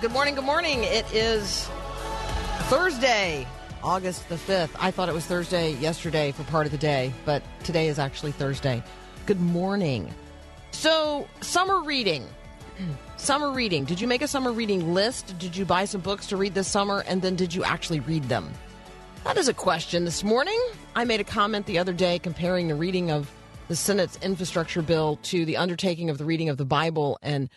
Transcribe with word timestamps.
Good 0.00 0.12
morning, 0.12 0.36
good 0.36 0.44
morning. 0.44 0.84
It 0.84 1.12
is 1.12 1.68
Thursday, 2.68 3.44
August 3.82 4.28
the 4.28 4.36
5th. 4.36 4.70
I 4.78 4.92
thought 4.92 5.08
it 5.08 5.14
was 5.14 5.26
Thursday 5.26 5.72
yesterday 5.72 6.30
for 6.30 6.44
part 6.44 6.66
of 6.66 6.72
the 6.72 6.78
day, 6.78 7.12
but 7.24 7.42
today 7.64 7.88
is 7.88 7.98
actually 7.98 8.30
Thursday. 8.30 8.80
Good 9.26 9.40
morning. 9.40 10.14
So, 10.70 11.26
summer 11.40 11.80
reading. 11.80 12.24
summer 13.16 13.50
reading. 13.50 13.84
Did 13.84 14.00
you 14.00 14.06
make 14.06 14.22
a 14.22 14.28
summer 14.28 14.52
reading 14.52 14.94
list? 14.94 15.36
Did 15.40 15.56
you 15.56 15.64
buy 15.64 15.84
some 15.84 16.00
books 16.00 16.28
to 16.28 16.36
read 16.36 16.54
this 16.54 16.68
summer? 16.68 17.02
And 17.08 17.20
then 17.20 17.34
did 17.34 17.52
you 17.52 17.64
actually 17.64 17.98
read 17.98 18.22
them? 18.24 18.52
That 19.24 19.36
is 19.36 19.48
a 19.48 19.54
question 19.54 20.04
this 20.04 20.22
morning. 20.22 20.60
I 20.94 21.06
made 21.06 21.18
a 21.18 21.24
comment 21.24 21.66
the 21.66 21.78
other 21.78 21.92
day 21.92 22.20
comparing 22.20 22.68
the 22.68 22.76
reading 22.76 23.10
of 23.10 23.28
the 23.66 23.74
Senate's 23.74 24.16
infrastructure 24.22 24.80
bill 24.80 25.18
to 25.24 25.44
the 25.44 25.56
undertaking 25.56 26.08
of 26.08 26.18
the 26.18 26.24
reading 26.24 26.50
of 26.50 26.56
the 26.56 26.64
Bible 26.64 27.18
and 27.20 27.50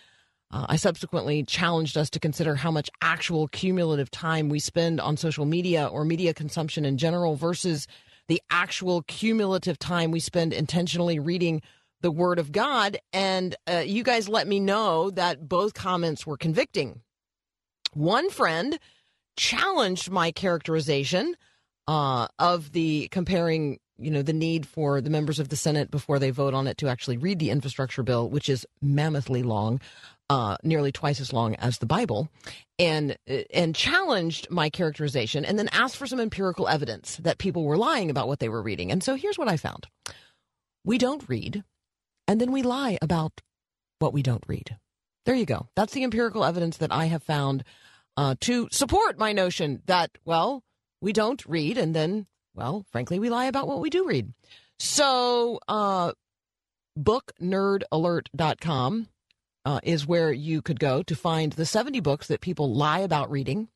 uh, 0.51 0.65
I 0.69 0.75
subsequently 0.75 1.43
challenged 1.43 1.97
us 1.97 2.09
to 2.11 2.19
consider 2.19 2.55
how 2.55 2.71
much 2.71 2.89
actual 3.01 3.47
cumulative 3.47 4.11
time 4.11 4.49
we 4.49 4.59
spend 4.59 4.99
on 4.99 5.17
social 5.17 5.45
media 5.45 5.87
or 5.87 6.03
media 6.03 6.33
consumption 6.33 6.83
in 6.85 6.97
general 6.97 7.35
versus 7.35 7.87
the 8.27 8.41
actual 8.49 9.01
cumulative 9.03 9.79
time 9.79 10.11
we 10.11 10.19
spend 10.19 10.53
intentionally 10.53 11.19
reading 11.19 11.61
the 12.01 12.11
Word 12.11 12.39
of 12.39 12.51
God. 12.51 12.97
And 13.13 13.55
uh, 13.69 13.83
you 13.85 14.03
guys 14.03 14.27
let 14.27 14.47
me 14.47 14.59
know 14.59 15.09
that 15.11 15.47
both 15.47 15.73
comments 15.73 16.25
were 16.25 16.37
convicting. 16.37 17.01
One 17.93 18.29
friend 18.29 18.77
challenged 19.37 20.09
my 20.09 20.31
characterization 20.31 21.35
uh, 21.87 22.27
of 22.39 22.71
the 22.73 23.07
comparing 23.11 23.79
you 23.97 24.09
know 24.09 24.21
the 24.21 24.33
need 24.33 24.65
for 24.65 24.99
the 24.99 25.09
members 25.09 25.39
of 25.39 25.49
the 25.49 25.55
Senate 25.55 25.91
before 25.91 26.19
they 26.19 26.31
vote 26.31 26.53
on 26.53 26.67
it 26.67 26.77
to 26.77 26.87
actually 26.87 27.17
read 27.17 27.39
the 27.39 27.51
infrastructure 27.51 28.03
bill, 28.03 28.29
which 28.29 28.49
is 28.49 28.65
mammothly 28.81 29.43
long, 29.43 29.79
uh, 30.31 30.55
nearly 30.63 30.91
twice 30.93 31.19
as 31.19 31.33
long 31.33 31.55
as 31.55 31.79
the 31.79 31.85
Bible, 31.85 32.29
and 32.79 33.17
and 33.53 33.75
challenged 33.75 34.49
my 34.49 34.69
characterization, 34.69 35.43
and 35.43 35.59
then 35.59 35.67
asked 35.73 35.97
for 35.97 36.07
some 36.07 36.21
empirical 36.21 36.69
evidence 36.69 37.17
that 37.17 37.37
people 37.37 37.65
were 37.65 37.75
lying 37.75 38.09
about 38.09 38.29
what 38.29 38.39
they 38.39 38.47
were 38.47 38.61
reading. 38.61 38.93
And 38.93 39.03
so 39.03 39.15
here's 39.15 39.37
what 39.37 39.49
I 39.49 39.57
found: 39.57 39.87
we 40.85 40.97
don't 40.97 41.27
read, 41.27 41.65
and 42.29 42.39
then 42.39 42.53
we 42.53 42.61
lie 42.61 42.97
about 43.01 43.41
what 43.99 44.13
we 44.13 44.23
don't 44.23 44.45
read. 44.47 44.77
There 45.25 45.35
you 45.35 45.45
go. 45.45 45.67
That's 45.75 45.91
the 45.91 46.05
empirical 46.05 46.45
evidence 46.45 46.77
that 46.77 46.93
I 46.93 47.07
have 47.07 47.23
found 47.23 47.65
uh, 48.15 48.35
to 48.39 48.69
support 48.71 49.19
my 49.19 49.33
notion 49.33 49.81
that 49.87 50.11
well, 50.23 50.63
we 51.01 51.11
don't 51.11 51.45
read, 51.45 51.77
and 51.77 51.93
then 51.93 52.25
well, 52.55 52.85
frankly, 52.89 53.19
we 53.19 53.29
lie 53.29 53.47
about 53.47 53.67
what 53.67 53.81
we 53.81 53.89
do 53.89 54.07
read. 54.07 54.31
So, 54.79 55.59
uh, 55.67 56.13
booknerdalert.com 56.97 59.07
uh, 59.65 59.79
is 59.83 60.07
where 60.07 60.31
you 60.31 60.61
could 60.61 60.79
go 60.79 61.03
to 61.03 61.15
find 61.15 61.53
the 61.53 61.65
70 61.65 61.99
books 61.99 62.27
that 62.27 62.41
people 62.41 62.73
lie 62.73 62.99
about 62.99 63.29
reading. 63.29 63.67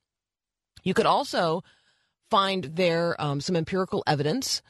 You 0.83 0.93
could 0.93 1.05
also 1.05 1.63
find 2.29 2.63
there 2.63 3.19
um, 3.21 3.41
some 3.41 3.55
empirical 3.55 4.03
evidence 4.07 4.61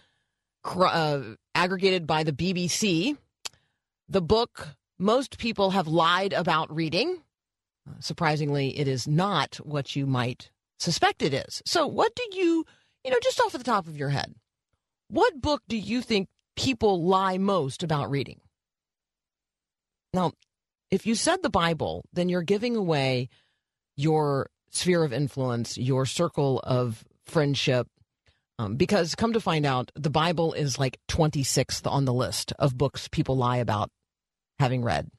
uh, 0.64 1.22
aggregated 1.54 2.08
by 2.08 2.24
the 2.24 2.34
BBC. 2.34 3.18
The 4.10 4.22
book 4.22 4.70
most 4.98 5.38
people 5.38 5.72
have 5.72 5.88
lied 5.88 6.34
about 6.34 6.74
reading. 6.74 7.22
Uh, 7.88 7.94
surprisingly, 8.00 8.78
it 8.78 8.88
is 8.88 9.08
not 9.08 9.56
what 9.58 9.96
you 9.96 10.06
might 10.06 10.50
suspect 10.80 11.22
it 11.22 11.34
is. 11.34 11.62
So, 11.66 11.88
what 11.88 12.16
do 12.16 12.24
you, 12.38 12.66
you 13.04 13.12
know, 13.12 13.18
just 13.22 13.40
off 13.40 13.52
the 13.52 13.64
top 13.64 13.88
of 13.88 13.98
your 13.98 14.10
head, 14.10 14.36
what 15.10 15.42
book 15.42 15.62
do 15.68 15.78
you 15.78 16.02
think 16.02 16.28
people 16.56 17.04
lie 17.04 17.38
most 17.38 17.84
about 17.84 18.10
reading? 18.10 18.42
Now, 20.14 20.32
if 20.96 21.06
you 21.06 21.14
said 21.14 21.44
the 21.44 21.50
Bible, 21.50 22.06
then 22.14 22.30
you're 22.30 22.42
giving 22.42 22.78
away 22.78 23.28
your 23.98 24.50
sphere 24.72 25.04
of 25.04 25.12
influence, 25.12 25.78
your 25.78 26.06
circle 26.06 26.62
of 26.64 27.04
friendship. 27.26 27.88
Um, 28.58 28.78
because 28.78 29.14
come 29.14 29.34
to 29.34 29.42
find 29.42 29.66
out, 29.66 29.92
the 29.96 30.10
Bible 30.10 30.54
is 30.54 30.80
like 30.80 30.98
26th 31.10 31.86
on 31.92 32.06
the 32.06 32.14
list 32.14 32.54
of 32.58 32.78
books 32.78 33.10
people 33.10 33.36
lie 33.36 33.58
about 33.58 33.92
having 34.58 34.84
read 34.84 35.10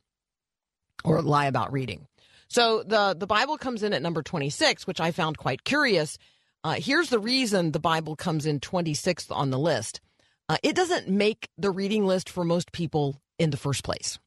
or 1.04 1.20
lie 1.20 1.44
about 1.44 1.72
reading. 1.72 2.06
So 2.48 2.82
the, 2.82 3.14
the 3.14 3.26
Bible 3.26 3.58
comes 3.58 3.82
in 3.82 3.92
at 3.92 4.00
number 4.00 4.22
26, 4.22 4.86
which 4.86 5.00
I 5.00 5.10
found 5.10 5.36
quite 5.36 5.62
curious. 5.62 6.16
Uh, 6.64 6.76
here's 6.78 7.10
the 7.10 7.18
reason 7.18 7.72
the 7.72 7.80
Bible 7.80 8.16
comes 8.16 8.46
in 8.46 8.60
26th 8.60 9.30
on 9.30 9.50
the 9.50 9.58
list. 9.58 10.00
Uh, 10.48 10.56
it 10.62 10.74
doesn't 10.74 11.06
make 11.06 11.50
the 11.58 11.70
reading 11.70 12.06
list 12.06 12.30
for 12.30 12.44
most 12.44 12.72
people 12.72 13.20
in 13.38 13.50
the 13.50 13.58
first 13.58 13.84
place. 13.84 14.18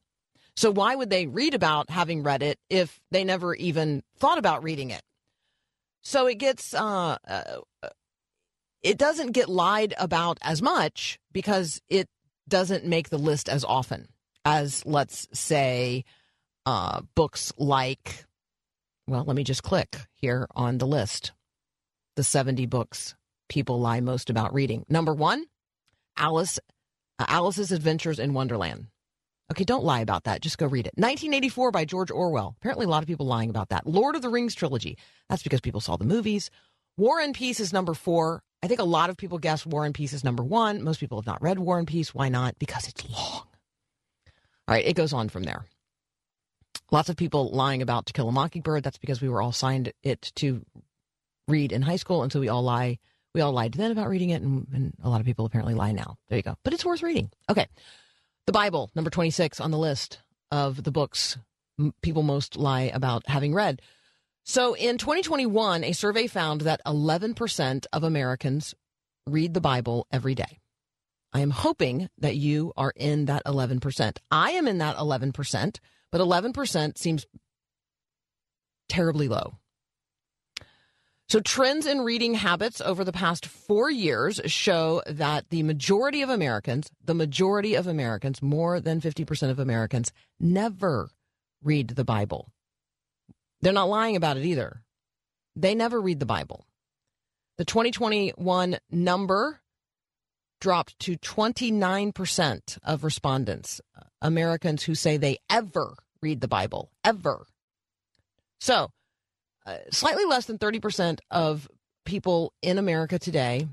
So 0.56 0.70
why 0.70 0.94
would 0.94 1.10
they 1.10 1.26
read 1.26 1.54
about 1.54 1.90
having 1.90 2.22
read 2.22 2.42
it 2.42 2.58
if 2.68 3.00
they 3.10 3.24
never 3.24 3.54
even 3.54 4.02
thought 4.18 4.38
about 4.38 4.62
reading 4.62 4.90
it? 4.90 5.02
So 6.02 6.26
it 6.26 6.36
gets 6.36 6.74
uh, 6.74 7.16
uh, 7.26 7.60
it 8.82 8.98
doesn't 8.98 9.32
get 9.32 9.48
lied 9.48 9.94
about 9.98 10.38
as 10.42 10.62
much 10.62 11.18
because 11.32 11.80
it 11.88 12.08
doesn't 12.48 12.86
make 12.86 13.10
the 13.10 13.18
list 13.18 13.48
as 13.48 13.64
often 13.64 14.08
as 14.44 14.84
let's 14.86 15.28
say 15.32 16.04
uh, 16.66 17.02
books 17.14 17.52
like 17.58 18.24
well 19.06 19.24
let 19.24 19.36
me 19.36 19.44
just 19.44 19.62
click 19.62 19.96
here 20.14 20.46
on 20.54 20.78
the 20.78 20.86
list. 20.86 21.32
The 22.16 22.24
70 22.24 22.66
books 22.66 23.14
people 23.48 23.80
lie 23.80 24.00
most 24.00 24.30
about 24.30 24.54
reading. 24.54 24.84
Number 24.88 25.14
one 25.14 25.44
alice 26.16 26.58
uh, 27.18 27.26
alice's 27.28 27.72
adventures 27.72 28.18
in 28.18 28.34
wonderland 28.34 28.86
Okay, 29.50 29.64
don't 29.64 29.84
lie 29.84 30.00
about 30.00 30.24
that. 30.24 30.42
Just 30.42 30.58
go 30.58 30.66
read 30.66 30.86
it. 30.86 30.94
1984 30.94 31.70
by 31.72 31.84
George 31.84 32.10
Orwell. 32.10 32.54
Apparently, 32.60 32.86
a 32.86 32.88
lot 32.88 33.02
of 33.02 33.08
people 33.08 33.26
lying 33.26 33.50
about 33.50 33.70
that. 33.70 33.86
Lord 33.86 34.14
of 34.14 34.22
the 34.22 34.28
Rings 34.28 34.54
trilogy. 34.54 34.96
That's 35.28 35.42
because 35.42 35.60
people 35.60 35.80
saw 35.80 35.96
the 35.96 36.04
movies. 36.04 36.50
War 36.96 37.18
and 37.18 37.34
Peace 37.34 37.58
is 37.58 37.72
number 37.72 37.94
four. 37.94 38.42
I 38.62 38.68
think 38.68 38.78
a 38.78 38.84
lot 38.84 39.10
of 39.10 39.16
people 39.16 39.38
guess 39.38 39.66
War 39.66 39.84
and 39.84 39.94
Peace 39.94 40.12
is 40.12 40.22
number 40.22 40.44
one. 40.44 40.84
Most 40.84 41.00
people 41.00 41.18
have 41.18 41.26
not 41.26 41.42
read 41.42 41.58
War 41.58 41.78
and 41.78 41.88
Peace. 41.88 42.14
Why 42.14 42.28
not? 42.28 42.58
Because 42.58 42.86
it's 42.86 43.08
long. 43.08 43.46
All 44.68 44.74
right, 44.76 44.86
it 44.86 44.94
goes 44.94 45.12
on 45.12 45.28
from 45.28 45.42
there. 45.42 45.64
Lots 46.92 47.08
of 47.08 47.16
people 47.16 47.50
lying 47.50 47.82
about 47.82 48.06
To 48.06 48.12
Kill 48.12 48.28
a 48.28 48.32
Mockingbird. 48.32 48.84
That's 48.84 48.98
because 48.98 49.20
we 49.20 49.28
were 49.28 49.42
all 49.42 49.52
signed 49.52 49.92
it 50.02 50.32
to 50.36 50.64
read 51.48 51.72
in 51.72 51.82
high 51.82 51.96
school, 51.96 52.22
and 52.22 52.32
so 52.32 52.38
we 52.38 52.48
all 52.48 52.62
lie. 52.62 52.98
We 53.34 53.40
all 53.40 53.52
lied 53.52 53.74
then 53.74 53.92
about 53.92 54.08
reading 54.08 54.30
it, 54.30 54.42
and, 54.42 54.66
and 54.72 54.92
a 55.02 55.08
lot 55.08 55.20
of 55.20 55.26
people 55.26 55.44
apparently 55.44 55.74
lie 55.74 55.92
now. 55.92 56.16
There 56.28 56.36
you 56.36 56.42
go. 56.42 56.56
But 56.64 56.74
it's 56.74 56.84
worth 56.84 57.02
reading. 57.02 57.30
Okay. 57.48 57.66
The 58.50 58.58
Bible, 58.58 58.90
number 58.96 59.10
26 59.10 59.60
on 59.60 59.70
the 59.70 59.78
list 59.78 60.18
of 60.50 60.82
the 60.82 60.90
books 60.90 61.38
people 62.02 62.24
most 62.24 62.56
lie 62.56 62.90
about 62.92 63.28
having 63.28 63.54
read. 63.54 63.80
So 64.42 64.74
in 64.74 64.98
2021, 64.98 65.84
a 65.84 65.92
survey 65.92 66.26
found 66.26 66.62
that 66.62 66.80
11% 66.84 67.86
of 67.92 68.02
Americans 68.02 68.74
read 69.24 69.54
the 69.54 69.60
Bible 69.60 70.08
every 70.10 70.34
day. 70.34 70.58
I 71.32 71.42
am 71.42 71.50
hoping 71.50 72.08
that 72.18 72.34
you 72.34 72.72
are 72.76 72.92
in 72.96 73.26
that 73.26 73.44
11%. 73.44 74.18
I 74.32 74.50
am 74.50 74.66
in 74.66 74.78
that 74.78 74.96
11%, 74.96 75.78
but 76.10 76.20
11% 76.20 76.98
seems 76.98 77.26
terribly 78.88 79.28
low. 79.28 79.59
So, 81.30 81.38
trends 81.38 81.86
in 81.86 82.00
reading 82.00 82.34
habits 82.34 82.80
over 82.80 83.04
the 83.04 83.12
past 83.12 83.46
four 83.46 83.88
years 83.88 84.40
show 84.46 85.00
that 85.06 85.48
the 85.50 85.62
majority 85.62 86.22
of 86.22 86.28
Americans, 86.28 86.90
the 87.04 87.14
majority 87.14 87.76
of 87.76 87.86
Americans, 87.86 88.42
more 88.42 88.80
than 88.80 89.00
50% 89.00 89.48
of 89.48 89.60
Americans, 89.60 90.10
never 90.40 91.08
read 91.62 91.90
the 91.90 92.02
Bible. 92.02 92.50
They're 93.60 93.72
not 93.72 93.88
lying 93.88 94.16
about 94.16 94.38
it 94.38 94.44
either. 94.44 94.82
They 95.54 95.72
never 95.76 96.00
read 96.00 96.18
the 96.18 96.26
Bible. 96.26 96.66
The 97.58 97.64
2021 97.64 98.78
number 98.90 99.60
dropped 100.60 100.98
to 100.98 101.16
29% 101.16 102.78
of 102.82 103.04
respondents, 103.04 103.80
Americans 104.20 104.82
who 104.82 104.96
say 104.96 105.16
they 105.16 105.38
ever 105.48 105.94
read 106.20 106.40
the 106.40 106.48
Bible, 106.48 106.90
ever. 107.04 107.46
So, 108.58 108.74
uh, 108.74 108.99
slightly 109.90 110.24
less 110.24 110.46
than 110.46 110.58
30% 110.58 111.20
of 111.30 111.68
people 112.04 112.52
in 112.62 112.78
America 112.78 113.18
today 113.18 113.68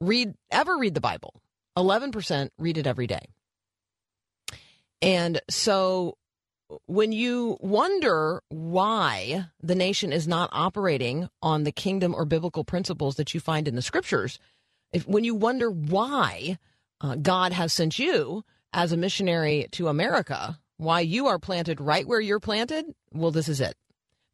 read 0.00 0.34
ever 0.50 0.76
read 0.76 0.94
the 0.94 1.00
Bible. 1.00 1.40
11% 1.76 2.50
read 2.58 2.78
it 2.78 2.86
every 2.86 3.06
day. 3.06 3.26
And 5.02 5.40
so 5.50 6.16
when 6.86 7.12
you 7.12 7.58
wonder 7.60 8.42
why 8.48 9.46
the 9.62 9.74
nation 9.74 10.12
is 10.12 10.26
not 10.26 10.50
operating 10.52 11.28
on 11.42 11.64
the 11.64 11.72
kingdom 11.72 12.14
or 12.14 12.24
biblical 12.24 12.64
principles 12.64 13.16
that 13.16 13.34
you 13.34 13.40
find 13.40 13.68
in 13.68 13.74
the 13.74 13.82
scriptures, 13.82 14.38
if 14.92 15.06
when 15.06 15.24
you 15.24 15.34
wonder 15.34 15.70
why 15.70 16.58
uh, 17.00 17.16
God 17.16 17.52
has 17.52 17.72
sent 17.72 17.98
you 17.98 18.44
as 18.72 18.92
a 18.92 18.96
missionary 18.96 19.66
to 19.72 19.88
America, 19.88 20.58
why 20.76 21.00
you 21.00 21.26
are 21.26 21.38
planted 21.38 21.80
right 21.80 22.06
where 22.06 22.20
you're 22.20 22.40
planted, 22.40 22.86
well, 23.12 23.30
this 23.30 23.48
is 23.48 23.60
it. 23.60 23.76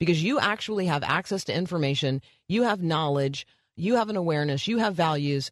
Because 0.00 0.22
you 0.22 0.40
actually 0.40 0.86
have 0.86 1.04
access 1.04 1.44
to 1.44 1.54
information, 1.54 2.22
you 2.48 2.62
have 2.64 2.82
knowledge, 2.82 3.46
you 3.76 3.94
have 3.96 4.08
an 4.08 4.16
awareness, 4.16 4.66
you 4.66 4.78
have 4.78 4.94
values 4.94 5.50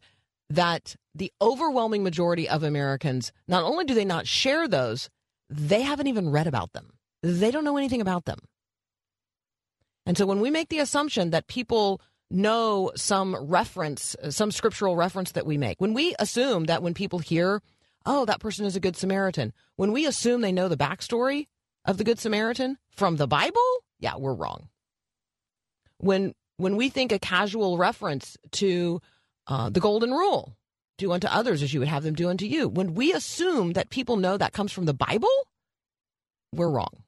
that 0.49 0.95
the 1.13 1.31
overwhelming 1.41 2.03
majority 2.03 2.49
of 2.49 2.63
Americans, 2.63 3.31
not 3.47 3.63
only 3.63 3.85
do 3.85 3.93
they 3.93 4.05
not 4.05 4.27
share 4.27 4.67
those, 4.67 5.09
they 5.49 5.83
haven't 5.83 6.07
even 6.07 6.29
read 6.29 6.47
about 6.47 6.73
them. 6.73 6.89
They 7.21 7.51
don't 7.51 7.63
know 7.63 7.77
anything 7.77 8.01
about 8.01 8.25
them. 8.25 8.39
And 10.05 10.17
so 10.17 10.25
when 10.25 10.39
we 10.39 10.49
make 10.49 10.69
the 10.69 10.79
assumption 10.79 11.29
that 11.29 11.47
people 11.47 12.01
know 12.31 12.91
some 12.95 13.35
reference, 13.35 14.15
some 14.29 14.51
scriptural 14.51 14.95
reference 14.95 15.33
that 15.33 15.45
we 15.45 15.57
make, 15.57 15.79
when 15.79 15.93
we 15.93 16.15
assume 16.17 16.65
that 16.65 16.81
when 16.81 16.93
people 16.95 17.19
hear, 17.19 17.61
oh, 18.05 18.25
that 18.25 18.39
person 18.39 18.65
is 18.65 18.75
a 18.75 18.79
good 18.79 18.95
Samaritan, 18.95 19.53
when 19.75 19.91
we 19.91 20.07
assume 20.07 20.41
they 20.41 20.51
know 20.51 20.67
the 20.67 20.77
backstory 20.77 21.47
of 21.85 21.97
the 21.97 22.03
Good 22.03 22.19
Samaritan 22.19 22.77
from 22.91 23.17
the 23.17 23.27
Bible, 23.27 23.83
yeah, 23.99 24.15
we're 24.17 24.33
wrong. 24.33 24.69
When 25.97 26.33
when 26.57 26.75
we 26.75 26.89
think 26.89 27.11
a 27.11 27.19
casual 27.19 27.77
reference 27.77 28.37
to 28.51 29.01
uh, 29.47 29.69
the 29.69 29.79
Golden 29.79 30.11
Rule, 30.11 30.57
do 30.97 31.11
unto 31.11 31.27
others 31.27 31.63
as 31.63 31.73
you 31.73 31.79
would 31.79 31.87
have 31.87 32.03
them 32.03 32.15
do 32.15 32.29
unto 32.29 32.45
you, 32.45 32.67
when 32.67 32.93
we 32.93 33.13
assume 33.13 33.73
that 33.73 33.89
people 33.89 34.17
know 34.17 34.37
that 34.37 34.53
comes 34.53 34.71
from 34.71 34.85
the 34.85 34.93
Bible, 34.93 35.29
we're 36.53 36.69
wrong. 36.69 37.03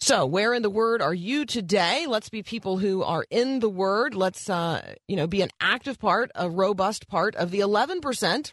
So, 0.00 0.24
where 0.24 0.54
in 0.54 0.62
the 0.62 0.70
Word 0.70 1.02
are 1.02 1.14
you 1.14 1.44
today? 1.44 2.06
Let's 2.06 2.28
be 2.28 2.44
people 2.44 2.78
who 2.78 3.02
are 3.02 3.26
in 3.30 3.58
the 3.58 3.68
Word. 3.68 4.14
Let's, 4.14 4.48
uh, 4.48 4.94
you 5.08 5.16
know, 5.16 5.26
be 5.26 5.42
an 5.42 5.50
active 5.60 5.98
part, 5.98 6.30
a 6.36 6.48
robust 6.48 7.08
part 7.08 7.34
of 7.34 7.50
the 7.50 7.58
11% 7.58 8.52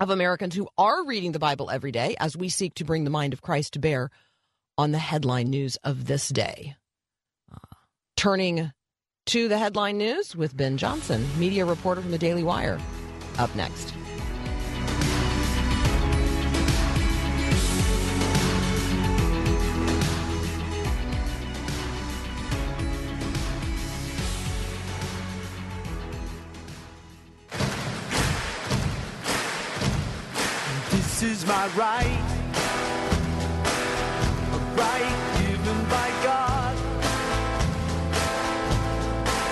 of 0.00 0.10
Americans 0.10 0.54
who 0.54 0.66
are 0.78 1.04
reading 1.04 1.32
the 1.32 1.38
Bible 1.38 1.70
every 1.70 1.92
day 1.92 2.16
as 2.18 2.36
we 2.36 2.48
seek 2.48 2.74
to 2.74 2.84
bring 2.84 3.04
the 3.04 3.10
mind 3.10 3.32
of 3.32 3.42
Christ 3.42 3.74
to 3.74 3.78
bear 3.78 4.10
on 4.78 4.92
the 4.92 4.98
headline 4.98 5.50
news 5.50 5.76
of 5.84 6.06
this 6.06 6.28
day. 6.28 6.74
Uh, 7.52 7.76
turning 8.16 8.72
to 9.26 9.48
the 9.48 9.58
headline 9.58 9.98
news 9.98 10.34
with 10.34 10.56
Ben 10.56 10.78
Johnson, 10.78 11.24
media 11.38 11.66
reporter 11.66 12.00
from 12.00 12.10
the 12.10 12.18
Daily 12.18 12.42
Wire, 12.42 12.80
up 13.38 13.54
next. 13.54 13.94
This 31.20 31.42
is 31.42 31.46
my 31.46 31.68
right, 31.76 32.20
a 34.52 34.58
right 34.74 35.16
given 35.42 35.84
by 35.90 36.08
God 36.24 36.74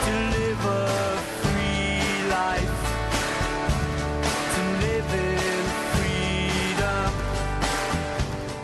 to 0.05 0.12
live 0.38 0.65
a 0.65 1.19
free 1.43 2.31
life, 2.31 2.76
to 4.55 4.62
live 4.81 5.09
in 5.12 5.61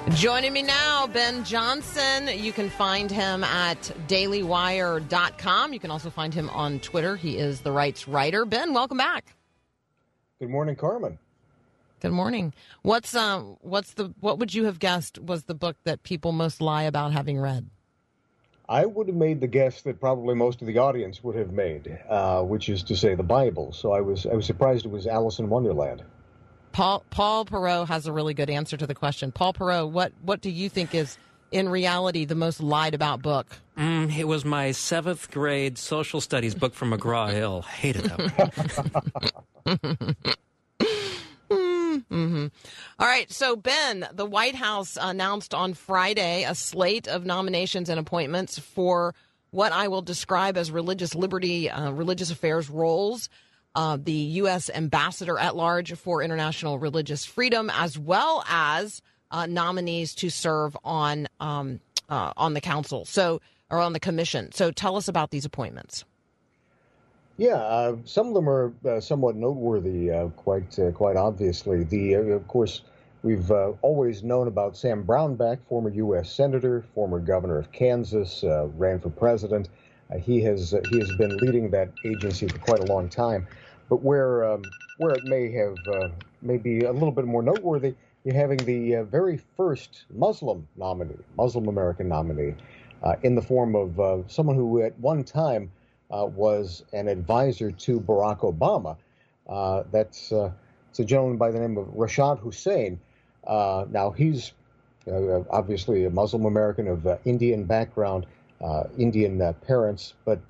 freedom. 0.07 0.17
Joining 0.17 0.55
me 0.55 0.63
now, 0.63 1.07
Ben 1.07 1.45
Johnson. 1.45 2.31
You 2.33 2.53
can 2.55 2.71
find 2.71 3.11
him 3.11 3.45
at 3.45 3.83
dailywire.com. 4.09 5.75
You 5.75 5.79
can 5.79 5.91
also 5.91 6.09
find 6.09 6.33
him 6.33 6.49
on 6.49 6.81
Twitter. 6.81 7.17
He 7.17 7.37
is 7.37 7.61
the 7.61 7.71
rights 7.71 8.09
writer. 8.09 8.47
Ben, 8.47 8.73
welcome 8.73 8.97
back. 8.97 9.35
Good 10.41 10.49
morning, 10.49 10.75
Carmen. 10.75 11.19
Good 12.05 12.13
morning. 12.13 12.53
What's 12.83 13.15
um 13.15 13.57
what's 13.63 13.95
the 13.95 14.13
what 14.21 14.39
would 14.39 14.53
you 14.53 14.65
have 14.65 14.79
guessed 14.79 15.19
was 15.19 15.45
the 15.45 15.55
book 15.55 15.79
that 15.85 16.03
people 16.03 16.33
most 16.33 16.61
lie 16.61 16.83
about 16.83 17.13
having 17.13 17.41
read? 17.41 17.71
I 18.69 18.85
would 18.85 19.07
have 19.07 19.17
made 19.17 19.41
the 19.41 19.47
guess 19.47 19.81
that 19.81 20.01
probably 20.01 20.35
most 20.35 20.61
of 20.61 20.67
the 20.67 20.77
audience 20.77 21.25
would 21.25 21.35
have 21.35 21.53
made, 21.53 21.99
uh, 22.11 22.43
which 22.43 22.69
is 22.69 22.83
to 22.83 22.95
say 22.95 23.15
the 23.15 23.23
Bible. 23.23 23.73
So 23.73 23.93
I 23.93 24.03
was 24.03 24.27
I 24.27 24.35
was 24.35 24.45
surprised 24.45 24.85
it 24.85 24.91
was 24.91 25.07
Alice 25.07 25.39
in 25.39 25.49
Wonderland. 25.49 26.03
Paul 26.73 27.03
Paul 27.09 27.47
Perot 27.47 27.89
has 27.89 28.07
a 28.07 28.13
really 28.13 28.35
good 28.35 28.51
answer 28.51 28.77
to 28.77 28.87
the 28.87 28.95
question. 28.95 29.33
Paul 29.33 29.55
Perot, 29.55 29.91
what 29.91 30.13
what 30.21 30.43
do 30.43 30.51
you 30.51 30.69
think 30.69 30.95
is 30.95 31.17
in 31.53 31.71
reality 31.71 32.27
the 32.27 32.35
most 32.35 32.63
lied 32.63 32.93
about 32.93 33.23
book? 33.23 33.47
Mm, 33.79 34.15
it 34.15 34.25
was 34.25 34.45
my 34.45 34.73
seventh 34.73 35.31
grade 35.31 35.79
social 35.79 36.21
studies 36.21 36.55
book 36.55 36.75
from 36.75 36.91
McGraw 36.91 37.33
Hill. 37.33 37.63
Hated 37.63 38.13
it. 39.67 40.27
Mm-hmm. 41.99 42.47
All 42.99 43.07
right. 43.07 43.31
So, 43.31 43.57
Ben, 43.57 44.07
the 44.13 44.27
White 44.27 44.55
House 44.55 44.97
announced 45.01 45.55
on 45.55 45.75
Friday 45.75 46.45
a 46.45 46.55
slate 46.55 47.09
of 47.09 47.25
nominations 47.25 47.89
and 47.89 47.99
appointments 47.99 48.59
for 48.59 49.15
what 49.51 49.73
I 49.73 49.89
will 49.89 50.03
describe 50.03 50.57
as 50.57 50.71
religious 50.71 51.15
liberty, 51.15 51.71
uh, 51.71 51.91
religious 51.91 52.31
affairs 52.31 52.69
roles. 52.69 53.29
Uh, 53.77 53.99
the 54.01 54.13
U.S. 54.13 54.71
ambassador 54.73 55.37
at 55.37 55.57
large 55.57 55.95
for 55.95 56.23
international 56.23 56.79
religious 56.79 57.25
freedom, 57.25 57.71
as 57.75 57.99
well 57.99 58.45
as 58.49 59.03
uh, 59.33 59.47
nominees 59.47 60.15
to 60.17 60.31
serve 60.31 60.77
on 60.85 61.27
um, 61.41 61.81
uh, 62.09 62.33
on 62.37 62.55
the 62.55 62.61
council, 62.61 63.05
so 63.05 63.41
or 63.71 63.81
on 63.81 63.93
the 63.93 64.01
commission. 64.01 64.53
So, 64.53 64.71
tell 64.71 64.97
us 64.97 65.09
about 65.09 65.31
these 65.31 65.45
appointments. 65.45 66.05
Yeah, 67.37 67.57
uh, 67.57 67.97
some 68.05 68.29
of 68.29 68.35
them 68.35 68.49
are 68.49 68.73
uh, 68.87 69.01
somewhat 69.01 69.35
noteworthy, 69.35 70.11
uh, 70.11 70.29
quite 70.29 70.79
uh, 70.79 70.93
quite 70.93 71.17
obviously. 71.17 71.83
The 71.83 72.15
uh, 72.15 72.21
of 72.21 72.47
course 72.47 72.83
we've 73.25 73.51
uh, 73.51 73.73
always 73.83 74.23
known 74.23 74.47
about 74.47 74.77
Sam 74.77 75.05
Brownback, 75.05 75.59
former 75.69 75.91
U.S. 75.91 76.33
senator, 76.33 76.85
former 76.95 77.19
governor 77.19 77.59
of 77.59 77.73
Kansas, 77.73 78.45
ran 78.77 79.01
for 79.01 79.11
president. 79.11 79.69
he 80.21 80.43
has 80.43 80.77
he 80.91 80.99
has 81.01 81.11
been 81.17 81.37
leading 81.39 81.71
that 81.71 81.91
agency 82.05 82.47
for 82.47 82.59
quite 82.59 82.81
a 82.81 82.93
long 82.93 83.09
time. 83.09 83.49
But 83.89 84.01
where 84.01 84.45
um, 84.45 84.63
where 84.99 85.11
it 85.11 85.25
may 85.25 85.51
have 85.53 85.75
may 86.41 86.57
be 86.57 86.85
a 86.85 86.93
little 86.93 87.11
bit 87.11 87.25
more 87.25 87.43
noteworthy, 87.43 87.97
you're 88.23 88.37
having 88.37 88.59
the 88.59 89.03
very 89.11 89.41
first 89.57 90.05
Muslim 90.15 90.69
nominee, 90.77 91.19
Muslim 91.37 91.67
American 91.67 92.07
nominee, 92.07 92.55
in 93.25 93.35
the 93.35 93.43
form 93.43 93.75
of 93.75 94.31
someone 94.31 94.55
who 94.55 94.83
at 94.85 94.97
one 95.01 95.25
time 95.25 95.73
uh, 96.15 96.27
was 96.27 96.85
an 96.93 97.09
advisor 97.09 97.71
to 97.71 98.01
Barack 98.01 98.41
Obama. 98.41 98.97
Uh, 99.49 99.83
that's 99.91 100.33
uh, 100.33 100.51
it's 100.91 101.01
a 101.01 101.05
gentleman 101.05 101.37
by 101.37 101.51
the 101.51 101.59
name 101.59 101.77
of 101.77 101.87
Rashad 101.89 102.39
Hussain. 102.39 103.01
Uh, 103.47 103.85
now 103.91 104.11
he's 104.11 104.53
obviously 105.51 106.05
a 106.05 106.11
Muslim 106.11 106.47
American 106.47 106.89
of 106.89 107.07
Indian 107.27 107.65
background, 107.65 108.27
Indian 108.97 109.55
parents, 109.67 110.15
but 110.25 110.41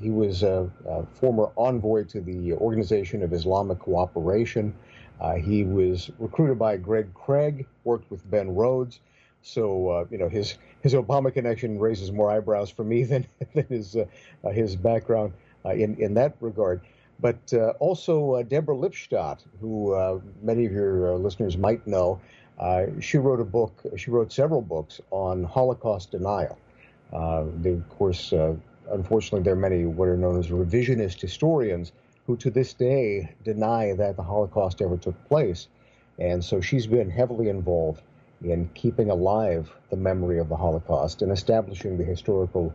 he 0.00 0.10
was 0.10 0.44
a, 0.44 0.70
a, 0.86 1.04
former 1.06 1.50
envoy 1.56 2.04
to 2.04 2.20
the 2.20 2.52
Organization 2.52 3.24
of 3.24 3.32
Islamic 3.32 3.80
Cooperation. 3.80 4.72
he 5.42 5.64
was 5.64 6.08
recruited 6.20 6.56
by 6.56 6.76
Greg 6.76 7.12
Craig, 7.14 7.66
worked 7.82 8.08
with 8.12 8.30
Ben 8.30 8.54
Rhodes. 8.54 9.00
So 9.46 9.88
uh, 9.88 10.04
you 10.10 10.18
know 10.18 10.28
his 10.28 10.58
his 10.82 10.92
Obama 10.94 11.32
connection 11.32 11.78
raises 11.78 12.10
more 12.10 12.30
eyebrows 12.30 12.68
for 12.68 12.82
me 12.82 13.04
than 13.12 13.26
than 13.54 13.66
his 13.68 13.94
uh, 13.94 14.04
uh 14.44 14.50
his 14.50 14.74
background 14.74 15.32
uh, 15.64 15.70
in 15.70 15.94
in 16.02 16.14
that 16.14 16.34
regard. 16.40 16.80
But 17.20 17.54
uh, 17.54 17.72
also 17.78 18.42
Deborah 18.42 18.76
Lipstadt, 18.76 19.38
who 19.60 20.20
many 20.42 20.66
of 20.66 20.72
your 20.72 21.16
listeners 21.16 21.56
might 21.56 21.86
know, 21.86 22.20
she 23.00 23.16
wrote 23.16 23.40
a 23.40 23.44
book. 23.44 23.82
She 23.96 24.10
wrote 24.10 24.32
several 24.32 24.60
books 24.60 25.00
on 25.10 25.44
Holocaust 25.44 26.10
denial. 26.10 26.58
they, 27.62 27.70
of 27.70 27.88
course, 27.88 28.32
unfortunately, 28.90 29.44
there 29.44 29.54
are 29.54 29.64
many 29.68 29.86
what 29.86 30.08
are 30.08 30.16
known 30.18 30.38
as 30.38 30.48
revisionist 30.48 31.18
historians 31.20 31.92
who, 32.26 32.36
to 32.36 32.50
this 32.50 32.74
day, 32.74 33.32
deny 33.44 33.94
that 33.94 34.16
the 34.16 34.22
Holocaust 34.22 34.82
ever 34.82 34.98
took 34.98 35.16
place. 35.26 35.68
And 36.18 36.44
so 36.44 36.60
she's 36.60 36.86
been 36.86 37.08
heavily 37.08 37.48
involved 37.48 38.02
in 38.42 38.68
keeping 38.74 39.10
alive 39.10 39.70
the 39.90 39.96
memory 39.96 40.38
of 40.38 40.48
the 40.48 40.56
Holocaust 40.56 41.22
and 41.22 41.32
establishing 41.32 41.96
the 41.96 42.04
historical 42.04 42.74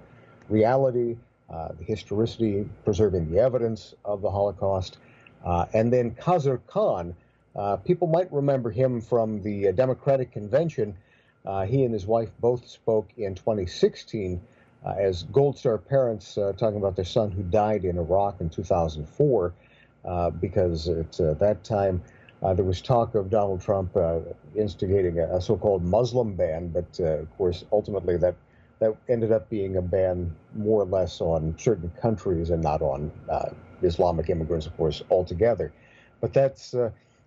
reality, 0.49 1.17
uh, 1.49 1.69
the 1.77 1.83
historicity, 1.83 2.67
preserving 2.83 3.31
the 3.31 3.39
evidence 3.39 3.93
of 4.05 4.21
the 4.21 4.31
Holocaust. 4.31 4.97
Uh, 5.45 5.65
and 5.73 5.91
then 5.91 6.11
Khizr 6.11 6.59
Khan, 6.67 7.15
uh, 7.55 7.77
people 7.77 8.07
might 8.07 8.31
remember 8.31 8.69
him 8.69 9.01
from 9.01 9.41
the 9.41 9.67
uh, 9.67 9.71
Democratic 9.71 10.31
Convention. 10.31 10.95
Uh, 11.45 11.65
he 11.65 11.83
and 11.83 11.93
his 11.93 12.05
wife 12.05 12.29
both 12.39 12.67
spoke 12.67 13.09
in 13.17 13.35
2016 13.35 14.41
uh, 14.85 14.89
as 14.97 15.23
Gold 15.23 15.57
Star 15.57 15.77
parents 15.77 16.35
talking 16.57 16.77
about 16.77 16.95
their 16.95 17.05
son 17.05 17.31
who 17.31 17.43
died 17.43 17.85
in 17.85 17.97
Iraq 17.97 18.41
in 18.41 18.49
2004, 18.49 19.53
uh, 20.05 20.29
because 20.31 20.87
at 20.87 21.11
that 21.39 21.63
time 21.63 22.01
there 22.41 22.65
was 22.65 22.81
talk 22.81 23.15
of 23.15 23.29
Donald 23.29 23.61
Trump 23.61 23.95
instigating 24.55 25.19
a, 25.19 25.37
a, 25.37 25.41
so-called 25.41 25.83
Muslim 25.83 26.35
ban, 26.35 26.69
but 26.69 26.99
of 26.99 27.37
course, 27.37 27.65
ultimately 27.71 28.17
that 28.17 28.35
that 28.79 28.95
ended 29.07 29.31
up 29.31 29.47
being 29.49 29.77
a 29.77 29.81
ban 29.81 30.35
more 30.55 30.81
or 30.81 30.85
less 30.85 31.21
on 31.21 31.55
certain 31.59 31.91
countries 32.01 32.49
and 32.49 32.63
not 32.63 32.81
on 32.81 33.11
Islamic 33.83 34.29
immigrants, 34.29 34.65
of 34.65 34.75
course, 34.75 35.03
altogether. 35.11 35.71
But 36.19 36.33
that's 36.33 36.73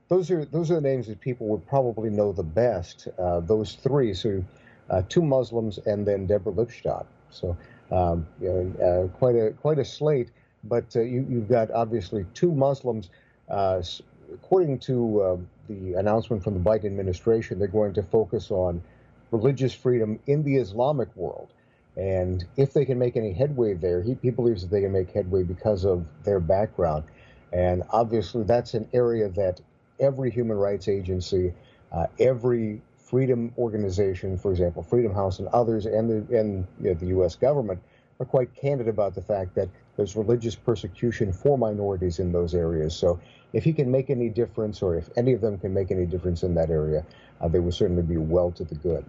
those 0.08 0.30
are 0.30 0.44
those 0.44 0.70
are 0.70 0.74
the 0.74 0.80
names 0.80 1.06
that 1.06 1.20
people 1.20 1.46
would 1.48 1.66
probably 1.66 2.10
know 2.10 2.32
the 2.32 2.42
best. 2.42 3.08
Uh, 3.18 3.40
those 3.40 3.74
three, 3.74 4.14
so 4.14 4.44
uh, 4.90 5.02
two 5.08 5.22
Muslims 5.22 5.78
and 5.78 6.06
then 6.06 6.26
Deborah 6.26 6.52
Lipstadt. 6.52 7.06
So 7.30 7.56
um, 7.90 8.26
uh, 8.42 9.08
quite 9.18 9.36
a 9.36 9.52
quite 9.60 9.78
a 9.78 9.84
slate. 9.84 10.30
But 10.64 10.94
uh, 10.96 11.00
you, 11.00 11.26
have 11.40 11.48
got 11.48 11.70
obviously 11.70 12.24
two 12.34 12.52
Muslims. 12.52 13.10
Uh, 13.48 13.82
according 14.32 14.78
to 14.80 15.20
uh, 15.20 15.36
the 15.68 15.94
announcement 15.94 16.42
from 16.42 16.54
the 16.54 16.60
Biden 16.60 16.86
administration, 16.86 17.58
they're 17.58 17.68
going 17.68 17.94
to 17.94 18.02
focus 18.02 18.50
on 18.50 18.82
religious 19.30 19.74
freedom 19.74 20.20
in 20.26 20.42
the 20.44 20.56
Islamic 20.56 21.14
world. 21.16 21.48
And 21.96 22.44
if 22.56 22.72
they 22.72 22.84
can 22.84 22.98
make 22.98 23.16
any 23.16 23.32
headway 23.32 23.74
there, 23.74 24.02
he, 24.02 24.16
he 24.22 24.30
believes 24.30 24.62
that 24.62 24.70
they 24.70 24.82
can 24.82 24.92
make 24.92 25.10
headway 25.10 25.42
because 25.42 25.84
of 25.84 26.04
their 26.24 26.40
background. 26.40 27.04
And 27.52 27.84
obviously, 27.90 28.42
that's 28.42 28.74
an 28.74 28.88
area 28.92 29.28
that 29.30 29.60
every 30.00 30.30
human 30.30 30.56
rights 30.56 30.88
agency, 30.88 31.54
uh, 31.92 32.06
every 32.18 32.82
freedom 32.98 33.52
organization, 33.56 34.36
for 34.38 34.50
example, 34.50 34.82
Freedom 34.82 35.14
House 35.14 35.38
and 35.38 35.46
others, 35.48 35.86
and 35.86 36.10
the, 36.10 36.38
and 36.38 36.66
you 36.80 36.88
know, 36.88 36.94
the 36.94 37.06
U.S. 37.06 37.36
government 37.36 37.80
are 38.20 38.26
quite 38.26 38.54
candid 38.54 38.88
about 38.88 39.14
the 39.14 39.22
fact 39.22 39.54
that 39.54 39.68
there's 39.96 40.16
religious 40.16 40.54
persecution 40.54 41.32
for 41.32 41.58
minorities 41.58 42.18
in 42.18 42.32
those 42.32 42.54
areas. 42.54 42.94
So 42.94 43.20
if 43.52 43.64
he 43.64 43.72
can 43.72 43.90
make 43.90 44.10
any 44.10 44.28
difference, 44.28 44.82
or 44.82 44.96
if 44.96 45.08
any 45.16 45.32
of 45.32 45.40
them 45.40 45.58
can 45.58 45.72
make 45.72 45.90
any 45.90 46.06
difference 46.06 46.42
in 46.42 46.54
that 46.54 46.70
area, 46.70 47.04
uh, 47.40 47.48
they 47.48 47.60
would 47.60 47.74
certainly 47.74 48.02
be 48.02 48.16
well 48.16 48.50
to 48.52 48.64
the 48.64 48.74
good. 48.74 49.04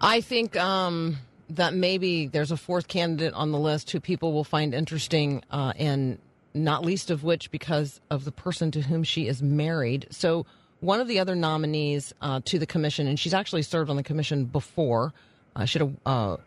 I 0.00 0.20
think 0.22 0.56
um, 0.56 1.18
that 1.50 1.74
maybe 1.74 2.26
there's 2.26 2.50
a 2.50 2.56
fourth 2.56 2.88
candidate 2.88 3.34
on 3.34 3.52
the 3.52 3.58
list 3.58 3.90
who 3.90 4.00
people 4.00 4.32
will 4.32 4.44
find 4.44 4.72
interesting 4.74 5.42
uh, 5.50 5.74
and 5.76 6.18
not 6.54 6.84
least 6.84 7.10
of 7.10 7.22
which 7.22 7.50
because 7.50 8.00
of 8.10 8.24
the 8.24 8.32
person 8.32 8.70
to 8.72 8.80
whom 8.80 9.04
she 9.04 9.28
is 9.28 9.42
married. 9.42 10.06
So, 10.10 10.46
one 10.80 10.98
of 10.98 11.08
the 11.08 11.18
other 11.18 11.34
nominees 11.34 12.14
uh, 12.22 12.40
to 12.46 12.58
the 12.58 12.64
commission, 12.64 13.06
and 13.06 13.18
she's 13.18 13.34
actually 13.34 13.60
served 13.60 13.90
on 13.90 13.96
the 13.96 14.02
commission 14.02 14.46
before. 14.46 15.12
Uh, 15.54 15.66
should 15.66 15.82
have. 16.06 16.40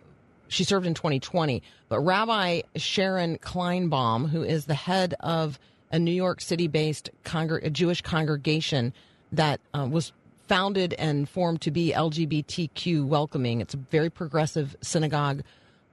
Uh, 0.44 0.50
she 0.50 0.64
served 0.64 0.86
in 0.86 0.94
2020, 0.94 1.64
but 1.90 2.00
Rabbi 2.00 2.62
Sharon 2.76 3.38
Kleinbaum, 3.38 4.30
who 4.30 4.44
is 4.44 4.66
the 4.66 4.76
head 4.76 5.16
of 5.20 5.60
a 5.92 6.00
New 6.00 6.12
York 6.12 6.42
City-based 6.42 7.10
congr- 7.24 7.72
Jewish 7.72 8.02
congregation 8.02 8.94
that 9.32 9.60
uh, 9.74 9.88
was 9.90 10.12
founded 10.48 10.94
and 10.94 11.28
formed 11.30 11.62
to 11.62 11.72
be 11.72 11.94
LGBTQ 11.96 13.06
welcoming. 13.06 13.62
It's 13.62 13.74
a 13.74 13.78
very 13.78 14.10
progressive 14.10 14.76
synagogue, 14.82 15.44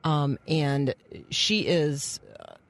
um, 0.04 0.38
and 0.48 0.94
she 1.30 1.60
is 1.60 2.20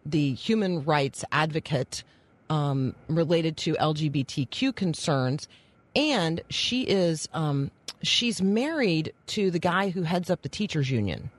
the 0.05 0.35
human 0.35 0.85
rights 0.85 1.25
advocate 1.33 2.03
um, 2.49 2.95
related 3.09 3.57
to 3.59 3.75
LGBTQ 3.75 4.75
concerns, 4.75 5.49
and 5.95 6.41
she 6.51 6.83
is 6.83 7.29
um, 7.33 7.71
she's 8.03 8.43
married 8.43 9.13
to 9.29 9.51
the 9.51 9.59
guy 9.59 9.91
who 9.91 10.03
heads 10.03 10.31
up 10.31 10.43
the 10.43 10.49
teachers 10.49 10.91
union. 10.91 11.31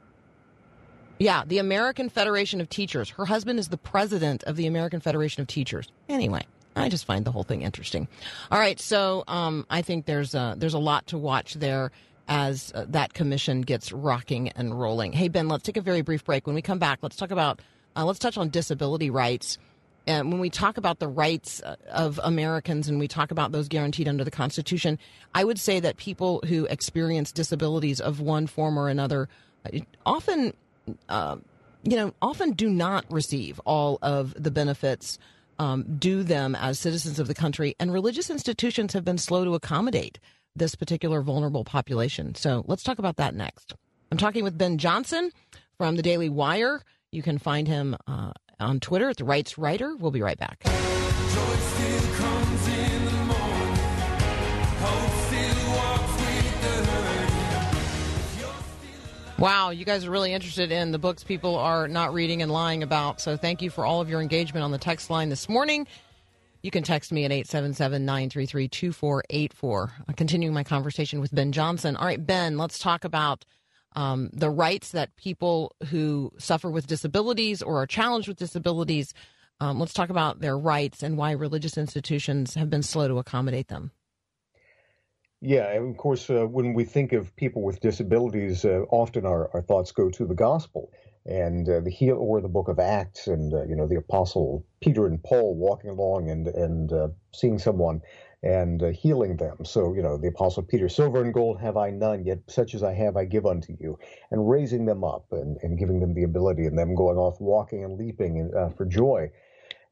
Yeah, 1.21 1.43
the 1.45 1.59
American 1.59 2.09
Federation 2.09 2.61
of 2.61 2.69
Teachers. 2.69 3.11
Her 3.11 3.25
husband 3.25 3.59
is 3.59 3.67
the 3.67 3.77
president 3.77 4.43
of 4.45 4.55
the 4.55 4.65
American 4.65 4.99
Federation 4.99 5.41
of 5.41 5.47
Teachers. 5.47 5.87
Anyway, 6.09 6.47
I 6.75 6.89
just 6.89 7.05
find 7.05 7.25
the 7.25 7.31
whole 7.31 7.43
thing 7.43 7.61
interesting. 7.61 8.07
All 8.49 8.57
right, 8.57 8.79
so 8.79 9.23
um, 9.27 9.67
I 9.69 9.83
think 9.83 10.07
there's 10.07 10.33
a, 10.33 10.55
there's 10.57 10.73
a 10.73 10.79
lot 10.79 11.05
to 11.07 11.19
watch 11.19 11.53
there 11.53 11.91
as 12.27 12.71
uh, 12.73 12.85
that 12.89 13.13
commission 13.13 13.61
gets 13.61 13.91
rocking 13.91 14.49
and 14.49 14.79
rolling. 14.79 15.11
Hey 15.11 15.27
Ben, 15.27 15.47
let's 15.47 15.63
take 15.63 15.77
a 15.77 15.81
very 15.81 16.01
brief 16.01 16.25
break. 16.25 16.47
When 16.47 16.55
we 16.55 16.61
come 16.63 16.79
back, 16.79 16.99
let's 17.03 17.17
talk 17.17 17.29
about 17.29 17.61
uh, 17.95 18.03
let's 18.03 18.17
touch 18.17 18.37
on 18.37 18.49
disability 18.49 19.11
rights. 19.11 19.59
And 20.07 20.31
when 20.31 20.39
we 20.39 20.49
talk 20.49 20.77
about 20.77 20.97
the 20.97 21.07
rights 21.07 21.61
uh, 21.61 21.75
of 21.91 22.19
Americans 22.23 22.89
and 22.89 22.97
we 22.97 23.07
talk 23.07 23.29
about 23.29 23.51
those 23.51 23.67
guaranteed 23.67 24.07
under 24.07 24.23
the 24.23 24.31
Constitution, 24.31 24.97
I 25.35 25.43
would 25.43 25.59
say 25.59 25.79
that 25.81 25.97
people 25.97 26.41
who 26.47 26.65
experience 26.65 27.31
disabilities 27.31 28.01
of 28.01 28.19
one 28.19 28.47
form 28.47 28.79
or 28.79 28.89
another 28.89 29.29
uh, 29.65 29.79
often, 30.05 30.53
uh, 31.09 31.37
you 31.83 31.95
know, 31.95 32.13
often 32.21 32.51
do 32.51 32.69
not 32.69 33.05
receive 33.09 33.59
all 33.65 33.97
of 34.01 34.33
the 34.41 34.51
benefits 34.51 35.17
um, 35.59 35.97
due 35.97 36.23
them 36.23 36.55
as 36.55 36.79
citizens 36.79 37.19
of 37.19 37.27
the 37.27 37.33
country. 37.33 37.75
And 37.79 37.93
religious 37.93 38.29
institutions 38.29 38.93
have 38.93 39.05
been 39.05 39.17
slow 39.17 39.45
to 39.45 39.53
accommodate 39.55 40.19
this 40.55 40.75
particular 40.75 41.21
vulnerable 41.21 41.63
population. 41.63 42.35
So 42.35 42.63
let's 42.67 42.83
talk 42.83 42.99
about 42.99 43.17
that 43.17 43.35
next. 43.35 43.75
I'm 44.11 44.17
talking 44.17 44.43
with 44.43 44.57
Ben 44.57 44.77
Johnson 44.77 45.31
from 45.77 45.95
the 45.95 46.01
Daily 46.01 46.29
Wire. 46.29 46.81
You 47.11 47.23
can 47.23 47.37
find 47.37 47.67
him 47.67 47.95
uh, 48.07 48.33
on 48.59 48.79
Twitter 48.79 49.09
at 49.09 49.17
the 49.17 49.25
Rights 49.25 49.57
Writer. 49.57 49.95
We'll 49.95 50.11
be 50.11 50.21
right 50.21 50.37
back. 50.37 50.63
Wow, 59.41 59.71
you 59.71 59.85
guys 59.85 60.05
are 60.05 60.11
really 60.11 60.33
interested 60.33 60.71
in 60.71 60.91
the 60.91 60.99
books 60.99 61.23
people 61.23 61.55
are 61.55 61.87
not 61.87 62.13
reading 62.13 62.43
and 62.43 62.51
lying 62.51 62.83
about. 62.83 63.19
So 63.19 63.37
thank 63.37 63.63
you 63.63 63.71
for 63.71 63.83
all 63.83 63.99
of 63.99 64.07
your 64.07 64.21
engagement 64.21 64.63
on 64.63 64.69
the 64.69 64.77
text 64.77 65.09
line 65.09 65.29
this 65.29 65.49
morning. 65.49 65.87
You 66.61 66.69
can 66.69 66.83
text 66.83 67.11
me 67.11 67.25
at 67.25 67.31
877 67.31 68.05
933 68.05 68.67
2484. 68.67 69.93
Continuing 70.15 70.53
my 70.53 70.63
conversation 70.63 71.19
with 71.19 71.33
Ben 71.33 71.51
Johnson. 71.51 71.95
All 71.95 72.05
right, 72.05 72.23
Ben, 72.23 72.59
let's 72.59 72.77
talk 72.77 73.03
about 73.03 73.43
um, 73.95 74.29
the 74.31 74.51
rights 74.51 74.91
that 74.91 75.15
people 75.15 75.75
who 75.89 76.31
suffer 76.37 76.69
with 76.69 76.85
disabilities 76.85 77.63
or 77.63 77.81
are 77.81 77.87
challenged 77.87 78.27
with 78.27 78.37
disabilities. 78.37 79.11
Um, 79.59 79.79
let's 79.79 79.93
talk 79.93 80.11
about 80.11 80.41
their 80.41 80.55
rights 80.55 81.01
and 81.01 81.17
why 81.17 81.31
religious 81.31 81.79
institutions 81.79 82.53
have 82.53 82.69
been 82.69 82.83
slow 82.83 83.07
to 83.07 83.17
accommodate 83.17 83.69
them. 83.69 83.89
Yeah, 85.41 85.69
of 85.73 85.97
course, 85.97 86.29
uh, 86.29 86.45
when 86.45 86.73
we 86.73 86.83
think 86.85 87.13
of 87.13 87.35
people 87.35 87.63
with 87.63 87.79
disabilities, 87.79 88.63
uh, 88.63 88.83
often 88.91 89.25
our, 89.25 89.49
our 89.53 89.61
thoughts 89.61 89.91
go 89.91 90.09
to 90.09 90.25
the 90.25 90.35
gospel 90.35 90.91
and 91.25 91.67
uh, 91.67 91.79
the 91.79 91.89
heal 91.89 92.17
or 92.17 92.41
the 92.41 92.47
book 92.47 92.67
of 92.67 92.79
Acts, 92.79 93.27
and 93.27 93.53
uh, 93.53 93.63
you 93.63 93.75
know 93.75 93.87
the 93.87 93.95
apostle 93.95 94.63
Peter 94.81 95.05
and 95.07 95.23
Paul 95.23 95.55
walking 95.55 95.89
along 95.89 96.29
and 96.29 96.47
and 96.47 96.93
uh, 96.93 97.07
seeing 97.33 97.57
someone 97.57 98.01
and 98.43 98.81
uh, 98.83 98.89
healing 98.89 99.37
them. 99.37 99.63
So, 99.65 99.93
you 99.93 100.01
know, 100.01 100.17
the 100.17 100.29
Apostle 100.29 100.63
Peter, 100.63 100.89
silver 100.89 101.21
and 101.21 101.31
gold 101.31 101.59
have 101.61 101.77
I 101.77 101.91
none, 101.91 102.25
yet 102.25 102.39
such 102.47 102.73
as 102.73 102.81
I 102.81 102.93
have 102.93 103.15
I 103.15 103.25
give 103.25 103.45
unto 103.45 103.75
you, 103.79 103.99
and 104.31 104.49
raising 104.49 104.85
them 104.85 105.03
up 105.03 105.25
and, 105.31 105.57
and 105.61 105.77
giving 105.77 105.99
them 105.99 106.15
the 106.15 106.23
ability, 106.23 106.65
and 106.65 106.75
them 106.77 106.95
going 106.95 107.17
off 107.17 107.39
walking 107.39 107.83
and 107.83 107.97
leaping 107.99 108.51
uh, 108.55 108.69
for 108.69 108.85
joy. 108.85 109.29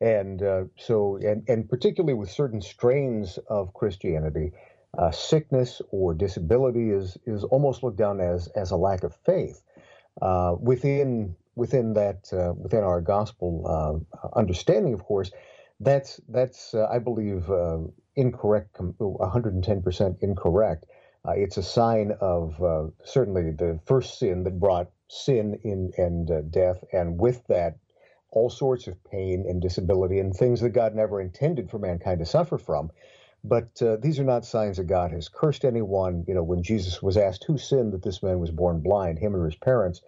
And 0.01 0.41
uh, 0.41 0.63
so, 0.77 1.17
and, 1.17 1.43
and 1.49 1.67
particularly 1.69 2.13
with 2.13 2.31
certain 2.31 2.61
strains 2.61 3.37
of 3.49 3.73
Christianity, 3.73 4.51
uh, 4.97 5.11
sickness 5.11 5.81
or 5.91 6.13
disability 6.13 6.89
is 6.91 7.17
is 7.25 7.43
almost 7.45 7.83
looked 7.83 7.97
down 7.97 8.19
as 8.19 8.47
as 8.49 8.71
a 8.71 8.75
lack 8.77 9.03
of 9.03 9.15
faith. 9.25 9.61
Uh, 10.21 10.55
within 10.59 11.35
within 11.55 11.93
that 11.93 12.31
uh, 12.33 12.53
within 12.57 12.83
our 12.83 13.01
gospel 13.01 14.05
understanding, 14.35 14.93
of 14.93 15.03
course, 15.03 15.31
that's 15.79 16.19
that's 16.29 16.73
uh, 16.73 16.87
I 16.91 16.99
believe 16.99 17.49
uh, 17.49 17.79
incorrect, 18.15 18.75
110% 18.77 20.17
incorrect. 20.21 20.85
Uh, 21.27 21.31
it's 21.31 21.57
a 21.57 21.63
sign 21.63 22.13
of 22.21 22.61
uh, 22.63 22.87
certainly 23.03 23.51
the 23.51 23.79
first 23.85 24.19
sin 24.19 24.43
that 24.43 24.59
brought 24.59 24.89
sin 25.09 25.59
in 25.63 25.91
and 25.97 26.29
uh, 26.31 26.41
death, 26.49 26.83
and 26.93 27.19
with 27.19 27.45
that, 27.47 27.77
all 28.31 28.49
sorts 28.49 28.87
of 28.87 29.03
pain 29.05 29.45
and 29.47 29.61
disability 29.61 30.19
and 30.19 30.33
things 30.33 30.61
that 30.61 30.69
God 30.69 30.95
never 30.95 31.19
intended 31.21 31.69
for 31.69 31.79
mankind 31.79 32.19
to 32.19 32.25
suffer 32.25 32.57
from. 32.57 32.91
But 33.43 33.81
uh, 33.81 33.97
these 33.97 34.19
are 34.19 34.25
not 34.25 34.45
signs 34.45 34.77
that 34.77 34.85
God 34.87 35.11
has 35.11 35.29
cursed 35.29 35.65
anyone. 35.65 36.25
You 36.27 36.35
know, 36.35 36.43
when 36.43 36.63
Jesus 36.63 37.01
was 37.01 37.17
asked 37.17 37.45
who 37.45 37.57
sinned 37.57 37.93
that 37.93 38.03
this 38.03 38.23
man 38.23 38.39
was 38.39 38.51
born 38.51 38.81
blind, 38.81 39.19
him 39.19 39.35
or 39.35 39.45
his 39.45 39.55
parents, 39.55 40.01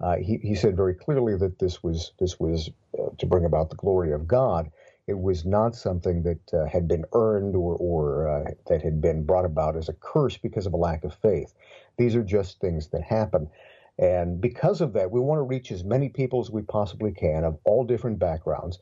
uh, 0.00 0.16
he, 0.18 0.38
he 0.38 0.56
said 0.56 0.76
very 0.76 0.94
clearly 0.94 1.36
that 1.38 1.58
this 1.60 1.82
was 1.82 2.12
this 2.20 2.40
was 2.40 2.70
uh, 2.98 3.10
to 3.18 3.26
bring 3.26 3.46
about 3.46 3.70
the 3.70 3.76
glory 3.76 4.12
of 4.12 4.28
God. 4.28 4.70
It 5.08 5.18
was 5.18 5.46
not 5.46 5.76
something 5.76 6.24
that 6.24 6.54
uh, 6.54 6.66
had 6.66 6.88
been 6.88 7.04
earned 7.14 7.56
or, 7.56 7.76
or 7.76 8.28
uh, 8.28 8.52
that 8.68 8.82
had 8.82 9.02
been 9.02 9.24
brought 9.26 9.46
about 9.46 9.76
as 9.76 9.90
a 9.90 9.94
curse 9.94 10.38
because 10.38 10.66
of 10.66 10.74
a 10.74 10.78
lack 10.78 11.04
of 11.04 11.14
faith. 11.16 11.54
These 11.98 12.16
are 12.16 12.24
just 12.24 12.60
things 12.60 12.88
that 12.90 13.02
happen. 13.02 13.50
And 13.98 14.40
because 14.40 14.82
of 14.82 14.94
that, 14.94 15.10
we 15.10 15.20
want 15.20 15.40
to 15.40 15.44
reach 15.44 15.72
as 15.72 15.84
many 15.84 16.10
people 16.10 16.40
as 16.42 16.52
we 16.52 16.62
possibly 16.62 17.12
can 17.12 17.44
of 17.44 17.58
all 17.66 17.84
different 17.84 18.20
backgrounds. 18.20 18.78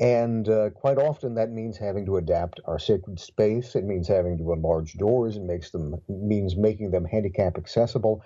And 0.00 0.48
uh, 0.48 0.70
quite 0.70 0.98
often 0.98 1.34
that 1.34 1.50
means 1.50 1.76
having 1.76 2.06
to 2.06 2.16
adapt 2.16 2.58
our 2.64 2.78
sacred 2.78 3.20
space. 3.20 3.76
It 3.76 3.84
means 3.84 4.08
having 4.08 4.38
to 4.38 4.52
enlarge 4.52 4.94
doors. 4.94 5.36
It 5.36 5.42
makes 5.42 5.70
them 5.70 6.00
means 6.08 6.56
making 6.56 6.90
them 6.90 7.04
handicap 7.04 7.58
accessible 7.58 8.24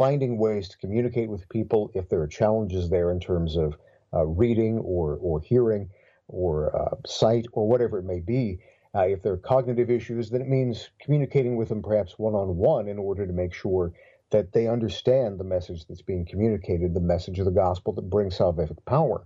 finding 0.00 0.38
ways 0.38 0.66
to 0.66 0.78
communicate 0.78 1.28
with 1.28 1.46
people 1.50 1.90
if 1.94 2.08
there 2.08 2.22
are 2.22 2.26
challenges 2.26 2.88
there 2.88 3.10
in 3.10 3.20
terms 3.20 3.54
of 3.54 3.76
uh, 4.14 4.24
reading 4.24 4.78
or, 4.78 5.18
or 5.20 5.42
hearing 5.42 5.90
or 6.26 6.74
uh, 6.74 6.96
sight 7.06 7.44
or 7.52 7.68
whatever 7.68 7.98
it 7.98 8.04
may 8.06 8.20
be. 8.20 8.58
Uh, 8.94 9.02
if 9.02 9.22
there 9.22 9.34
are 9.34 9.36
cognitive 9.36 9.90
issues, 9.90 10.30
then 10.30 10.40
it 10.40 10.48
means 10.48 10.88
communicating 11.00 11.54
with 11.54 11.68
them 11.68 11.82
perhaps 11.82 12.18
one 12.18 12.34
on 12.34 12.56
one 12.56 12.88
in 12.88 12.98
order 12.98 13.26
to 13.26 13.32
make 13.34 13.52
sure 13.52 13.92
that 14.30 14.52
they 14.52 14.66
understand 14.66 15.38
the 15.38 15.44
message 15.44 15.84
that's 15.86 16.00
being 16.00 16.24
communicated, 16.24 16.94
the 16.94 17.00
message 17.00 17.38
of 17.38 17.44
the 17.44 17.50
gospel 17.50 17.92
that 17.92 18.08
brings 18.08 18.38
salvific 18.38 18.82
power. 18.86 19.22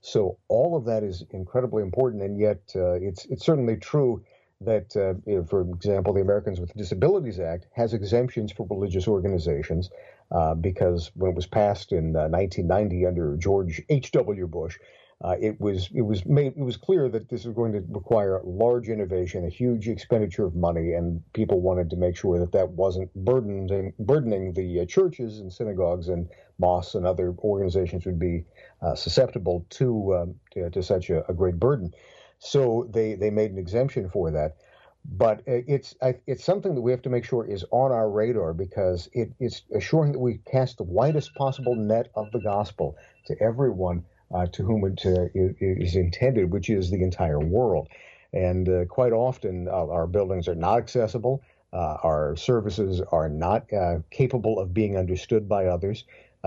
So 0.00 0.38
all 0.48 0.76
of 0.76 0.84
that 0.86 1.02
is 1.02 1.24
incredibly 1.30 1.82
important, 1.82 2.22
and 2.22 2.38
yet 2.38 2.60
uh, 2.76 2.92
it's 2.94 3.24
it's 3.26 3.44
certainly 3.44 3.76
true 3.76 4.22
that, 4.60 4.96
uh, 4.96 5.44
for 5.44 5.60
example, 5.62 6.12
the 6.12 6.20
Americans 6.20 6.60
with 6.60 6.74
Disabilities 6.74 7.38
Act 7.38 7.66
has 7.74 7.94
exemptions 7.94 8.50
for 8.52 8.66
religious 8.68 9.06
organizations 9.06 9.90
uh, 10.32 10.54
because 10.54 11.10
when 11.14 11.30
it 11.30 11.36
was 11.36 11.46
passed 11.46 11.92
in 11.92 12.12
1990 12.12 13.04
uh, 13.04 13.08
under 13.08 13.36
George 13.36 13.82
H.W. 13.88 14.46
Bush, 14.48 14.78
uh, 15.20 15.34
it 15.40 15.60
was 15.60 15.88
it 15.92 16.02
was 16.02 16.24
made 16.26 16.56
it 16.56 16.62
was 16.62 16.76
clear 16.76 17.08
that 17.08 17.28
this 17.28 17.44
was 17.44 17.52
going 17.52 17.72
to 17.72 17.82
require 17.88 18.40
large 18.44 18.88
innovation, 18.88 19.44
a 19.44 19.48
huge 19.48 19.88
expenditure 19.88 20.46
of 20.46 20.54
money, 20.54 20.92
and 20.92 21.20
people 21.32 21.60
wanted 21.60 21.90
to 21.90 21.96
make 21.96 22.16
sure 22.16 22.38
that 22.38 22.52
that 22.52 22.70
wasn't 22.70 23.12
burdening 23.16 23.92
burdening 23.98 24.52
the 24.52 24.80
uh, 24.80 24.84
churches 24.84 25.40
and 25.40 25.52
synagogues 25.52 26.08
and 26.08 26.28
mosques 26.60 26.94
and 26.94 27.04
other 27.04 27.34
organizations 27.40 28.06
would 28.06 28.20
be 28.20 28.44
uh, 28.80 28.94
susceptible 28.94 29.66
to, 29.70 30.14
um, 30.14 30.34
to, 30.52 30.70
to 30.70 30.82
such 30.84 31.10
a, 31.10 31.28
a, 31.28 31.34
great 31.34 31.58
burden. 31.58 31.92
So 32.38 32.88
they 32.88 33.14
they 33.14 33.30
made 33.30 33.50
an 33.50 33.58
exemption 33.58 34.08
for 34.10 34.30
that. 34.30 34.56
But 35.04 35.42
it's 35.46 35.96
it's 36.26 36.44
something 36.44 36.76
that 36.76 36.80
we 36.80 36.92
have 36.92 37.02
to 37.02 37.10
make 37.10 37.24
sure 37.24 37.44
is 37.44 37.64
on 37.72 37.90
our 37.90 38.08
radar 38.08 38.52
because 38.52 39.08
it, 39.12 39.32
it's 39.40 39.62
assuring 39.74 40.12
that 40.12 40.18
we 40.20 40.38
cast 40.48 40.76
the 40.76 40.84
widest 40.84 41.34
possible 41.34 41.74
net 41.74 42.10
of 42.14 42.30
the 42.30 42.40
gospel 42.40 42.96
to 43.26 43.34
everyone 43.40 44.04
uh, 44.32 44.46
to 44.46 44.62
whom 44.62 44.84
it 44.84 45.04
uh, 45.06 45.26
is 45.34 45.96
intended, 45.96 46.52
which 46.52 46.70
is 46.70 46.90
the 46.90 47.02
entire 47.02 47.40
world. 47.40 47.88
And 48.32 48.68
uh, 48.68 48.84
quite 48.86 49.12
often, 49.12 49.68
uh, 49.68 49.72
our 49.72 50.06
buildings 50.06 50.48
are 50.48 50.54
not 50.54 50.78
accessible. 50.78 51.42
Uh, 51.72 51.96
our 52.02 52.36
services 52.36 53.00
are 53.12 53.28
not 53.28 53.72
uh, 53.72 53.98
capable 54.10 54.58
of 54.58 54.74
being 54.74 54.96
understood 54.96 55.48
by 55.48 55.66
others. 55.66 56.04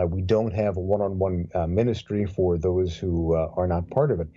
we 0.07 0.21
don't 0.21 0.53
have 0.53 0.77
a 0.77 0.79
one-on-one 0.79 1.49
ministry 1.67 2.25
for 2.25 2.57
those 2.57 2.95
who 2.95 3.33
are 3.33 3.67
not 3.67 3.89
part 3.89 4.11
of 4.11 4.19
it. 4.19 4.27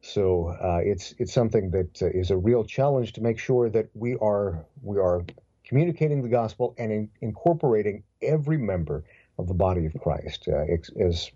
So 0.00 0.56
it's 0.84 1.14
it's 1.18 1.32
something 1.32 1.70
that 1.70 2.02
is 2.02 2.30
a 2.30 2.36
real 2.36 2.64
challenge 2.64 3.12
to 3.12 3.20
make 3.20 3.38
sure 3.38 3.70
that 3.70 3.90
we 3.94 4.16
are 4.16 4.64
we 4.82 4.98
are 4.98 5.24
communicating 5.64 6.22
the 6.22 6.28
gospel 6.28 6.74
and 6.76 6.90
in, 6.92 7.10
incorporating 7.20 8.02
every 8.20 8.58
member 8.58 9.04
of 9.38 9.48
the 9.48 9.54
body 9.54 9.86
of 9.86 9.94
Christ, 10.00 10.48
uh, 10.48 10.64
as 11.00 11.30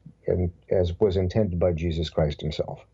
as 0.71 1.01
was 1.01 1.17
intended 1.17 1.59
by 1.59 1.73
Jesus 1.73 2.11
Christ 2.11 2.41
Himself. 2.41 2.85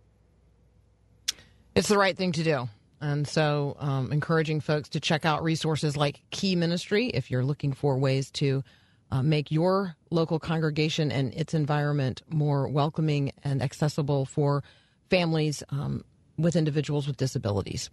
It's 1.75 1.89
the 1.89 1.99
right 1.99 2.17
thing 2.17 2.33
to 2.33 2.45
do. 2.45 2.69
And 3.01 3.27
so, 3.27 3.77
um, 3.81 4.13
encouraging 4.13 4.61
folks 4.61 4.91
to 4.91 5.01
check 5.01 5.25
out 5.25 5.43
resources 5.43 5.97
like 5.97 6.21
Key 6.31 6.55
Ministry 6.55 7.09
if 7.09 7.31
you're 7.31 7.45
looking 7.45 7.73
for 7.73 7.99
ways 7.99 8.31
to 8.33 8.63
uh, 9.11 9.23
make 9.23 9.51
your 9.51 9.97
local 10.11 10.39
congregation 10.39 11.11
and 11.11 11.35
its 11.35 11.53
environment 11.53 12.23
more 12.29 12.69
welcoming 12.69 13.33
and 13.43 13.61
accessible 13.61 14.25
for 14.25 14.63
families 15.11 15.65
um, 15.71 16.05
with 16.39 16.55
individuals 16.55 17.07
with 17.07 17.17
disabilities. 17.17 17.91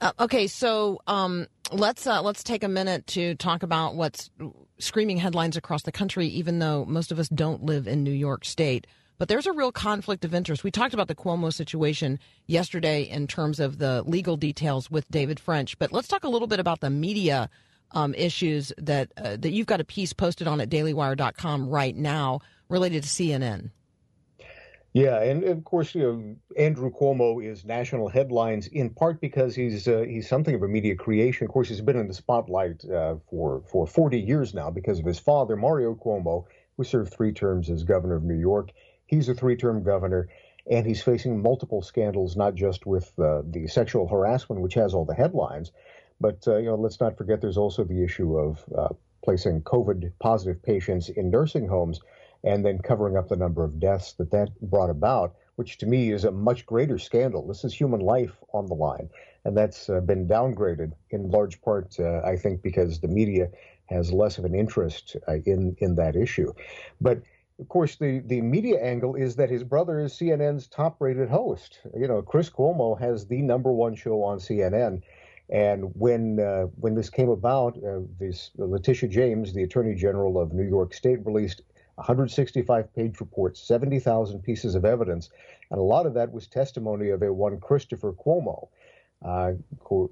Uh, 0.00 0.12
okay, 0.20 0.46
so 0.46 1.00
um, 1.06 1.46
let's 1.72 2.06
uh, 2.06 2.20
let's 2.22 2.42
take 2.42 2.62
a 2.62 2.68
minute 2.68 3.06
to 3.06 3.34
talk 3.36 3.62
about 3.62 3.94
what's 3.94 4.30
screaming 4.78 5.16
headlines 5.16 5.56
across 5.56 5.82
the 5.82 5.92
country. 5.92 6.26
Even 6.28 6.58
though 6.58 6.84
most 6.84 7.10
of 7.10 7.18
us 7.18 7.28
don't 7.28 7.64
live 7.64 7.86
in 7.86 8.02
New 8.02 8.12
York 8.12 8.44
State, 8.44 8.86
but 9.18 9.28
there's 9.28 9.46
a 9.46 9.52
real 9.52 9.72
conflict 9.72 10.24
of 10.24 10.34
interest. 10.34 10.64
We 10.64 10.70
talked 10.70 10.92
about 10.92 11.08
the 11.08 11.14
Cuomo 11.14 11.52
situation 11.52 12.18
yesterday 12.46 13.02
in 13.02 13.26
terms 13.26 13.58
of 13.58 13.78
the 13.78 14.02
legal 14.02 14.36
details 14.36 14.90
with 14.90 15.08
David 15.10 15.40
French, 15.40 15.78
but 15.78 15.92
let's 15.92 16.08
talk 16.08 16.24
a 16.24 16.28
little 16.28 16.48
bit 16.48 16.60
about 16.60 16.80
the 16.80 16.90
media 16.90 17.48
um, 17.92 18.14
issues 18.14 18.72
that 18.78 19.12
uh, 19.16 19.36
that 19.36 19.52
you've 19.52 19.66
got 19.66 19.80
a 19.80 19.84
piece 19.84 20.12
posted 20.12 20.46
on 20.46 20.60
at 20.60 20.68
DailyWire.com 20.68 21.68
right 21.68 21.96
now 21.96 22.40
related 22.68 23.02
to 23.04 23.08
CNN. 23.08 23.70
Yeah, 24.96 25.20
and 25.20 25.44
of 25.44 25.62
course, 25.62 25.94
you 25.94 26.02
know, 26.02 26.36
Andrew 26.56 26.90
Cuomo 26.90 27.44
is 27.44 27.66
national 27.66 28.08
headlines 28.08 28.66
in 28.66 28.88
part 28.88 29.20
because 29.20 29.54
he's 29.54 29.86
uh, 29.86 30.06
he's 30.08 30.26
something 30.26 30.54
of 30.54 30.62
a 30.62 30.68
media 30.68 30.96
creation. 30.96 31.44
Of 31.44 31.52
course, 31.52 31.68
he's 31.68 31.82
been 31.82 31.98
in 31.98 32.08
the 32.08 32.14
spotlight 32.14 32.82
uh, 32.88 33.16
for 33.28 33.60
for 33.70 33.86
40 33.86 34.18
years 34.18 34.54
now 34.54 34.70
because 34.70 34.98
of 34.98 35.04
his 35.04 35.18
father, 35.18 35.54
Mario 35.54 35.94
Cuomo, 35.94 36.46
who 36.78 36.84
served 36.84 37.12
three 37.12 37.34
terms 37.34 37.68
as 37.68 37.84
governor 37.84 38.14
of 38.14 38.24
New 38.24 38.38
York. 38.38 38.70
He's 39.04 39.28
a 39.28 39.34
three-term 39.34 39.82
governor, 39.82 40.30
and 40.70 40.86
he's 40.86 41.02
facing 41.02 41.42
multiple 41.42 41.82
scandals, 41.82 42.34
not 42.34 42.54
just 42.54 42.86
with 42.86 43.12
uh, 43.18 43.42
the 43.44 43.66
sexual 43.66 44.08
harassment, 44.08 44.62
which 44.62 44.74
has 44.74 44.94
all 44.94 45.04
the 45.04 45.14
headlines, 45.14 45.72
but 46.22 46.42
uh, 46.48 46.56
you 46.56 46.70
know, 46.70 46.74
let's 46.74 47.00
not 47.00 47.18
forget 47.18 47.42
there's 47.42 47.58
also 47.58 47.84
the 47.84 48.02
issue 48.02 48.38
of 48.38 48.64
uh, 48.74 48.88
placing 49.22 49.60
COVID-positive 49.60 50.62
patients 50.62 51.10
in 51.10 51.28
nursing 51.28 51.68
homes 51.68 52.00
and 52.46 52.64
then 52.64 52.78
covering 52.78 53.16
up 53.16 53.28
the 53.28 53.36
number 53.36 53.64
of 53.64 53.80
deaths 53.80 54.12
that 54.14 54.30
that 54.30 54.48
brought 54.62 54.88
about, 54.88 55.34
which 55.56 55.78
to 55.78 55.86
me 55.86 56.12
is 56.12 56.24
a 56.24 56.30
much 56.30 56.64
greater 56.64 56.96
scandal. 56.96 57.46
This 57.46 57.64
is 57.64 57.74
human 57.74 58.00
life 58.00 58.36
on 58.54 58.66
the 58.66 58.74
line, 58.74 59.10
and 59.44 59.56
that's 59.56 59.90
uh, 59.90 60.00
been 60.00 60.28
downgraded 60.28 60.92
in 61.10 61.30
large 61.30 61.60
part, 61.60 61.96
uh, 61.98 62.20
I 62.24 62.36
think, 62.36 62.62
because 62.62 63.00
the 63.00 63.08
media 63.08 63.48
has 63.86 64.12
less 64.12 64.38
of 64.38 64.44
an 64.44 64.54
interest 64.54 65.16
uh, 65.28 65.34
in 65.44 65.76
in 65.80 65.96
that 65.96 66.14
issue. 66.14 66.52
But 67.00 67.20
of 67.58 67.68
course, 67.68 67.96
the, 67.96 68.20
the 68.26 68.42
media 68.42 68.78
angle 68.82 69.14
is 69.14 69.36
that 69.36 69.50
his 69.50 69.64
brother 69.64 69.98
is 69.98 70.12
CNN's 70.12 70.66
top 70.66 71.00
rated 71.00 71.30
host. 71.30 71.80
You 71.98 72.06
know, 72.06 72.20
Chris 72.20 72.50
Cuomo 72.50 73.00
has 73.00 73.26
the 73.26 73.40
number 73.40 73.72
one 73.72 73.94
show 73.94 74.22
on 74.22 74.38
CNN. 74.38 75.02
And 75.48 75.90
when 75.94 76.38
uh, 76.38 76.64
when 76.76 76.94
this 76.94 77.08
came 77.08 77.28
about, 77.28 77.76
uh, 77.78 78.00
this 78.20 78.50
Letitia 78.56 79.08
James, 79.08 79.52
the 79.52 79.62
Attorney 79.62 79.94
General 79.94 80.38
of 80.38 80.52
New 80.52 80.68
York 80.68 80.92
State, 80.92 81.24
released 81.24 81.62
165 81.96 82.94
page 82.94 83.20
report, 83.20 83.56
70,000 83.56 84.42
pieces 84.42 84.74
of 84.74 84.84
evidence, 84.84 85.30
and 85.70 85.78
a 85.78 85.82
lot 85.82 86.06
of 86.06 86.14
that 86.14 86.32
was 86.32 86.46
testimony 86.46 87.10
of 87.10 87.22
a 87.22 87.32
one 87.32 87.58
Christopher 87.58 88.12
Cuomo. 88.12 88.68
Uh, 89.24 89.52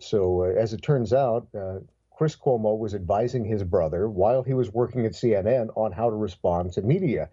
so, 0.01 0.44
uh, 0.44 0.47
as 0.47 0.73
it 0.73 0.83
turns 0.83 1.12
out, 1.12 1.47
uh, 1.55 1.79
Chris 2.16 2.37
Cuomo 2.37 2.79
was 2.79 2.94
advising 2.94 3.44
his 3.44 3.64
brother 3.64 4.09
while 4.09 4.42
he 4.42 4.55
was 4.55 4.73
working 4.73 5.05
at 5.05 5.12
CNN 5.12 5.68
on 5.77 5.92
how 5.92 6.09
to 6.09 6.16
respond 6.16 6.73
to 6.73 6.83
media. 6.83 7.29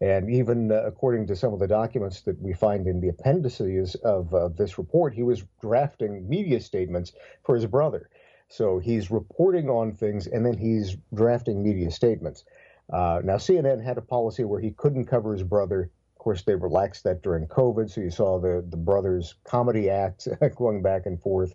And 0.00 0.30
even 0.30 0.70
uh, 0.70 0.82
according 0.84 1.26
to 1.28 1.36
some 1.36 1.54
of 1.54 1.58
the 1.58 1.66
documents 1.66 2.20
that 2.22 2.40
we 2.40 2.52
find 2.52 2.86
in 2.86 3.00
the 3.00 3.08
appendices 3.08 3.94
of 3.96 4.34
uh, 4.34 4.48
this 4.48 4.76
report, 4.76 5.14
he 5.14 5.22
was 5.22 5.44
drafting 5.62 6.28
media 6.28 6.60
statements 6.60 7.12
for 7.44 7.54
his 7.54 7.66
brother. 7.66 8.10
So 8.48 8.78
he's 8.78 9.10
reporting 9.10 9.70
on 9.70 9.92
things 9.92 10.26
and 10.26 10.44
then 10.44 10.56
he's 10.56 10.96
drafting 11.14 11.62
media 11.62 11.90
statements. 11.90 12.44
Uh, 12.92 13.20
now, 13.24 13.36
CNN 13.36 13.82
had 13.84 13.98
a 13.98 14.02
policy 14.02 14.44
where 14.44 14.60
he 14.60 14.70
couldn't 14.70 15.06
cover 15.06 15.32
his 15.32 15.42
brother. 15.42 15.90
Of 16.16 16.18
course, 16.18 16.42
they 16.42 16.54
relaxed 16.54 17.04
that 17.04 17.22
during 17.22 17.46
COVID, 17.46 17.90
so 17.90 18.00
you 18.00 18.10
saw 18.10 18.38
the, 18.38 18.64
the 18.68 18.76
brothers' 18.76 19.34
comedy 19.44 19.90
act 19.90 20.28
going 20.56 20.82
back 20.82 21.06
and 21.06 21.20
forth. 21.20 21.52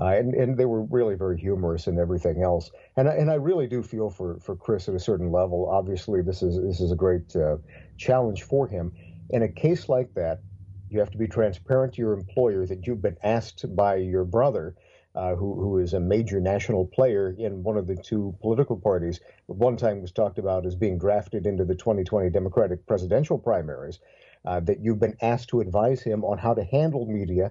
Uh, 0.00 0.14
and, 0.16 0.32
and 0.34 0.56
they 0.56 0.64
were 0.64 0.84
really 0.84 1.16
very 1.16 1.36
humorous 1.36 1.88
and 1.88 1.98
everything 1.98 2.40
else. 2.42 2.70
And 2.96 3.08
I, 3.08 3.14
and 3.14 3.30
I 3.30 3.34
really 3.34 3.66
do 3.66 3.82
feel 3.82 4.10
for, 4.10 4.38
for 4.38 4.54
Chris 4.54 4.88
at 4.88 4.94
a 4.94 5.00
certain 5.00 5.32
level. 5.32 5.68
Obviously, 5.68 6.22
this 6.22 6.40
is 6.40 6.60
this 6.62 6.80
is 6.80 6.92
a 6.92 6.96
great 6.96 7.34
uh, 7.34 7.56
challenge 7.96 8.44
for 8.44 8.68
him. 8.68 8.92
In 9.30 9.42
a 9.42 9.48
case 9.48 9.88
like 9.88 10.14
that, 10.14 10.40
you 10.88 11.00
have 11.00 11.10
to 11.10 11.18
be 11.18 11.26
transparent 11.26 11.94
to 11.94 12.02
your 12.02 12.12
employer 12.12 12.64
that 12.66 12.86
you've 12.86 13.02
been 13.02 13.16
asked 13.24 13.64
by 13.74 13.96
your 13.96 14.24
brother 14.24 14.76
uh, 15.14 15.34
who, 15.34 15.54
who 15.54 15.78
is 15.78 15.94
a 15.94 16.00
major 16.00 16.40
national 16.40 16.86
player 16.86 17.34
in 17.36 17.62
one 17.62 17.76
of 17.76 17.86
the 17.86 17.96
two 17.96 18.34
political 18.40 18.76
parties, 18.76 19.20
one 19.46 19.76
time 19.76 20.00
was 20.00 20.12
talked 20.12 20.38
about 20.38 20.66
as 20.66 20.74
being 20.74 20.98
drafted 20.98 21.46
into 21.46 21.64
the 21.64 21.74
2020 21.74 22.30
Democratic 22.30 22.86
presidential 22.86 23.38
primaries, 23.38 24.00
uh, 24.44 24.60
that 24.60 24.80
you've 24.80 25.00
been 25.00 25.16
asked 25.20 25.48
to 25.48 25.60
advise 25.60 26.02
him 26.02 26.24
on 26.24 26.38
how 26.38 26.54
to 26.54 26.64
handle 26.64 27.06
media 27.06 27.50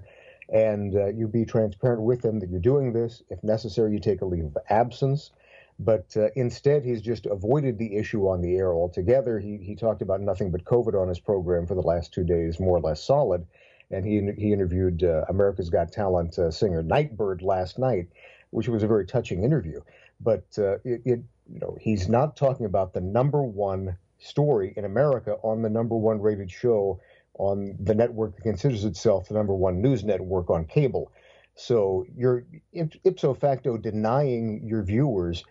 and 0.50 0.96
uh, 0.96 1.08
you 1.08 1.28
be 1.28 1.46
transparent 1.46 2.02
with 2.02 2.24
him 2.24 2.40
that 2.40 2.50
you're 2.50 2.60
doing 2.60 2.94
this. 2.94 3.22
If 3.30 3.44
necessary, 3.44 3.92
you 3.92 4.00
take 4.00 4.22
a 4.22 4.26
leave 4.26 4.46
of 4.46 4.58
absence. 4.70 5.32
But 5.80 6.16
uh, 6.18 6.30
instead, 6.36 6.86
he's 6.86 7.02
just 7.02 7.26
avoided 7.26 7.78
the 7.78 7.98
issue 7.98 8.28
on 8.28 8.42
the 8.42 8.56
air 8.56 8.74
altogether. 8.74 9.40
He, 9.40 9.58
he 9.58 9.76
talked 9.76 10.02
about 10.02 10.22
nothing 10.22 10.52
but 10.52 10.64
COVID 10.64 11.00
on 11.00 11.08
his 11.08 11.20
program 11.20 11.68
for 11.68 11.76
the 11.76 11.82
last 11.82 12.14
two 12.14 12.24
days, 12.24 12.60
more 12.60 12.78
or 12.78 12.82
less 12.82 13.04
solid 13.04 13.46
and 13.92 14.06
he 14.06 14.22
he 14.38 14.54
interviewed 14.54 15.04
uh, 15.04 15.26
America's 15.30 15.70
Got 15.70 15.92
Talent 15.92 16.38
uh, 16.38 16.52
singer 16.52 16.84
Nightbird 16.84 17.42
last 17.42 17.80
night, 17.80 18.08
which 18.52 18.68
was 18.68 18.84
a 18.84 18.88
very 18.88 19.06
touching 19.06 19.44
interview. 19.44 19.82
But 20.20 20.46
uh, 20.58 20.76
it, 20.84 21.02
it, 21.06 21.20
you 21.50 21.60
know 21.60 21.78
he's 21.80 22.10
not 22.10 22.36
talking 22.36 22.66
about 22.66 22.94
the 22.94 23.02
number 23.02 23.44
one 23.44 23.98
story 24.20 24.74
in 24.76 24.86
America 24.86 25.38
on 25.44 25.62
the 25.62 25.70
number 25.70 25.96
one 25.96 26.22
rated 26.22 26.52
show 26.52 27.00
on 27.36 27.76
the 27.80 27.94
network 27.94 28.36
that 28.36 28.42
considers 28.42 28.84
itself 28.84 29.28
the 29.28 29.34
number 29.36 29.54
one 29.54 29.82
news 29.82 30.04
network 30.04 30.50
on 30.50 30.66
cable. 30.66 31.12
So 31.56 32.06
you're 32.16 32.46
ipso 32.74 33.34
facto 33.34 33.78
denying 33.78 34.68
your 34.68 34.84
viewers 34.84 35.44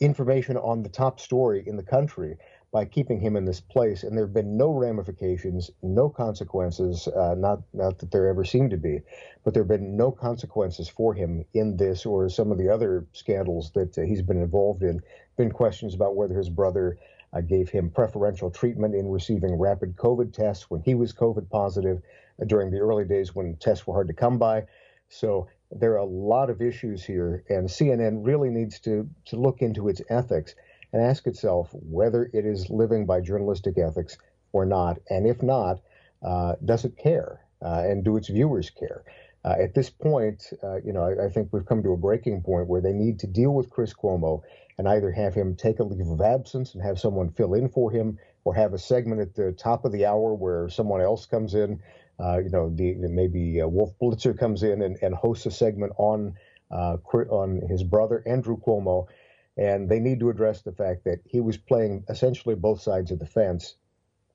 information 0.00 0.56
on 0.56 0.82
the 0.82 0.88
top 0.88 1.20
story 1.20 1.62
in 1.66 1.76
the 1.76 1.82
country 1.82 2.36
by 2.72 2.86
keeping 2.86 3.20
him 3.20 3.36
in 3.36 3.44
this 3.44 3.60
place, 3.60 4.02
and 4.02 4.16
there 4.16 4.24
have 4.24 4.32
been 4.32 4.56
no 4.56 4.72
ramifications, 4.72 5.70
no 5.82 6.08
consequences. 6.08 7.06
Uh, 7.06 7.34
not 7.36 7.60
not 7.74 7.98
that 7.98 8.10
there 8.10 8.28
ever 8.28 8.44
seemed 8.44 8.70
to 8.70 8.78
be, 8.78 9.00
but 9.44 9.52
there 9.52 9.62
have 9.62 9.68
been 9.68 9.94
no 9.94 10.10
consequences 10.10 10.88
for 10.88 11.12
him 11.12 11.44
in 11.52 11.76
this 11.76 12.06
or 12.06 12.30
some 12.30 12.50
of 12.50 12.56
the 12.56 12.70
other 12.70 13.06
scandals 13.12 13.70
that 13.72 13.96
uh, 13.98 14.00
he's 14.00 14.22
been 14.22 14.40
involved 14.40 14.82
in. 14.82 15.00
Been 15.36 15.52
questions 15.52 15.94
about 15.94 16.16
whether 16.16 16.34
his 16.34 16.48
brother 16.48 16.98
uh, 17.34 17.42
gave 17.42 17.68
him 17.68 17.90
preferential 17.90 18.50
treatment 18.50 18.94
in 18.94 19.06
receiving 19.08 19.58
rapid 19.58 19.96
COVID 19.96 20.32
tests 20.32 20.70
when 20.70 20.80
he 20.80 20.94
was 20.94 21.12
COVID 21.12 21.50
positive 21.50 22.00
uh, 22.40 22.46
during 22.46 22.70
the 22.70 22.78
early 22.78 23.04
days 23.04 23.34
when 23.34 23.56
tests 23.56 23.86
were 23.86 23.94
hard 23.94 24.08
to 24.08 24.14
come 24.14 24.38
by. 24.38 24.64
So 25.10 25.48
there 25.70 25.92
are 25.92 25.98
a 25.98 26.04
lot 26.04 26.48
of 26.48 26.62
issues 26.62 27.04
here, 27.04 27.44
and 27.50 27.68
CNN 27.68 28.24
really 28.24 28.48
needs 28.48 28.80
to 28.80 29.10
to 29.26 29.36
look 29.36 29.60
into 29.60 29.88
its 29.88 30.00
ethics 30.08 30.54
and 30.92 31.02
ask 31.02 31.26
itself 31.26 31.70
whether 31.72 32.30
it 32.32 32.44
is 32.44 32.70
living 32.70 33.06
by 33.06 33.20
journalistic 33.20 33.78
ethics 33.78 34.18
or 34.52 34.66
not. 34.66 34.98
And 35.08 35.26
if 35.26 35.42
not, 35.42 35.80
uh, 36.22 36.54
does 36.64 36.84
it 36.84 36.96
care? 36.96 37.40
Uh, 37.64 37.84
and 37.86 38.04
do 38.04 38.16
its 38.16 38.28
viewers 38.28 38.70
care? 38.70 39.04
Uh, 39.44 39.56
at 39.60 39.74
this 39.74 39.90
point, 39.90 40.52
uh, 40.62 40.76
you 40.84 40.92
know, 40.92 41.02
I, 41.02 41.26
I, 41.26 41.28
think 41.28 41.48
we've 41.50 41.66
come 41.66 41.82
to 41.82 41.92
a 41.92 41.96
breaking 41.96 42.42
point 42.42 42.68
where 42.68 42.80
they 42.80 42.92
need 42.92 43.18
to 43.20 43.26
deal 43.26 43.52
with 43.52 43.70
Chris 43.70 43.92
Cuomo 43.92 44.42
and 44.78 44.88
either 44.88 45.10
have 45.10 45.34
him 45.34 45.56
take 45.56 45.80
a 45.80 45.84
leave 45.84 46.08
of 46.08 46.20
absence 46.20 46.74
and 46.74 46.82
have 46.82 47.00
someone 47.00 47.30
fill 47.30 47.54
in 47.54 47.68
for 47.68 47.90
him, 47.90 48.18
or 48.44 48.54
have 48.54 48.72
a 48.72 48.78
segment 48.78 49.20
at 49.20 49.34
the 49.34 49.52
top 49.52 49.84
of 49.84 49.92
the 49.92 50.06
hour 50.06 50.34
where 50.34 50.68
someone 50.68 51.00
else 51.00 51.26
comes 51.26 51.54
in. 51.54 51.80
Uh, 52.20 52.38
you 52.38 52.50
know, 52.50 52.70
the, 52.74 52.94
maybe 52.94 53.60
uh, 53.60 53.66
Wolf 53.66 53.92
Blitzer 54.00 54.36
comes 54.36 54.62
in 54.62 54.82
and, 54.82 54.96
and 55.02 55.14
hosts 55.14 55.46
a 55.46 55.50
segment 55.50 55.92
on 55.96 56.34
on 56.70 57.60
his 57.68 57.82
brother 57.82 58.22
Andrew 58.26 58.56
Cuomo 58.56 59.06
and 59.56 59.88
they 59.88 60.00
need 60.00 60.20
to 60.20 60.30
address 60.30 60.62
the 60.62 60.72
fact 60.72 61.04
that 61.04 61.20
he 61.24 61.40
was 61.40 61.56
playing 61.56 62.04
essentially 62.08 62.54
both 62.54 62.80
sides 62.80 63.10
of 63.10 63.18
the 63.18 63.26
fence, 63.26 63.76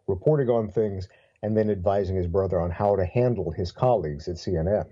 reporting 0.07 0.49
on 0.49 0.69
things 0.69 1.07
and 1.43 1.55
then 1.55 1.69
advising 1.69 2.15
his 2.15 2.27
brother 2.27 2.59
on 2.59 2.71
how 2.71 2.95
to 2.95 3.05
handle 3.05 3.51
his 3.51 3.71
colleagues 3.71 4.27
at 4.27 4.35
CNN. 4.35 4.87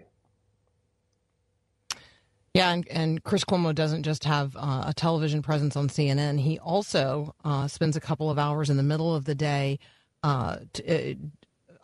Yeah, 2.54 2.72
and, 2.72 2.88
and 2.88 3.24
Chris 3.24 3.44
Cuomo 3.44 3.76
doesn't 3.76 4.04
just 4.04 4.24
have 4.24 4.56
uh, 4.56 4.86
a 4.88 4.94
television 4.94 5.42
presence 5.42 5.76
on 5.76 5.90
CNN. 5.90 6.40
He 6.40 6.58
also 6.58 7.36
uh, 7.44 7.68
spends 7.68 7.98
a 7.98 8.00
couple 8.00 8.32
of 8.32 8.40
hours 8.40 8.70
in 8.70 8.78
the 8.78 8.84
middle 8.84 9.14
of 9.14 9.26
the 9.26 9.36
day 9.36 9.78
uh, 10.24 10.60
t- 10.72 10.84
uh, 10.88 11.16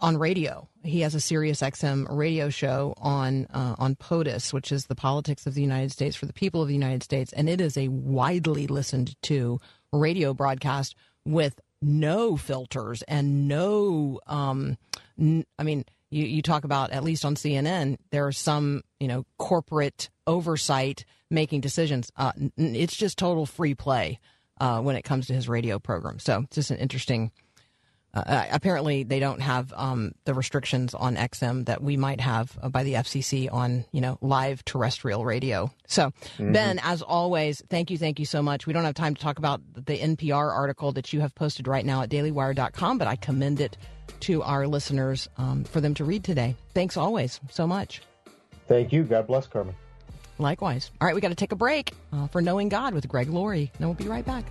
on 0.01 0.17
radio. 0.17 0.67
He 0.83 1.01
has 1.01 1.15
a 1.15 1.19
Sirius 1.21 1.61
XM 1.61 2.07
radio 2.09 2.49
show 2.49 2.93
on 2.97 3.47
uh, 3.53 3.75
on 3.77 3.95
POTUS, 3.95 4.51
which 4.51 4.71
is 4.71 4.85
the 4.87 4.95
politics 4.95 5.45
of 5.45 5.53
the 5.53 5.61
United 5.61 5.91
States 5.91 6.15
for 6.15 6.25
the 6.25 6.33
people 6.33 6.61
of 6.61 6.67
the 6.67 6.73
United 6.73 7.03
States, 7.03 7.31
and 7.33 7.47
it 7.47 7.61
is 7.61 7.77
a 7.77 7.87
widely 7.87 8.67
listened 8.67 9.15
to 9.23 9.59
radio 9.93 10.33
broadcast 10.33 10.95
with 11.25 11.59
no 11.81 12.35
filters 12.35 13.03
and 13.03 13.47
no. 13.47 14.19
Um, 14.27 14.77
n- 15.19 15.45
I 15.59 15.63
mean, 15.63 15.85
you, 16.09 16.25
you 16.25 16.41
talk 16.41 16.63
about 16.63 16.91
at 16.91 17.03
least 17.03 17.23
on 17.23 17.35
CNN, 17.35 17.97
there 18.09 18.25
are 18.27 18.31
some 18.31 18.81
you 18.99 19.07
know 19.07 19.25
corporate 19.37 20.09
oversight 20.25 21.05
making 21.29 21.61
decisions. 21.61 22.11
Uh, 22.17 22.31
n- 22.37 22.51
it's 22.57 22.95
just 22.95 23.17
total 23.17 23.45
free 23.45 23.75
play 23.75 24.19
uh, 24.59 24.81
when 24.81 24.95
it 24.95 25.03
comes 25.03 25.27
to 25.27 25.33
his 25.33 25.47
radio 25.47 25.79
program. 25.79 26.19
So 26.19 26.41
it's 26.41 26.55
just 26.55 26.71
an 26.71 26.77
interesting 26.77 27.31
uh, 28.13 28.23
uh, 28.25 28.45
apparently, 28.51 29.03
they 29.03 29.19
don't 29.19 29.41
have 29.41 29.73
um, 29.75 30.13
the 30.25 30.33
restrictions 30.33 30.93
on 30.93 31.15
XM 31.15 31.65
that 31.65 31.81
we 31.81 31.95
might 31.95 32.19
have 32.19 32.57
uh, 32.61 32.69
by 32.69 32.83
the 32.83 32.93
FCC 32.93 33.51
on, 33.51 33.85
you 33.91 34.01
know, 34.01 34.17
live 34.21 34.65
terrestrial 34.65 35.23
radio. 35.23 35.71
So, 35.87 36.07
mm-hmm. 36.07 36.51
Ben, 36.51 36.79
as 36.83 37.01
always, 37.01 37.63
thank 37.69 37.89
you, 37.89 37.97
thank 37.97 38.19
you 38.19 38.25
so 38.25 38.41
much. 38.41 38.67
We 38.67 38.73
don't 38.73 38.83
have 38.83 38.95
time 38.95 39.15
to 39.15 39.21
talk 39.21 39.37
about 39.37 39.61
the 39.73 39.97
NPR 39.97 40.51
article 40.51 40.91
that 40.93 41.13
you 41.13 41.21
have 41.21 41.33
posted 41.35 41.67
right 41.67 41.85
now 41.85 42.01
at 42.01 42.09
dailywire.com, 42.09 42.97
but 42.97 43.07
I 43.07 43.15
commend 43.15 43.61
it 43.61 43.77
to 44.21 44.43
our 44.43 44.67
listeners 44.67 45.29
um, 45.37 45.63
for 45.63 45.79
them 45.79 45.93
to 45.95 46.03
read 46.03 46.23
today. 46.23 46.55
Thanks 46.73 46.97
always 46.97 47.39
so 47.49 47.65
much. 47.65 48.01
Thank 48.67 48.91
you. 48.91 49.03
God 49.03 49.27
bless, 49.27 49.47
Carmen. 49.47 49.75
Likewise. 50.37 50.91
All 50.99 51.05
right, 51.05 51.15
we 51.15 51.21
got 51.21 51.29
to 51.29 51.35
take 51.35 51.51
a 51.51 51.57
break 51.57 51.93
uh, 52.11 52.27
for 52.27 52.41
Knowing 52.41 52.69
God 52.69 52.93
with 52.93 53.07
Greg 53.07 53.29
Laurie. 53.29 53.71
and 53.77 53.87
we'll 53.87 53.95
be 53.95 54.07
right 54.07 54.25
back. 54.25 54.45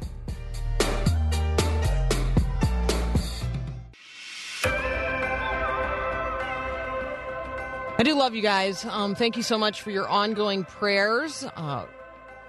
I 8.00 8.02
do 8.02 8.14
love 8.14 8.34
you 8.34 8.40
guys. 8.40 8.86
Um, 8.86 9.14
thank 9.14 9.36
you 9.36 9.42
so 9.42 9.58
much 9.58 9.82
for 9.82 9.90
your 9.90 10.08
ongoing 10.08 10.64
prayers. 10.64 11.44
Uh, 11.54 11.84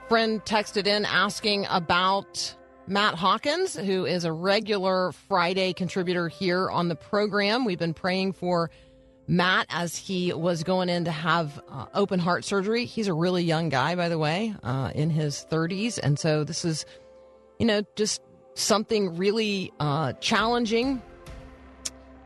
friend 0.08 0.42
texted 0.46 0.88
in 0.88 1.04
asking 1.04 1.68
about 1.70 2.56
Matt 2.88 3.16
Hawkins, 3.16 3.76
who 3.76 4.06
is 4.06 4.24
a 4.24 4.32
regular 4.32 5.12
Friday 5.12 5.74
contributor 5.74 6.30
here 6.30 6.70
on 6.70 6.88
the 6.88 6.96
program. 6.96 7.66
We've 7.66 7.78
been 7.78 7.94
praying 7.94 8.32
for 8.32 8.72
Matt 9.28 9.66
as 9.70 9.98
he 9.98 10.32
was 10.32 10.64
going 10.64 10.88
in 10.88 11.04
to 11.04 11.12
have 11.12 11.62
uh, 11.70 11.88
open 11.94 12.22
heart 12.22 12.46
surgery. 12.46 12.86
He's 12.86 13.10
a 13.10 13.14
really 13.14 13.44
young 13.44 13.68
guy, 13.68 13.96
by 13.96 14.08
the 14.08 14.18
way, 14.18 14.56
uh, 14.64 14.94
in 14.96 15.10
his 15.10 15.46
30s. 15.52 16.00
And 16.02 16.18
so 16.18 16.46
this 16.46 16.64
is, 16.64 16.86
you 17.60 17.66
know, 17.66 17.82
just 17.98 18.22
something 18.54 19.18
really 19.18 19.74
uh, 19.82 20.14
challenging 20.14 21.02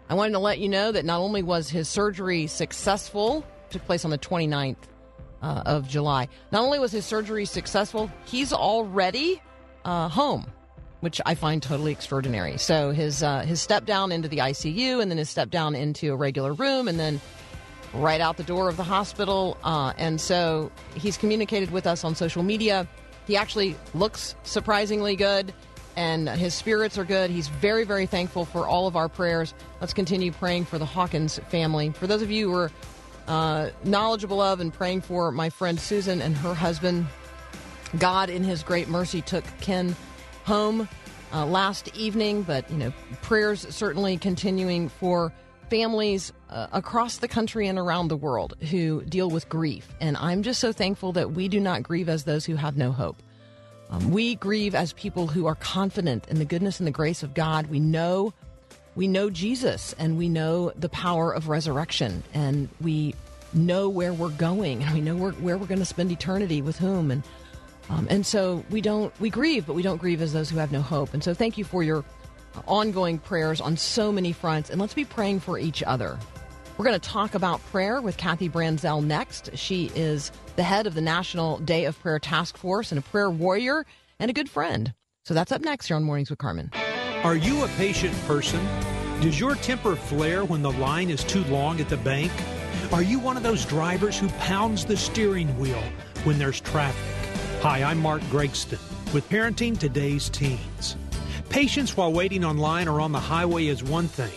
I 0.10 0.14
wanted 0.14 0.34
to 0.34 0.40
let 0.40 0.60
you 0.60 0.70
know 0.70 0.92
that 0.92 1.04
not 1.04 1.20
only 1.20 1.42
was 1.42 1.70
his 1.70 1.90
surgery 1.90 2.48
successful, 2.48 3.46
took 3.70 3.84
place 3.86 4.06
on 4.06 4.12
the 4.12 4.18
29th 4.18 4.76
uh, 5.42 5.64
of 5.66 5.88
July, 5.88 6.28
not 6.52 6.64
only 6.64 6.78
was 6.80 6.92
his 6.92 7.06
surgery 7.06 7.46
successful, 7.46 8.12
he's 8.26 8.54
already 8.54 9.42
uh, 9.84 10.08
home, 10.08 10.46
which 11.00 11.20
I 11.26 11.34
find 11.34 11.62
totally 11.62 11.92
extraordinary. 11.92 12.58
So 12.58 12.92
his 12.92 13.24
uh, 13.24 13.42
his 13.42 13.62
step 13.62 13.86
down 13.86 14.12
into 14.12 14.28
the 14.28 14.38
ICU, 14.38 15.02
and 15.02 15.10
then 15.10 15.18
his 15.18 15.30
step 15.30 15.50
down 15.50 15.76
into 15.76 16.14
a 16.14 16.16
regular 16.16 16.54
room, 16.54 16.88
and 16.88 17.00
then 17.00 17.20
right 17.94 18.22
out 18.22 18.38
the 18.38 18.44
door 18.44 18.70
of 18.70 18.78
the 18.78 18.84
hospital. 18.84 19.58
Uh, 19.64 19.94
and 19.98 20.22
so 20.22 20.72
he's 20.96 21.18
communicated 21.18 21.72
with 21.72 21.88
us 21.88 22.04
on 22.04 22.16
social 22.16 22.44
media. 22.44 22.88
He 23.26 23.38
actually 23.38 23.76
looks 23.94 24.36
surprisingly 24.44 25.16
good 25.16 25.54
and 25.96 26.28
his 26.28 26.54
spirits 26.54 26.98
are 26.98 27.06
good. 27.06 27.30
He's 27.30 27.48
very, 27.48 27.84
very 27.84 28.06
thankful 28.06 28.46
for 28.46 28.68
all 28.68 28.88
of 28.88 28.96
our 28.96 29.10
prayers. 29.10 29.54
Let's 29.80 29.94
continue 29.94 30.32
praying 30.32 30.66
for 30.66 30.78
the 30.78 30.86
Hawkins 30.86 31.40
family. 31.50 31.92
For 31.92 32.08
those 32.08 32.22
of 32.22 32.32
you 32.32 32.52
who 32.52 32.58
are 32.58 32.72
uh, 33.28 33.70
knowledgeable 33.84 34.42
of 34.42 34.60
and 34.60 34.74
praying 34.74 35.02
for 35.02 35.32
my 35.32 35.50
friend 35.50 35.80
Susan 35.80 36.22
and 36.22 36.36
her 36.38 36.54
husband, 36.54 37.08
God, 37.98 38.30
in 38.30 38.44
His 38.44 38.64
great 38.64 38.88
mercy, 38.88 39.22
took 39.22 39.46
Ken 39.62 39.96
home 40.44 40.88
uh, 41.34 41.46
last 41.46 41.96
evening. 41.96 42.44
But 42.44 42.70
you 42.70 42.78
know, 42.78 42.94
prayers 43.22 43.66
certainly 43.74 44.18
continuing 44.18 44.90
for 44.90 45.32
families 45.70 46.32
uh, 46.50 46.68
across 46.72 47.18
the 47.18 47.28
country 47.28 47.68
and 47.68 47.80
around 47.80 48.10
the 48.10 48.18
world 48.18 48.56
who 48.70 49.02
deal 49.04 49.30
with 49.30 49.50
grief. 49.50 49.88
And 50.00 50.16
I'm 50.18 50.44
just 50.44 50.60
so 50.60 50.72
thankful 50.72 51.14
that 51.14 51.32
we 51.32 51.48
do 51.48 51.60
not 51.60 51.84
grieve 51.84 52.10
as 52.10 52.24
those 52.24 52.46
who 52.46 52.56
have 52.56 52.78
no 52.78 52.92
hope. 52.92 53.18
Um, 53.90 54.12
we 54.12 54.36
grieve 54.36 54.76
as 54.76 54.94
people 54.94 55.28
who 55.28 55.46
are 55.46 55.56
confident 55.56 56.28
in 56.28 56.40
the 56.40 56.46
goodness 56.46 56.80
and 56.80 56.88
the 56.88 56.92
grace 56.92 57.24
of 57.24 57.34
God. 57.34 57.68
We 57.68 57.80
know 57.80 58.34
we 58.96 59.08
know 59.08 59.30
Jesus 59.30 59.94
and 60.00 60.18
we 60.18 60.30
know 60.30 60.72
the 60.76 60.90
power 60.90 61.32
of 61.32 61.50
resurrection 61.50 62.24
and 62.34 62.70
we 62.80 63.14
know 63.54 63.90
where 63.90 64.14
we're 64.14 64.30
going 64.30 64.84
and 64.84 64.94
we 64.94 65.02
know 65.02 65.16
where, 65.16 65.32
where 65.34 65.58
we're 65.58 65.68
going 65.68 65.80
to 65.80 65.86
spend 65.86 66.12
eternity 66.12 66.62
with 66.62 66.78
whom 66.78 67.12
and 67.12 67.24
um, 67.90 68.08
and 68.10 68.26
so 68.26 68.64
we 68.70 68.82
don't 68.82 69.18
we 69.20 69.30
grieve 69.30 69.66
but 69.66 69.74
we 69.74 69.82
don't 69.82 69.98
grieve 69.98 70.22
as 70.22 70.34
those 70.34 70.50
who 70.50 70.58
have 70.58 70.72
no 70.72 70.82
hope 70.82 71.14
and 71.14 71.24
so 71.24 71.34
thank 71.34 71.58
you 71.58 71.64
for 71.64 71.84
your 71.84 72.04
ongoing 72.68 73.18
prayers 73.18 73.60
on 73.60 73.78
so 73.78 74.12
many 74.12 74.32
fronts 74.32 74.70
and 74.70 74.80
let's 74.80 74.94
be 74.94 75.06
praying 75.06 75.40
for 75.40 75.60
each 75.60 75.84
other 75.84 76.18
we're 76.78 76.86
going 76.86 77.00
to 77.00 77.10
talk 77.10 77.36
about 77.36 77.64
prayer 77.68 78.02
with 78.02 78.18
Kathy 78.18 78.50
Branzell 78.50 79.02
next. 79.02 79.58
She 79.58 79.92
is 79.96 80.32
the 80.56 80.64
head 80.64 80.88
of 80.88 80.96
the 80.96 81.02
National 81.02 81.58
Day 81.60 81.86
of 81.86 82.00
Prayer 82.00 82.20
Task 82.20 82.58
Force 82.58 82.92
and 82.92 83.00
a 83.00 83.02
prayer 83.02 83.30
warrior 83.30 83.86
and 84.20 84.30
a 84.30 84.34
good 84.34 84.50
friend. 84.50 84.94
So 85.24 85.34
that's 85.34 85.52
up 85.52 85.62
next 85.62 85.88
here 85.88 85.98
on 85.98 86.04
Mornings 86.04 86.30
with 86.30 86.40
Carmen. 86.40 86.72
Are 87.24 87.36
you 87.36 87.64
a 87.64 87.68
patient 87.70 88.16
person? 88.26 88.66
Does 89.22 89.40
your 89.40 89.56
temper 89.56 89.96
flare 89.96 90.46
when 90.46 90.62
the 90.62 90.72
line 90.72 91.10
is 91.10 91.24
too 91.24 91.44
long 91.46 91.82
at 91.82 91.90
the 91.90 91.98
bank? 91.98 92.32
Are 92.94 93.02
you 93.02 93.20
one 93.20 93.36
of 93.36 93.44
those 93.44 93.66
drivers 93.66 94.18
who 94.18 94.30
pounds 94.30 94.86
the 94.86 94.96
steering 94.96 95.58
wheel 95.60 95.82
when 96.24 96.38
there's 96.38 96.62
traffic? 96.62 97.62
Hi, 97.62 97.84
I'm 97.84 98.00
Mark 98.00 98.22
Gregston 98.24 98.80
with 99.14 99.28
Parenting 99.30 99.78
Today's 99.78 100.30
Teens. 100.30 100.96
Patience 101.50 101.98
while 101.98 102.14
waiting 102.14 102.44
on 102.44 102.58
line 102.58 102.88
or 102.88 103.02
on 103.02 103.12
the 103.12 103.20
highway 103.20 103.68
is 103.68 103.84
one 103.84 104.08
thing, 104.08 104.32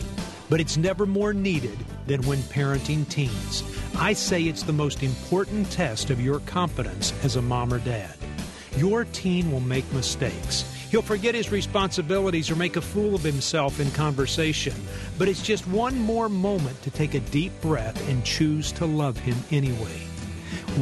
but 0.49 0.59
it's 0.59 0.77
never 0.77 1.05
more 1.05 1.33
needed 1.33 1.77
than 2.07 2.21
when 2.23 2.39
parenting 2.39 3.07
teens. 3.07 3.63
I 3.97 4.13
say 4.13 4.43
it's 4.43 4.63
the 4.63 4.73
most 4.73 5.03
important 5.03 5.71
test 5.71 6.09
of 6.09 6.19
your 6.19 6.39
competence 6.41 7.13
as 7.23 7.35
a 7.35 7.41
mom 7.41 7.73
or 7.73 7.79
dad. 7.79 8.13
Your 8.77 9.05
teen 9.05 9.51
will 9.51 9.59
make 9.59 9.91
mistakes. 9.93 10.63
He'll 10.89 11.01
forget 11.01 11.35
his 11.35 11.51
responsibilities 11.51 12.49
or 12.49 12.55
make 12.55 12.75
a 12.75 12.81
fool 12.81 13.13
of 13.13 13.21
himself 13.21 13.79
in 13.79 13.91
conversation. 13.91 14.73
But 15.17 15.27
it's 15.27 15.43
just 15.43 15.67
one 15.67 15.99
more 15.99 16.29
moment 16.29 16.81
to 16.81 16.91
take 16.91 17.13
a 17.13 17.19
deep 17.19 17.51
breath 17.61 18.09
and 18.09 18.25
choose 18.25 18.71
to 18.73 18.85
love 18.85 19.17
him 19.17 19.37
anyway. 19.51 20.01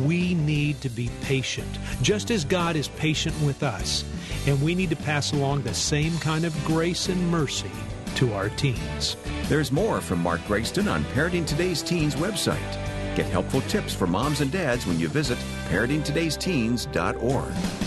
we 0.05 0.33
need 0.33 0.79
to 0.81 0.89
be 0.89 1.09
patient, 1.23 1.67
just 2.01 2.29
as 2.29 2.45
God 2.45 2.75
is 2.75 2.87
patient 2.89 3.35
with 3.41 3.63
us. 3.63 4.03
And 4.45 4.61
we 4.61 4.75
need 4.75 4.89
to 4.91 4.95
pass 4.95 5.33
along 5.33 5.63
the 5.63 5.73
same 5.73 6.17
kind 6.19 6.45
of 6.45 6.65
grace 6.65 7.09
and 7.09 7.31
mercy 7.31 7.71
to 8.17 8.33
our 8.33 8.49
teens. 8.49 9.15
There's 9.43 9.71
more 9.71 10.01
from 10.01 10.23
Mark 10.23 10.41
Gregston 10.41 10.91
on 10.91 11.05
Parenting 11.05 11.45
Today's 11.45 11.83
Teens 11.83 12.15
website. 12.15 13.15
Get 13.15 13.27
helpful 13.27 13.61
tips 13.61 13.93
for 13.93 14.07
moms 14.07 14.41
and 14.41 14.51
dads 14.51 14.87
when 14.87 14.99
you 14.99 15.07
visit 15.07 15.37
parentingtodaysteens.org. 15.69 17.86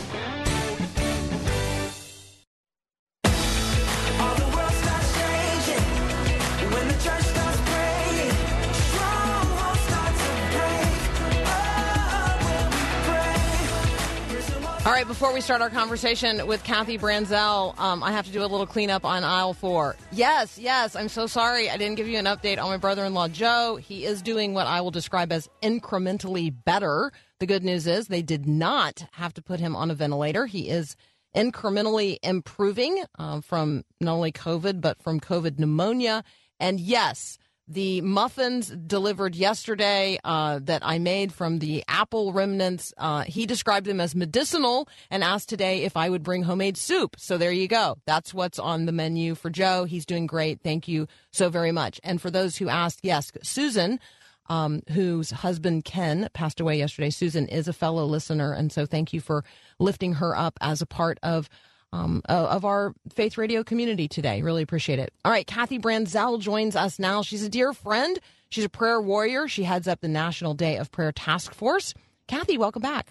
we 15.40 15.44
start 15.44 15.62
our 15.62 15.70
conversation 15.70 16.46
with 16.46 16.62
Kathy 16.64 16.98
Branzell, 16.98 17.74
um, 17.78 18.02
I 18.02 18.12
have 18.12 18.26
to 18.26 18.30
do 18.30 18.42
a 18.42 18.44
little 18.44 18.66
cleanup 18.66 19.06
on 19.06 19.24
aisle 19.24 19.54
four. 19.54 19.96
Yes, 20.12 20.58
yes, 20.58 20.94
I'm 20.94 21.08
so 21.08 21.26
sorry 21.26 21.70
I 21.70 21.78
didn't 21.78 21.94
give 21.94 22.08
you 22.08 22.18
an 22.18 22.26
update 22.26 22.62
on 22.62 22.68
my 22.68 22.76
brother 22.76 23.06
in 23.06 23.14
law, 23.14 23.26
Joe. 23.26 23.76
He 23.76 24.04
is 24.04 24.20
doing 24.20 24.52
what 24.52 24.66
I 24.66 24.82
will 24.82 24.90
describe 24.90 25.32
as 25.32 25.48
incrementally 25.62 26.54
better. 26.66 27.10
The 27.38 27.46
good 27.46 27.64
news 27.64 27.86
is 27.86 28.08
they 28.08 28.20
did 28.20 28.46
not 28.46 29.06
have 29.12 29.32
to 29.32 29.40
put 29.40 29.60
him 29.60 29.74
on 29.74 29.90
a 29.90 29.94
ventilator. 29.94 30.44
He 30.44 30.68
is 30.68 30.94
incrementally 31.34 32.18
improving 32.22 33.02
uh, 33.18 33.40
from 33.40 33.86
not 33.98 34.12
only 34.12 34.32
COVID, 34.32 34.82
but 34.82 35.00
from 35.00 35.20
COVID 35.20 35.58
pneumonia. 35.58 36.22
And 36.58 36.78
yes, 36.78 37.38
the 37.70 38.00
muffins 38.00 38.68
delivered 38.68 39.36
yesterday 39.36 40.18
uh, 40.24 40.58
that 40.64 40.82
I 40.84 40.98
made 40.98 41.32
from 41.32 41.60
the 41.60 41.84
apple 41.86 42.32
remnants, 42.32 42.92
uh, 42.98 43.22
he 43.22 43.46
described 43.46 43.86
them 43.86 44.00
as 44.00 44.14
medicinal 44.16 44.88
and 45.08 45.22
asked 45.22 45.48
today 45.48 45.84
if 45.84 45.96
I 45.96 46.10
would 46.10 46.24
bring 46.24 46.42
homemade 46.42 46.76
soup. 46.76 47.14
So 47.16 47.38
there 47.38 47.52
you 47.52 47.68
go. 47.68 47.96
That's 48.06 48.34
what's 48.34 48.58
on 48.58 48.86
the 48.86 48.92
menu 48.92 49.36
for 49.36 49.50
Joe. 49.50 49.84
He's 49.84 50.04
doing 50.04 50.26
great. 50.26 50.60
Thank 50.62 50.88
you 50.88 51.06
so 51.30 51.48
very 51.48 51.70
much. 51.70 52.00
And 52.02 52.20
for 52.20 52.30
those 52.30 52.56
who 52.56 52.68
asked, 52.68 53.00
yes, 53.02 53.30
Susan. 53.42 54.00
Um, 54.48 54.82
whose 54.88 55.30
husband 55.30 55.84
Ken 55.84 56.28
passed 56.34 56.58
away 56.58 56.78
yesterday. 56.78 57.10
Susan 57.10 57.46
is 57.46 57.68
a 57.68 57.72
fellow 57.72 58.04
listener, 58.04 58.52
and 58.52 58.72
so 58.72 58.84
thank 58.84 59.12
you 59.12 59.20
for 59.20 59.44
lifting 59.78 60.14
her 60.14 60.36
up 60.36 60.58
as 60.60 60.82
a 60.82 60.86
part 60.86 61.20
of 61.22 61.48
um, 61.92 62.22
uh, 62.28 62.48
of 62.50 62.64
our 62.64 62.94
faith 63.12 63.36
radio 63.36 63.64
community 63.64 64.08
today. 64.08 64.42
Really 64.42 64.62
appreciate 64.62 64.98
it. 64.98 65.12
All 65.24 65.32
right, 65.32 65.46
Kathy 65.46 65.78
Branzell 65.78 66.38
joins 66.40 66.76
us 66.76 66.98
now. 66.98 67.22
She's 67.22 67.42
a 67.42 67.48
dear 67.48 67.72
friend. 67.72 68.18
She's 68.48 68.64
a 68.64 68.68
prayer 68.68 69.00
warrior. 69.00 69.48
She 69.48 69.64
heads 69.64 69.88
up 69.88 70.00
the 70.00 70.08
National 70.08 70.54
Day 70.54 70.76
of 70.76 70.90
Prayer 70.90 71.12
Task 71.12 71.54
Force. 71.54 71.94
Kathy, 72.26 72.58
welcome 72.58 72.82
back. 72.82 73.10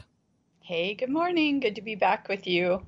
Hey, 0.59 0.93
good 0.93 1.09
morning. 1.09 1.59
Good 1.59 1.75
to 1.75 1.81
be 1.81 1.95
back 1.95 2.29
with 2.29 2.45
you. 2.45 2.85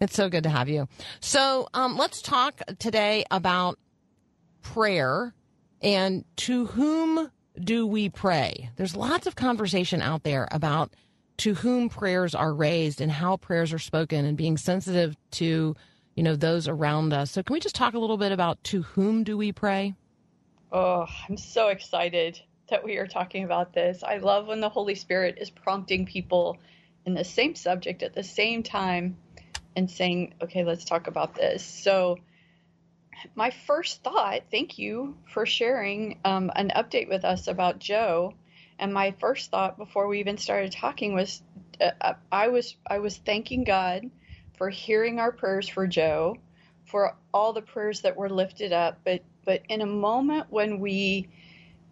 It's 0.00 0.14
so 0.14 0.28
good 0.28 0.42
to 0.42 0.50
have 0.50 0.68
you. 0.68 0.88
So 1.20 1.68
um, 1.72 1.96
let's 1.96 2.20
talk 2.20 2.60
today 2.78 3.24
about 3.30 3.78
prayer 4.62 5.34
and 5.80 6.24
to 6.36 6.66
whom 6.66 7.30
do 7.62 7.86
we 7.86 8.08
pray? 8.08 8.70
There's 8.76 8.96
lots 8.96 9.26
of 9.26 9.36
conversation 9.36 10.02
out 10.02 10.24
there 10.24 10.48
about 10.50 10.92
to 11.38 11.54
whom 11.54 11.88
prayers 11.88 12.34
are 12.34 12.54
raised 12.54 13.00
and 13.00 13.10
how 13.10 13.36
prayers 13.36 13.72
are 13.72 13.78
spoken 13.78 14.24
and 14.24 14.36
being 14.36 14.56
sensitive 14.56 15.16
to 15.32 15.74
you 16.14 16.22
know 16.22 16.36
those 16.36 16.68
around 16.68 17.12
us. 17.12 17.32
So 17.32 17.42
can 17.42 17.54
we 17.54 17.60
just 17.60 17.74
talk 17.74 17.94
a 17.94 17.98
little 17.98 18.16
bit 18.16 18.32
about 18.32 18.62
to 18.64 18.82
whom 18.82 19.24
do 19.24 19.36
we 19.36 19.52
pray? 19.52 19.94
Oh, 20.72 21.06
I'm 21.28 21.36
so 21.36 21.68
excited 21.68 22.40
that 22.68 22.84
we 22.84 22.96
are 22.96 23.06
talking 23.06 23.44
about 23.44 23.72
this. 23.72 24.02
I 24.02 24.18
love 24.18 24.46
when 24.46 24.60
the 24.60 24.68
Holy 24.68 24.94
Spirit 24.94 25.38
is 25.40 25.50
prompting 25.50 26.06
people 26.06 26.58
in 27.04 27.14
the 27.14 27.24
same 27.24 27.54
subject 27.54 28.02
at 28.02 28.14
the 28.14 28.22
same 28.22 28.62
time 28.62 29.16
and 29.76 29.90
saying, 29.90 30.34
okay, 30.42 30.64
let's 30.64 30.84
talk 30.84 31.06
about 31.06 31.34
this. 31.34 31.64
So, 31.64 32.18
my 33.34 33.50
first 33.50 34.02
thought, 34.02 34.42
thank 34.50 34.78
you 34.78 35.16
for 35.32 35.46
sharing 35.46 36.18
um, 36.24 36.50
an 36.56 36.72
update 36.74 37.08
with 37.08 37.24
us 37.24 37.46
about 37.46 37.78
Joe. 37.78 38.34
And 38.78 38.92
my 38.92 39.14
first 39.20 39.50
thought 39.50 39.78
before 39.78 40.08
we 40.08 40.20
even 40.20 40.38
started 40.38 40.72
talking 40.72 41.14
was, 41.14 41.42
uh, 41.80 42.14
I 42.30 42.48
was 42.48 42.76
I 42.86 42.98
was 42.98 43.16
thanking 43.16 43.64
God 43.64 44.10
for 44.56 44.70
hearing 44.70 45.18
our 45.20 45.32
prayers 45.32 45.68
for 45.68 45.86
Joe, 45.86 46.36
for 46.86 47.16
all 47.32 47.52
the 47.52 47.62
prayers 47.62 48.00
that 48.02 48.16
were 48.16 48.30
lifted 48.30 48.72
up. 48.72 49.00
But 49.04 49.22
but 49.44 49.62
in 49.68 49.80
a 49.80 49.86
moment 49.86 50.46
when 50.50 50.80
we 50.80 51.28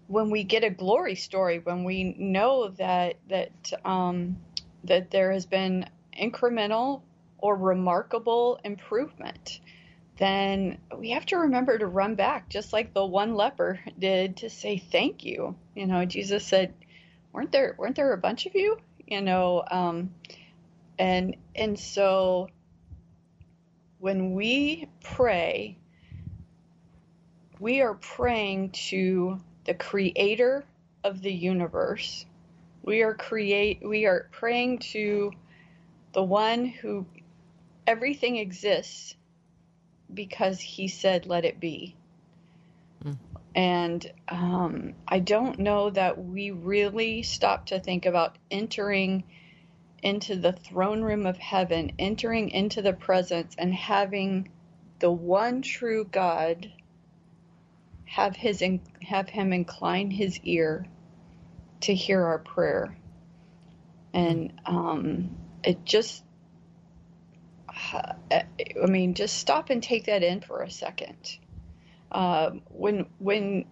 when 0.09 0.31
we 0.31 0.45
get 0.45 0.65
a 0.65 0.71
glory 0.71 1.15
story, 1.15 1.59
when 1.59 1.85
we 1.85 2.15
know 2.19 2.69
that 2.69 3.17
that 3.29 3.73
um, 3.85 4.37
that 4.85 5.11
there 5.11 5.33
has 5.33 5.47
been 5.47 5.87
incremental 6.21 7.03
or 7.39 7.57
remarkable 7.57 8.61
improvement, 8.65 9.61
then 10.23 10.79
we 10.97 11.11
have 11.11 11.27
to 11.27 11.37
remember 11.37 11.77
to 11.77 11.87
run 11.89 12.15
back, 12.15 12.49
just 12.49 12.73
like 12.73 12.95
the 12.95 13.05
one 13.05 13.35
leper 13.35 13.81
did, 13.99 14.37
to 14.37 14.49
say 14.49 14.79
thank 14.79 15.25
you. 15.25 15.57
You 15.75 15.87
know, 15.87 16.05
Jesus 16.05 16.47
said, 16.47 16.73
"weren't 17.33 17.51
there 17.51 17.75
weren't 17.77 17.97
there 17.97 18.13
a 18.13 18.19
bunch 18.19 18.47
of 18.47 18.55
you?" 18.55 18.79
You 19.05 19.21
know, 19.21 19.65
um, 19.69 20.15
and 20.97 21.37
and 21.57 21.77
so 21.77 22.49
when 23.99 24.35
we 24.35 24.89
pray, 25.03 25.77
we 27.59 27.81
are 27.81 27.95
praying 27.95 28.71
to 28.71 29.41
the 29.65 29.75
Creator 29.75 30.65
of 31.03 31.21
the 31.21 31.33
universe. 31.33 32.27
We 32.85 33.03
are 33.03 33.15
create 33.15 33.81
we 33.85 34.07
are 34.07 34.29
praying 34.31 34.79
to 34.93 35.33
the 36.13 36.23
one 36.23 36.67
who 36.67 37.07
everything 37.89 38.37
exists 38.37 39.17
because 40.15 40.61
he 40.61 40.89
said 40.89 41.27
let 41.27 41.45
it 41.45 41.61
be. 41.61 41.97
And 43.55 44.11
um, 44.29 44.95
i 45.09 45.19
don't 45.19 45.59
know 45.59 45.91
that 45.91 46.23
we 46.23 46.51
really 46.51 47.23
stop 47.23 47.67
to 47.67 47.81
think 47.81 48.07
about 48.07 48.39
entering 48.51 49.25
into 50.03 50.37
the 50.37 50.53
throne 50.53 51.03
room 51.03 51.27
of 51.27 51.39
heaven 51.39 51.93
entering 51.99 52.51
into 52.51 52.83
the 52.83 52.93
presence 52.93 53.55
and 53.59 53.75
having 53.75 54.49
the 55.01 55.11
one 55.11 55.63
true 55.63 56.05
god 56.05 56.71
have 58.13 58.37
his 58.37 58.63
have 59.03 59.29
him 59.29 59.53
incline 59.53 60.11
his 60.11 60.39
ear 60.41 60.87
to 61.81 61.95
hear 61.95 62.23
our 62.23 62.39
prayer. 62.39 62.97
And 64.15 64.53
um, 64.67 65.37
it 65.65 65.85
just 65.85 66.23
I 67.93 68.87
mean, 68.87 69.15
just 69.15 69.37
stop 69.37 69.71
and 69.71 69.83
take 69.83 70.07
that 70.07 70.23
in 70.23 70.41
for 70.41 70.63
a 70.63 70.71
second. 70.71 71.39
Uh, 72.11 72.51
when 72.69 73.07
when 73.19 73.67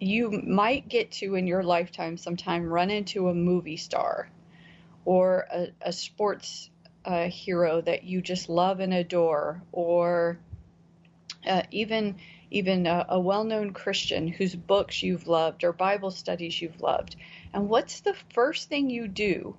you 0.00 0.30
might 0.30 0.88
get 0.88 1.12
to 1.12 1.34
in 1.34 1.46
your 1.46 1.62
lifetime 1.62 2.16
sometime 2.16 2.64
run 2.64 2.90
into 2.90 3.28
a 3.28 3.34
movie 3.34 3.76
star 3.76 4.28
or 5.04 5.46
a, 5.52 5.68
a 5.80 5.92
sports 5.92 6.70
uh, 7.04 7.28
hero 7.28 7.80
that 7.80 8.04
you 8.04 8.20
just 8.20 8.48
love 8.48 8.80
and 8.80 8.94
adore, 8.94 9.62
or 9.72 10.38
uh, 11.46 11.62
even 11.70 12.16
even 12.50 12.86
a, 12.86 13.06
a 13.08 13.20
well-known 13.20 13.72
Christian 13.72 14.28
whose 14.28 14.54
books 14.54 15.02
you've 15.02 15.26
loved 15.26 15.64
or 15.64 15.72
Bible 15.72 16.10
studies 16.10 16.60
you've 16.62 16.80
loved. 16.80 17.16
And 17.52 17.68
what's 17.68 18.00
the 18.00 18.14
first 18.32 18.68
thing 18.68 18.90
you 18.90 19.08
do 19.08 19.56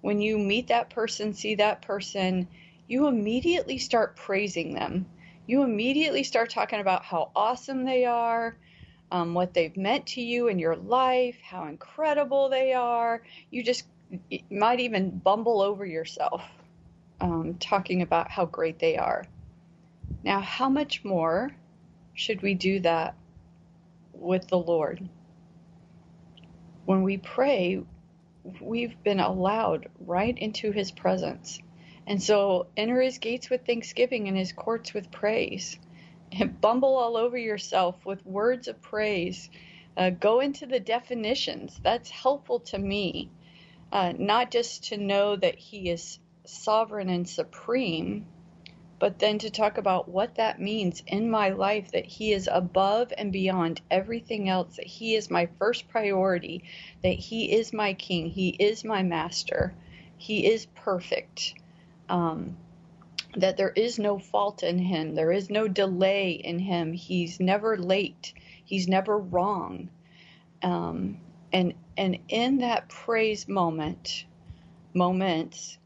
when 0.00 0.20
you 0.20 0.38
meet 0.38 0.68
that 0.68 0.90
person, 0.90 1.34
see 1.34 1.56
that 1.56 1.82
person? 1.82 2.48
You 2.90 3.06
immediately 3.06 3.78
start 3.78 4.16
praising 4.16 4.74
them. 4.74 5.06
You 5.46 5.62
immediately 5.62 6.24
start 6.24 6.50
talking 6.50 6.80
about 6.80 7.04
how 7.04 7.30
awesome 7.36 7.84
they 7.84 8.04
are, 8.04 8.56
um, 9.12 9.32
what 9.32 9.54
they've 9.54 9.76
meant 9.76 10.06
to 10.08 10.20
you 10.20 10.48
in 10.48 10.58
your 10.58 10.74
life, 10.74 11.36
how 11.48 11.66
incredible 11.66 12.48
they 12.48 12.72
are. 12.72 13.22
You 13.52 13.62
just 13.62 13.84
might 14.50 14.80
even 14.80 15.18
bumble 15.20 15.60
over 15.62 15.86
yourself 15.86 16.42
um, 17.20 17.56
talking 17.60 18.02
about 18.02 18.28
how 18.28 18.44
great 18.44 18.80
they 18.80 18.96
are. 18.96 19.24
Now, 20.24 20.40
how 20.40 20.68
much 20.68 21.04
more 21.04 21.52
should 22.14 22.42
we 22.42 22.54
do 22.54 22.80
that 22.80 23.14
with 24.12 24.48
the 24.48 24.58
Lord? 24.58 25.08
When 26.86 27.04
we 27.04 27.18
pray, 27.18 27.80
we've 28.60 29.00
been 29.04 29.20
allowed 29.20 29.88
right 30.00 30.36
into 30.36 30.72
his 30.72 30.90
presence. 30.90 31.60
And 32.06 32.22
so 32.22 32.66
enter 32.76 33.00
his 33.00 33.18
gates 33.18 33.50
with 33.50 33.66
thanksgiving 33.66 34.28
and 34.28 34.36
his 34.36 34.52
courts 34.52 34.94
with 34.94 35.10
praise. 35.10 35.78
And 36.32 36.60
bumble 36.60 36.96
all 36.96 37.16
over 37.16 37.38
yourself 37.38 38.04
with 38.04 38.24
words 38.26 38.68
of 38.68 38.82
praise. 38.82 39.50
Uh, 39.96 40.10
go 40.10 40.40
into 40.40 40.66
the 40.66 40.80
definitions. 40.80 41.78
That's 41.82 42.10
helpful 42.10 42.60
to 42.60 42.78
me. 42.78 43.30
Uh, 43.92 44.12
not 44.16 44.50
just 44.50 44.84
to 44.84 44.96
know 44.96 45.36
that 45.36 45.56
he 45.56 45.90
is 45.90 46.18
sovereign 46.44 47.08
and 47.08 47.28
supreme, 47.28 48.26
but 49.00 49.18
then 49.18 49.38
to 49.38 49.50
talk 49.50 49.78
about 49.78 50.08
what 50.08 50.34
that 50.34 50.60
means 50.60 51.02
in 51.06 51.30
my 51.30 51.48
life 51.48 51.90
that 51.92 52.04
He 52.04 52.32
is 52.32 52.48
above 52.52 53.12
and 53.16 53.32
beyond 53.32 53.80
everything 53.90 54.48
else, 54.48 54.76
that 54.76 54.86
He 54.86 55.14
is 55.14 55.30
my 55.30 55.48
first 55.58 55.88
priority, 55.88 56.64
that 57.02 57.18
He 57.18 57.50
is 57.50 57.72
my 57.72 57.94
King, 57.94 58.28
He 58.28 58.50
is 58.50 58.84
my 58.84 59.02
Master, 59.02 59.74
He 60.18 60.46
is 60.46 60.66
perfect. 60.66 61.54
Um, 62.10 62.56
that 63.36 63.56
there 63.56 63.70
is 63.70 63.98
no 63.98 64.18
fault 64.18 64.64
in 64.64 64.78
him, 64.78 65.14
there 65.14 65.30
is 65.30 65.50
no 65.50 65.68
delay 65.68 66.32
in 66.32 66.58
him. 66.58 66.92
He's 66.92 67.38
never 67.38 67.78
late, 67.78 68.34
he's 68.64 68.88
never 68.88 69.16
wrong. 69.16 69.88
Um, 70.62 71.20
and 71.52 71.74
and 71.96 72.18
in 72.28 72.58
that 72.58 72.88
praise 72.88 73.46
moment, 73.46 74.24
moments, 74.92 75.78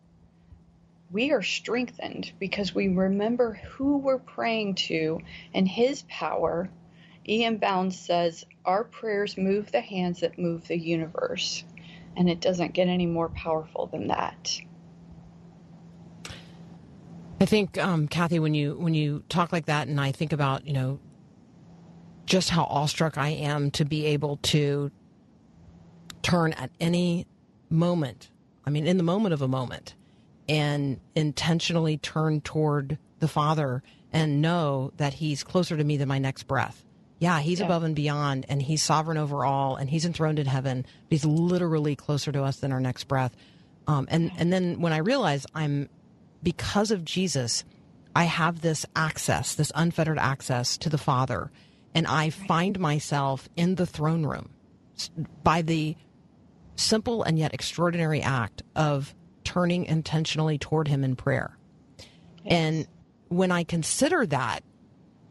we 1.10 1.30
are 1.32 1.42
strengthened 1.42 2.32
because 2.38 2.74
we 2.74 2.88
remember 2.88 3.60
who 3.70 3.98
we're 3.98 4.18
praying 4.18 4.74
to 4.74 5.20
and 5.52 5.68
his 5.68 6.04
power. 6.08 6.70
E.M. 7.28 7.56
Bounds 7.58 7.98
says, 7.98 8.44
Our 8.64 8.84
prayers 8.84 9.38
move 9.38 9.70
the 9.70 9.80
hands 9.80 10.20
that 10.20 10.38
move 10.38 10.66
the 10.66 10.78
universe. 10.78 11.64
And 12.16 12.28
it 12.28 12.40
doesn't 12.40 12.74
get 12.74 12.88
any 12.88 13.06
more 13.06 13.28
powerful 13.28 13.87
than 13.87 14.08
that. 14.08 14.60
I 17.44 17.46
think, 17.46 17.76
um, 17.76 18.09
Kathy, 18.09 18.38
when 18.38 18.54
you 18.54 18.74
when 18.74 18.94
you 18.94 19.22
talk 19.28 19.52
like 19.52 19.66
that, 19.66 19.87
and 19.87 20.00
I 20.00 20.12
think 20.12 20.33
about 20.33 20.66
you 20.66 20.72
know 20.72 20.98
just 22.24 22.48
how 22.48 22.64
awestruck 22.64 23.18
I 23.18 23.28
am 23.28 23.70
to 23.72 23.85
be 23.85 24.07
able 24.07 24.38
to 24.44 24.90
turn 26.22 26.54
at 26.54 26.70
any 26.80 27.26
moment. 27.68 28.30
I 28.64 28.70
mean, 28.70 28.87
in 28.87 28.96
the 28.96 29.02
moment 29.02 29.35
of 29.35 29.42
a 29.42 29.46
moment, 29.46 29.94
and 30.48 30.98
intentionally 31.14 31.98
turn 31.98 32.40
toward 32.40 32.96
the 33.18 33.28
Father 33.28 33.83
and 34.11 34.40
know 34.40 34.92
that 34.96 35.12
He's 35.12 35.44
closer 35.44 35.76
to 35.76 35.85
me 35.85 35.98
than 35.98 36.09
my 36.09 36.18
next 36.18 36.44
breath. 36.44 36.83
Yeah, 37.18 37.40
He's 37.40 37.61
Yeah. 37.61 37.66
above 37.66 37.83
and 37.83 37.94
beyond, 37.94 38.46
and 38.48 38.62
He's 38.62 38.83
sovereign 38.83 39.18
over 39.18 39.44
all, 39.44 39.76
and 39.76 39.90
He's 39.90 40.07
enthroned 40.07 40.38
in 40.38 40.46
heaven. 40.46 40.87
But 41.11 41.11
he's 41.11 41.26
literally 41.26 41.94
closer 41.94 42.33
to 42.33 42.42
us 42.42 42.57
than 42.57 42.72
our 42.72 42.80
next 42.80 43.04
breath. 43.04 43.37
Um, 43.87 44.07
and 44.11 44.33
and 44.38 44.50
then 44.50 44.80
when 44.80 44.94
I 44.94 44.98
realize 44.98 45.44
I'm 45.54 45.90
because 46.44 46.90
of 46.90 47.04
Jesus, 47.04 47.64
I 48.14 48.24
have 48.24 48.61
this 48.61 48.87
access, 48.94 49.54
this 49.54 49.72
unfettered 49.74 50.18
access 50.18 50.76
to 50.78 50.88
the 50.88 50.98
Father, 50.98 51.50
and 51.94 52.07
I 52.07 52.30
find 52.30 52.78
myself 52.78 53.48
in 53.57 53.74
the 53.74 53.87
throne 53.87 54.24
room 54.24 54.50
by 55.42 55.62
the 55.62 55.96
simple 56.76 57.22
and 57.22 57.38
yet 57.38 57.54
extraordinary 57.54 58.22
act 58.22 58.62
of 58.76 59.14
turning 59.42 59.85
intentionally 59.87 60.59
toward 60.59 60.87
Him 60.87 61.02
in 61.02 61.16
prayer. 61.16 61.57
And 62.44 62.87
when 63.28 63.50
I 63.50 63.64
consider 63.64 64.26
that, 64.26 64.62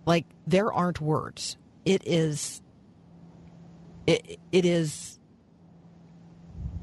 like 0.05 0.25
there 0.47 0.71
aren't 0.71 0.99
words. 0.99 1.57
It 1.85 2.03
is. 2.05 2.61
It 4.07 4.39
it 4.51 4.65
is. 4.65 5.19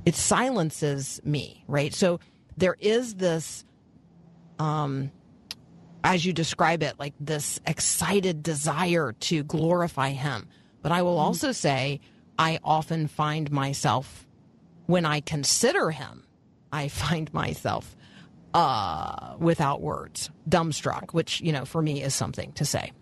It 0.06 0.14
silences 0.14 1.20
me, 1.24 1.64
right? 1.68 1.92
So 1.92 2.20
there 2.56 2.76
is 2.80 3.16
this 3.16 3.64
um, 4.60 5.10
as 6.04 6.24
you 6.24 6.32
describe 6.32 6.82
it, 6.82 6.94
like 6.98 7.14
this 7.18 7.60
excited 7.66 8.42
desire 8.42 9.12
to 9.12 9.42
glorify 9.42 10.10
Him. 10.10 10.48
But 10.82 10.92
I 10.92 11.02
will 11.02 11.18
also 11.18 11.52
say, 11.52 12.00
I 12.38 12.58
often 12.62 13.08
find 13.08 13.50
myself, 13.50 14.26
when 14.86 15.04
I 15.04 15.20
consider 15.20 15.90
Him, 15.90 16.24
I 16.72 16.88
find 16.88 17.32
myself 17.34 17.96
uh, 18.54 19.36
without 19.38 19.80
words, 19.80 20.30
dumbstruck, 20.48 21.12
which, 21.12 21.40
you 21.40 21.52
know, 21.52 21.64
for 21.64 21.82
me 21.82 22.02
is 22.02 22.14
something 22.14 22.52
to 22.52 22.64
say. 22.64 22.92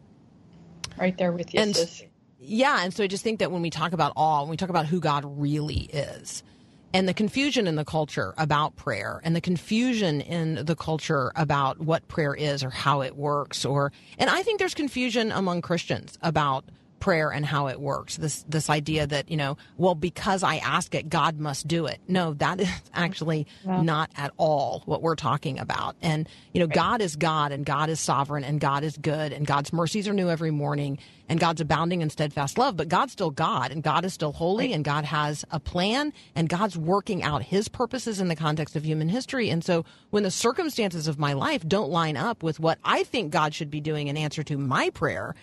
Right 0.98 1.16
there 1.16 1.32
with 1.32 1.52
you, 1.54 1.60
And- 1.60 1.76
sis. 1.76 2.04
Yeah, 2.40 2.82
and 2.84 2.94
so 2.94 3.02
I 3.04 3.08
just 3.08 3.24
think 3.24 3.40
that 3.40 3.50
when 3.50 3.62
we 3.62 3.68
talk 3.68 3.92
about 3.92 4.12
awe, 4.14 4.42
when 4.42 4.50
we 4.50 4.56
talk 4.56 4.70
about 4.70 4.86
who 4.86 5.00
God 5.00 5.24
really 5.26 5.80
is, 5.92 6.44
and 6.92 7.08
the 7.08 7.14
confusion 7.14 7.66
in 7.66 7.76
the 7.76 7.84
culture 7.84 8.34
about 8.38 8.76
prayer, 8.76 9.20
and 9.24 9.36
the 9.36 9.40
confusion 9.40 10.20
in 10.20 10.64
the 10.64 10.76
culture 10.76 11.32
about 11.36 11.80
what 11.80 12.06
prayer 12.08 12.34
is 12.34 12.64
or 12.64 12.70
how 12.70 13.02
it 13.02 13.16
works, 13.16 13.64
or 13.64 13.92
and 14.18 14.30
I 14.30 14.42
think 14.42 14.58
there's 14.58 14.74
confusion 14.74 15.32
among 15.32 15.62
Christians 15.62 16.18
about 16.22 16.64
prayer 17.00 17.30
and 17.30 17.44
how 17.44 17.68
it 17.68 17.80
works. 17.80 18.16
This 18.16 18.44
this 18.48 18.70
idea 18.70 19.06
that 19.06 19.30
you 19.30 19.36
know, 19.36 19.56
well, 19.76 19.94
because 19.94 20.42
I 20.42 20.56
ask 20.56 20.94
it, 20.94 21.08
God 21.08 21.38
must 21.38 21.66
do 21.66 21.86
it. 21.86 22.00
No, 22.08 22.34
that 22.34 22.60
is 22.60 22.68
actually 22.94 23.46
not 23.64 24.10
at 24.16 24.32
all 24.36 24.82
what 24.86 25.02
we're 25.02 25.16
talking 25.16 25.58
about. 25.58 25.96
And 26.02 26.28
you 26.52 26.60
know, 26.60 26.66
God 26.66 27.00
is 27.00 27.16
God, 27.16 27.52
and 27.52 27.64
God 27.64 27.88
is 27.88 28.00
sovereign, 28.00 28.44
and 28.44 28.60
God 28.60 28.84
is 28.84 28.96
good, 28.96 29.32
and 29.32 29.46
God's 29.46 29.72
mercies 29.72 30.08
are 30.08 30.14
new 30.14 30.28
every 30.28 30.50
morning, 30.50 30.98
and 31.28 31.38
God's 31.38 31.60
abounding 31.60 32.02
in 32.02 32.10
steadfast 32.10 32.58
love. 32.58 32.76
But 32.76 32.88
God's 32.88 33.12
still 33.12 33.30
God, 33.30 33.70
and 33.70 33.82
God 33.82 34.04
is 34.04 34.12
still 34.12 34.32
holy, 34.32 34.72
and 34.72 34.84
God 34.84 35.04
has 35.04 35.44
a 35.50 35.60
plan, 35.60 36.12
and 36.34 36.48
God's 36.48 36.76
working 36.76 37.22
out 37.22 37.42
His 37.42 37.68
purposes 37.68 38.20
in 38.20 38.28
the 38.28 38.36
context 38.36 38.76
of 38.76 38.84
human 38.84 39.08
history. 39.08 39.50
And 39.50 39.64
so, 39.64 39.84
when 40.10 40.22
the 40.22 40.30
circumstances 40.30 41.08
of 41.08 41.18
my 41.18 41.32
life 41.32 41.66
don't 41.66 41.90
line 41.90 42.16
up 42.16 42.42
with 42.42 42.60
what 42.60 42.78
I 42.84 43.04
think 43.04 43.32
God 43.32 43.54
should 43.54 43.70
be 43.70 43.80
doing 43.80 44.08
in 44.08 44.16
answer 44.16 44.42
to 44.44 44.58
my 44.58 44.90
prayer, 44.90 45.34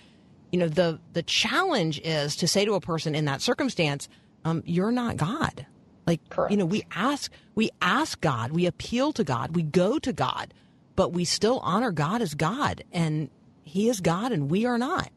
you 0.55 0.59
know 0.59 0.69
the 0.69 0.97
the 1.11 1.21
challenge 1.23 1.99
is 1.99 2.37
to 2.37 2.47
say 2.47 2.63
to 2.63 2.75
a 2.75 2.79
person 2.79 3.13
in 3.13 3.25
that 3.25 3.41
circumstance 3.41 4.07
um, 4.45 4.63
you're 4.65 4.89
not 4.89 5.17
god 5.17 5.65
like 6.07 6.21
Correct. 6.29 6.49
you 6.49 6.55
know 6.55 6.65
we 6.65 6.85
ask 6.95 7.29
we 7.55 7.71
ask 7.81 8.21
god 8.21 8.53
we 8.53 8.65
appeal 8.65 9.11
to 9.11 9.25
god 9.25 9.53
we 9.53 9.63
go 9.63 9.99
to 9.99 10.13
god 10.13 10.53
but 10.95 11.11
we 11.11 11.25
still 11.25 11.59
honor 11.59 11.91
god 11.91 12.21
as 12.21 12.35
god 12.35 12.85
and 12.93 13.29
he 13.65 13.89
is 13.89 13.99
god 13.99 14.31
and 14.31 14.49
we 14.49 14.65
are 14.65 14.77
not 14.77 15.11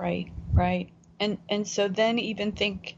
Right, 0.00 0.32
right. 0.54 0.88
And 1.20 1.36
and 1.50 1.68
so 1.68 1.86
then 1.86 2.18
even 2.18 2.52
think 2.52 2.96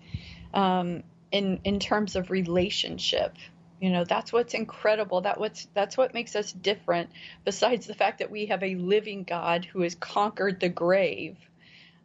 um, 0.55 1.03
in 1.33 1.59
in 1.65 1.81
terms 1.81 2.15
of 2.15 2.31
relationship. 2.31 3.35
You 3.83 3.91
know, 3.91 4.05
that's 4.05 4.33
what's 4.33 4.55
incredible. 4.55 5.23
That 5.23 5.41
what's 5.41 5.67
that's 5.75 5.97
what 5.97 6.15
makes 6.15 6.37
us 6.37 6.53
different. 6.53 7.11
Besides 7.45 7.89
the 7.89 7.95
fact 7.95 8.21
that 8.21 8.31
we 8.31 8.47
have 8.47 8.63
a 8.63 8.77
living 8.77 9.25
God 9.25 9.65
who 9.65 9.81
has 9.81 9.97
conquered 9.97 10.61
the 10.61 10.69
grave. 10.69 11.37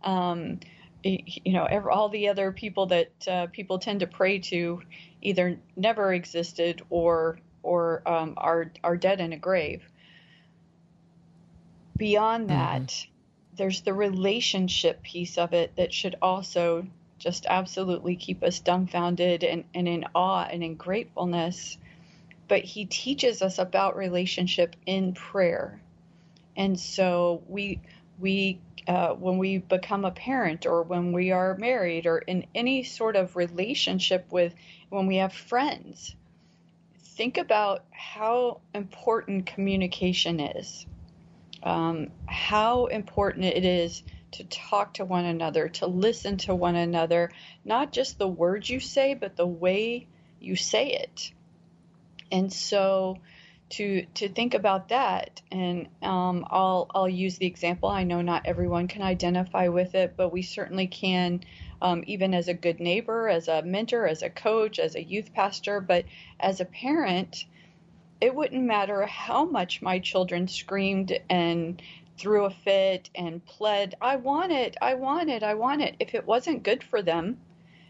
Um, 0.01 0.59
you 1.03 1.53
know, 1.53 1.67
all 1.91 2.09
the 2.09 2.29
other 2.29 2.51
people 2.51 2.87
that 2.87 3.11
uh, 3.27 3.45
people 3.51 3.77
tend 3.77 3.99
to 3.99 4.07
pray 4.07 4.39
to 4.39 4.81
either 5.21 5.59
never 5.75 6.11
existed 6.11 6.81
or 6.89 7.37
or 7.61 8.01
um, 8.07 8.33
are 8.37 8.71
are 8.83 8.97
dead 8.97 9.21
in 9.21 9.31
a 9.31 9.37
grave. 9.37 9.83
Beyond 11.95 12.49
that, 12.49 13.05
there's 13.55 13.81
the 13.81 13.93
relationship 13.93 15.03
piece 15.03 15.37
of 15.37 15.53
it 15.53 15.75
that 15.75 15.93
should 15.93 16.15
also 16.23 16.87
just 17.17 17.45
absolutely 17.49 18.15
keep 18.15 18.43
us 18.43 18.60
dumbfounded 18.60 19.43
and, 19.43 19.63
and 19.73 19.88
in 19.88 20.06
awe 20.13 20.43
and 20.43 20.63
in 20.63 20.75
gratefulness. 20.75 21.77
But 22.47 22.63
he 22.63 22.86
teaches 22.86 23.41
us 23.41 23.60
about 23.60 23.97
relationship 23.97 24.75
in 24.86 25.13
prayer. 25.13 25.82
And 26.56 26.80
so 26.80 27.43
we 27.47 27.82
we 28.19 28.60
uh, 28.88 29.13
when 29.13 29.38
we 29.38 29.58
become 29.58 30.06
a 30.06 30.12
parent 30.12 30.65
or 30.65 30.84
when 30.84 31.12
we 31.12 31.32
are 31.32 31.58
married 31.58 32.06
or 32.06 32.19
in 32.19 32.45
any 32.56 32.84
sort 32.84 33.15
of 33.15 33.36
relationship 33.36 34.32
with 34.32 34.56
when 34.89 35.08
we 35.08 35.17
have 35.17 35.34
friends, 35.34 36.15
think 36.99 37.38
about 37.38 37.84
how 37.91 38.62
important 38.73 39.45
communication 39.45 40.39
is 40.39 40.86
um, 41.63 42.12
how 42.27 42.86
important 42.86 43.45
it 43.45 43.65
is 43.65 44.03
to 44.31 44.43
talk 44.45 44.95
to 44.95 45.05
one 45.05 45.25
another, 45.25 45.69
to 45.69 45.87
listen 45.87 46.37
to 46.37 46.55
one 46.55 46.75
another, 46.75 47.31
not 47.63 47.91
just 47.91 48.17
the 48.17 48.27
words 48.27 48.69
you 48.69 48.79
say, 48.79 49.13
but 49.13 49.35
the 49.35 49.47
way 49.47 50.07
you 50.39 50.55
say 50.55 50.91
it. 50.91 51.31
And 52.31 52.51
so, 52.51 53.17
to 53.69 54.05
to 54.15 54.29
think 54.29 54.53
about 54.53 54.89
that, 54.89 55.41
and 55.51 55.87
um, 56.01 56.45
I'll 56.49 56.87
I'll 56.93 57.09
use 57.09 57.37
the 57.37 57.45
example. 57.45 57.89
I 57.89 58.03
know 58.03 58.21
not 58.21 58.45
everyone 58.45 58.87
can 58.87 59.01
identify 59.01 59.67
with 59.67 59.95
it, 59.95 60.15
but 60.15 60.31
we 60.31 60.41
certainly 60.41 60.87
can, 60.87 61.41
um, 61.81 62.03
even 62.07 62.33
as 62.33 62.47
a 62.47 62.53
good 62.53 62.79
neighbor, 62.79 63.27
as 63.27 63.47
a 63.47 63.61
mentor, 63.61 64.07
as 64.07 64.23
a 64.23 64.29
coach, 64.29 64.79
as 64.79 64.95
a 64.95 65.03
youth 65.03 65.33
pastor, 65.33 65.81
but 65.81 66.05
as 66.39 66.61
a 66.61 66.65
parent 66.65 67.45
it 68.19 68.33
wouldn't 68.33 68.63
matter 68.63 69.05
how 69.05 69.45
much 69.45 69.81
my 69.81 69.99
children 69.99 70.47
screamed 70.47 71.17
and 71.29 71.81
threw 72.17 72.45
a 72.45 72.49
fit 72.49 73.09
and 73.15 73.45
pled, 73.45 73.95
I 74.01 74.15
want 74.15 74.51
it, 74.51 74.75
I 74.81 74.95
want 74.95 75.29
it, 75.29 75.43
I 75.43 75.53
want 75.53 75.81
it. 75.81 75.95
If 75.99 76.15
it 76.15 76.25
wasn't 76.25 76.63
good 76.63 76.83
for 76.83 77.01
them, 77.01 77.39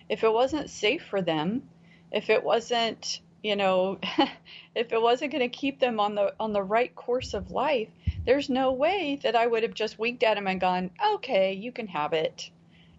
if 0.10 0.24
it 0.24 0.32
wasn't 0.32 0.70
safe 0.70 1.04
for 1.04 1.22
them, 1.22 1.70
if 2.12 2.30
it 2.30 2.44
wasn't, 2.44 3.22
you 3.44 3.56
know, 3.56 4.00
if 4.76 4.92
it 4.92 5.02
wasn't 5.02 5.32
going 5.32 5.50
to 5.50 5.58
keep 5.58 5.80
them 5.80 6.00
on 6.00 6.16
the 6.16 6.34
on 6.40 6.54
the 6.54 6.64
right 6.64 6.94
course 6.96 7.34
of 7.34 7.52
life, 7.52 7.90
there's 8.26 8.50
no 8.50 8.72
way 8.72 9.20
that 9.24 9.36
I 9.36 9.48
would 9.48 9.64
have 9.64 9.74
just 9.74 10.00
winked 10.00 10.24
at 10.24 10.38
him 10.38 10.48
and 10.48 10.60
gone, 10.60 10.92
"Okay, 11.16 11.54
you 11.54 11.72
can 11.72 11.88
have 11.88 12.14
it." 12.14 12.50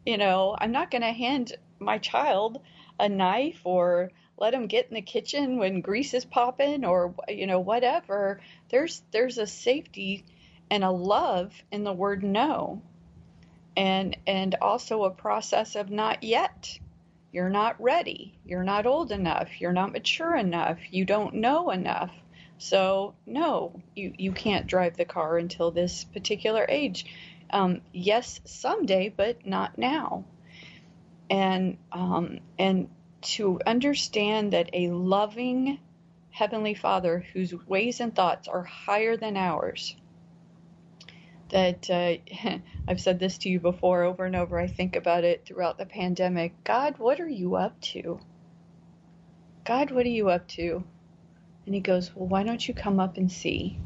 You 0.06 0.16
know, 0.18 0.56
I'm 0.58 0.72
not 0.72 0.90
going 0.90 1.02
to 1.02 1.12
hand 1.12 1.56
my 1.78 1.98
child 1.98 2.60
a 2.98 3.08
knife 3.08 3.60
or 3.64 4.10
let 4.38 4.52
them 4.52 4.66
get 4.66 4.88
in 4.88 4.94
the 4.94 5.02
kitchen 5.02 5.58
when 5.58 5.80
grease 5.80 6.14
is 6.14 6.24
popping 6.24 6.84
or 6.84 7.14
you 7.28 7.46
know 7.46 7.60
whatever 7.60 8.40
there's 8.70 9.02
there's 9.10 9.38
a 9.38 9.46
safety 9.46 10.24
and 10.70 10.84
a 10.84 10.90
love 10.90 11.54
in 11.70 11.84
the 11.84 11.92
word 11.92 12.22
no 12.22 12.82
and 13.78 14.16
and 14.26 14.56
also 14.60 15.04
a 15.04 15.10
process 15.10 15.76
of 15.76 15.88
not 15.88 16.24
yet. 16.24 16.78
You're 17.30 17.48
not 17.48 17.80
ready. 17.80 18.36
You're 18.44 18.64
not 18.64 18.86
old 18.86 19.12
enough. 19.12 19.60
You're 19.60 19.72
not 19.72 19.92
mature 19.92 20.34
enough. 20.34 20.78
You 20.90 21.04
don't 21.04 21.34
know 21.34 21.70
enough. 21.70 22.10
So 22.58 23.14
no 23.24 23.80
you 23.94 24.12
you 24.18 24.32
can't 24.32 24.66
drive 24.66 24.96
the 24.96 25.04
car 25.04 25.38
until 25.38 25.70
this 25.70 26.02
particular 26.02 26.66
age. 26.68 27.06
Um, 27.50 27.82
yes 27.92 28.40
someday 28.44 29.14
but 29.16 29.46
not 29.46 29.78
now. 29.78 30.24
And 31.30 31.78
um, 31.92 32.40
and 32.58 32.88
to 33.20 33.60
understand 33.64 34.54
that 34.54 34.70
a 34.72 34.88
loving 34.88 35.78
heavenly 36.30 36.74
father 36.74 37.24
whose 37.32 37.54
ways 37.66 38.00
and 38.00 38.12
thoughts 38.12 38.48
are 38.48 38.64
higher 38.64 39.16
than 39.16 39.36
ours 39.36 39.94
that 41.50 41.88
uh, 41.90 42.16
I've 42.88 43.00
said 43.00 43.18
this 43.18 43.38
to 43.38 43.48
you 43.48 43.60
before 43.60 44.02
over 44.02 44.24
and 44.24 44.36
over. 44.36 44.58
I 44.58 44.66
think 44.66 44.96
about 44.96 45.24
it 45.24 45.44
throughout 45.46 45.78
the 45.78 45.86
pandemic. 45.86 46.64
God, 46.64 46.98
what 46.98 47.20
are 47.20 47.28
you 47.28 47.56
up 47.56 47.80
to? 47.92 48.20
God, 49.64 49.90
what 49.90 50.06
are 50.06 50.10
you 50.10 50.30
up 50.30 50.48
to? 50.48 50.84
And 51.66 51.74
he 51.74 51.80
goes, 51.80 52.14
Well, 52.14 52.28
why 52.28 52.42
don't 52.42 52.66
you 52.66 52.74
come 52.74 53.00
up 53.00 53.16
and 53.16 53.30
see? 53.30 53.78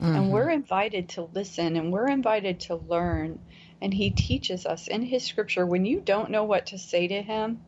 And 0.00 0.30
we're 0.30 0.50
invited 0.50 1.10
to 1.10 1.28
listen 1.32 1.76
and 1.76 1.92
we're 1.92 2.08
invited 2.08 2.60
to 2.60 2.76
learn. 2.76 3.38
And 3.80 3.94
he 3.94 4.10
teaches 4.10 4.66
us 4.66 4.88
in 4.88 5.02
his 5.02 5.24
scripture 5.24 5.66
when 5.66 5.84
you 5.84 6.00
don't 6.00 6.30
know 6.30 6.44
what 6.44 6.66
to 6.66 6.78
say 6.78 7.08
to 7.08 7.22
him, 7.22 7.62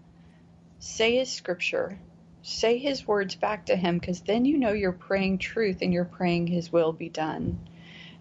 say 0.79 1.17
his 1.17 1.31
scripture. 1.31 1.99
Say 2.43 2.79
his 2.79 3.07
words 3.07 3.37
back 3.37 3.67
to 3.67 3.77
him 3.77 3.99
because 3.99 4.21
then 4.21 4.45
you 4.45 4.59
know 4.59 4.73
you're 4.73 4.93
praying 4.93 5.39
truth 5.39 5.79
and 5.81 5.93
you're 5.93 6.05
praying 6.05 6.47
his 6.49 6.71
will 6.71 6.93
be 6.93 7.09
done 7.09 7.59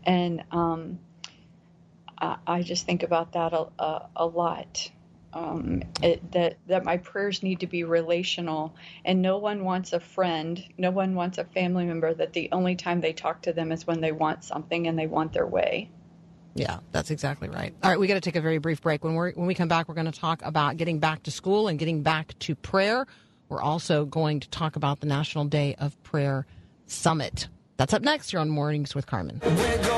and 0.05 0.43
um, 0.51 0.99
I, 2.17 2.37
I 2.45 2.61
just 2.61 2.85
think 2.85 3.03
about 3.03 3.33
that 3.33 3.53
a, 3.53 3.67
a, 3.79 4.09
a 4.15 4.25
lot. 4.25 4.89
Um, 5.33 5.81
it, 6.03 6.31
that 6.33 6.57
that 6.67 6.83
my 6.83 6.97
prayers 6.97 7.41
need 7.41 7.61
to 7.61 7.67
be 7.67 7.83
relational, 7.83 8.75
and 9.03 9.21
no 9.21 9.39
one 9.39 9.63
wants 9.63 9.91
a 9.91 9.99
friend, 9.99 10.63
no 10.77 10.91
one 10.91 11.15
wants 11.15 11.39
a 11.39 11.43
family 11.43 11.85
member 11.85 12.13
that 12.13 12.33
the 12.33 12.49
only 12.51 12.75
time 12.75 13.01
they 13.01 13.13
talk 13.13 13.41
to 13.43 13.53
them 13.53 13.71
is 13.71 13.87
when 13.87 13.99
they 13.99 14.11
want 14.11 14.43
something 14.43 14.87
and 14.87 14.97
they 14.97 15.07
want 15.07 15.33
their 15.33 15.47
way. 15.47 15.89
Yeah, 16.55 16.79
that's 16.91 17.09
exactly 17.09 17.49
right. 17.49 17.73
All 17.81 17.89
right, 17.89 17.99
we 17.99 18.05
got 18.05 18.13
to 18.13 18.21
take 18.21 18.35
a 18.35 18.41
very 18.41 18.59
brief 18.59 18.79
break. 18.81 19.03
When 19.03 19.15
we 19.15 19.31
when 19.31 19.47
we 19.47 19.55
come 19.55 19.67
back, 19.67 19.87
we're 19.87 19.95
going 19.95 20.11
to 20.11 20.19
talk 20.19 20.43
about 20.43 20.77
getting 20.77 20.99
back 20.99 21.23
to 21.23 21.31
school 21.31 21.67
and 21.67 21.79
getting 21.79 22.03
back 22.03 22.37
to 22.39 22.53
prayer. 22.53 23.07
We're 23.49 23.61
also 23.61 24.05
going 24.05 24.39
to 24.41 24.49
talk 24.49 24.75
about 24.75 24.99
the 24.99 25.07
National 25.07 25.45
Day 25.45 25.75
of 25.79 26.01
Prayer 26.03 26.45
Summit. 26.85 27.47
That's 27.83 27.93
up 27.93 28.01
next 28.01 28.31
here 28.31 28.39
on 28.39 28.49
Mornings 28.49 28.95
with 28.95 29.05
Carmen. 29.07 29.41
We're 29.43 29.49
going 29.51 29.59
down 29.59 29.59
to 29.59 29.67
the 29.83 29.91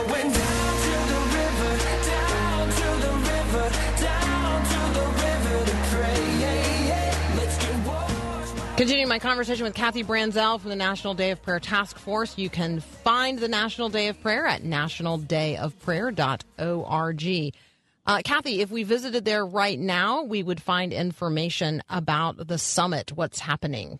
river, 1.38 1.78
down 2.04 2.68
to 2.68 2.90
the 3.06 3.14
river, 3.14 3.70
down 4.02 4.66
to 4.66 4.80
the 4.96 5.06
river 5.06 5.66
to 5.66 5.72
pray. 5.92 6.18
Yeah, 6.40 6.88
yeah. 6.88 7.36
Let's 7.38 7.58
get 7.64 7.76
washed 7.86 8.56
by 8.58 8.76
Continuing 8.76 9.08
my 9.08 9.20
conversation 9.20 9.66
with 9.66 9.76
Kathy 9.76 10.04
Branzell 10.04 10.60
from 10.60 10.72
the 10.72 10.76
National 10.76 11.14
Day 11.14 11.30
of 11.30 11.44
Prayer 11.44 11.60
Task 11.60 12.00
Force. 12.00 12.40
You 12.40 12.50
can 12.50 12.80
find 12.80 13.38
the 13.38 13.50
National 13.50 13.90
Day 13.90 14.08
of 14.08 14.20
Prayer 14.20 14.48
at 14.48 14.64
nationaldayofprayer.org. 14.64 17.54
Uh, 18.08 18.22
Kathy, 18.26 18.62
if 18.62 18.72
we 18.72 18.82
visited 18.82 19.26
there 19.26 19.46
right 19.46 19.80
now, 19.80 20.24
we 20.24 20.42
would 20.42 20.60
find 20.60 20.92
information 20.92 21.84
about 21.88 22.48
the 22.48 22.58
summit, 22.58 23.12
what's 23.12 23.38
happening. 23.38 24.00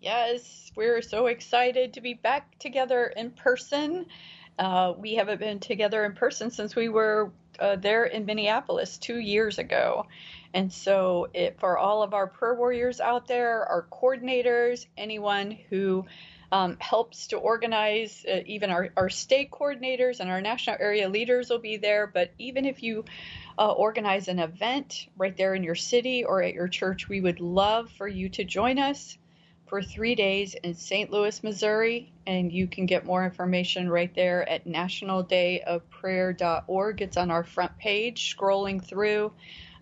Yes, 0.00 0.72
we're 0.76 1.02
so 1.02 1.26
excited 1.26 1.92
to 1.92 2.00
be 2.00 2.14
back 2.14 2.58
together 2.58 3.12
in 3.14 3.32
person. 3.32 4.06
Uh, 4.58 4.94
we 4.96 5.16
haven't 5.16 5.40
been 5.40 5.60
together 5.60 6.06
in 6.06 6.14
person 6.14 6.50
since 6.50 6.74
we 6.74 6.88
were 6.88 7.30
uh, 7.58 7.76
there 7.76 8.06
in 8.06 8.24
Minneapolis 8.24 8.96
two 8.96 9.18
years 9.18 9.58
ago. 9.58 10.06
And 10.54 10.72
so, 10.72 11.28
it, 11.34 11.60
for 11.60 11.76
all 11.76 12.02
of 12.02 12.14
our 12.14 12.26
prayer 12.26 12.54
warriors 12.54 12.98
out 12.98 13.28
there, 13.28 13.66
our 13.66 13.86
coordinators, 13.92 14.86
anyone 14.96 15.50
who 15.68 16.06
um, 16.50 16.78
helps 16.80 17.26
to 17.28 17.36
organize, 17.36 18.24
uh, 18.26 18.40
even 18.46 18.70
our, 18.70 18.88
our 18.96 19.10
state 19.10 19.50
coordinators 19.50 20.20
and 20.20 20.30
our 20.30 20.40
national 20.40 20.76
area 20.80 21.10
leaders 21.10 21.50
will 21.50 21.58
be 21.58 21.76
there. 21.76 22.06
But 22.06 22.32
even 22.38 22.64
if 22.64 22.82
you 22.82 23.04
uh, 23.58 23.70
organize 23.70 24.28
an 24.28 24.38
event 24.38 25.08
right 25.18 25.36
there 25.36 25.54
in 25.54 25.62
your 25.62 25.74
city 25.74 26.24
or 26.24 26.42
at 26.42 26.54
your 26.54 26.68
church, 26.68 27.06
we 27.06 27.20
would 27.20 27.40
love 27.40 27.90
for 27.98 28.08
you 28.08 28.30
to 28.30 28.44
join 28.44 28.78
us 28.78 29.18
for 29.70 29.80
three 29.80 30.14
days 30.16 30.54
in 30.54 30.74
St. 30.74 31.10
Louis, 31.12 31.44
Missouri. 31.44 32.12
And 32.26 32.52
you 32.52 32.66
can 32.66 32.86
get 32.86 33.06
more 33.06 33.24
information 33.24 33.88
right 33.88 34.12
there 34.16 34.46
at 34.48 34.66
nationaldayofprayer.org. 34.66 37.00
It's 37.00 37.16
on 37.16 37.30
our 37.30 37.44
front 37.44 37.78
page, 37.78 38.36
scrolling 38.36 38.84
through. 38.84 39.32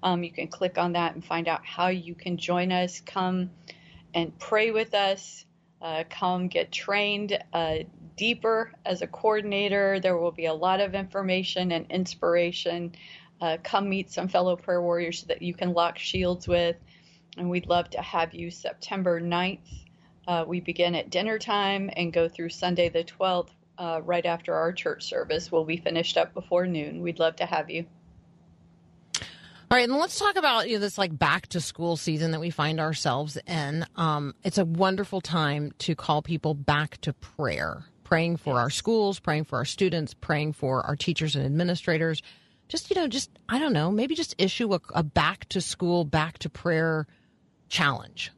Um, 0.02 0.22
you 0.22 0.30
can 0.30 0.48
click 0.48 0.76
on 0.76 0.92
that 0.92 1.14
and 1.14 1.24
find 1.24 1.48
out 1.48 1.64
how 1.64 1.88
you 1.88 2.14
can 2.14 2.36
join 2.36 2.70
us. 2.70 3.00
Come 3.00 3.48
and 4.12 4.38
pray 4.38 4.72
with 4.72 4.92
us. 4.92 5.46
Uh, 5.80 6.04
come 6.10 6.48
get 6.48 6.70
trained 6.70 7.38
uh, 7.54 7.76
deeper 8.14 8.74
as 8.84 9.00
a 9.00 9.06
coordinator. 9.06 10.00
There 10.00 10.18
will 10.18 10.32
be 10.32 10.44
a 10.46 10.54
lot 10.54 10.80
of 10.80 10.94
information 10.94 11.72
and 11.72 11.90
inspiration. 11.90 12.92
Uh, 13.40 13.56
come 13.62 13.88
meet 13.88 14.10
some 14.10 14.28
fellow 14.28 14.54
prayer 14.54 14.82
warriors 14.82 15.22
that 15.24 15.40
you 15.40 15.54
can 15.54 15.72
lock 15.72 15.96
shields 15.96 16.46
with 16.46 16.76
and 17.38 17.50
we'd 17.50 17.66
love 17.66 17.90
to 17.90 18.02
have 18.02 18.34
you 18.34 18.50
September 18.50 19.20
9th. 19.20 19.84
Uh, 20.26 20.44
we 20.46 20.60
begin 20.60 20.94
at 20.94 21.10
dinner 21.10 21.38
time 21.38 21.90
and 21.96 22.12
go 22.12 22.28
through 22.28 22.50
Sunday 22.50 22.88
the 22.88 23.04
12th, 23.04 23.50
uh, 23.78 24.00
right 24.04 24.26
after 24.26 24.54
our 24.54 24.72
church 24.72 25.04
service. 25.04 25.50
We'll 25.50 25.64
be 25.64 25.76
finished 25.76 26.16
up 26.16 26.34
before 26.34 26.66
noon. 26.66 27.00
We'd 27.00 27.18
love 27.18 27.36
to 27.36 27.46
have 27.46 27.70
you. 27.70 27.86
All 29.70 29.76
right, 29.76 29.88
and 29.88 29.98
let's 29.98 30.18
talk 30.18 30.36
about 30.36 30.68
you 30.68 30.76
know, 30.76 30.80
this 30.80 30.96
like 30.96 31.16
back 31.16 31.46
to 31.48 31.60
school 31.60 31.96
season 31.96 32.30
that 32.30 32.40
we 32.40 32.48
find 32.50 32.80
ourselves 32.80 33.36
in. 33.46 33.84
Um, 33.96 34.34
it's 34.42 34.56
a 34.56 34.64
wonderful 34.64 35.20
time 35.20 35.72
to 35.78 35.94
call 35.94 36.22
people 36.22 36.54
back 36.54 36.98
to 37.02 37.12
prayer, 37.12 37.84
praying 38.02 38.38
for 38.38 38.58
our 38.58 38.70
schools, 38.70 39.20
praying 39.20 39.44
for 39.44 39.58
our 39.58 39.66
students, 39.66 40.14
praying 40.14 40.54
for 40.54 40.86
our 40.86 40.96
teachers 40.96 41.36
and 41.36 41.44
administrators. 41.44 42.22
Just 42.68 42.88
you 42.88 42.96
know, 42.96 43.08
just 43.08 43.30
I 43.46 43.58
don't 43.58 43.74
know, 43.74 43.90
maybe 43.90 44.14
just 44.14 44.34
issue 44.38 44.72
a, 44.72 44.80
a 44.94 45.02
back 45.02 45.46
to 45.50 45.60
school, 45.60 46.04
back 46.04 46.38
to 46.38 46.50
prayer 46.50 47.06
challenge. 47.68 48.32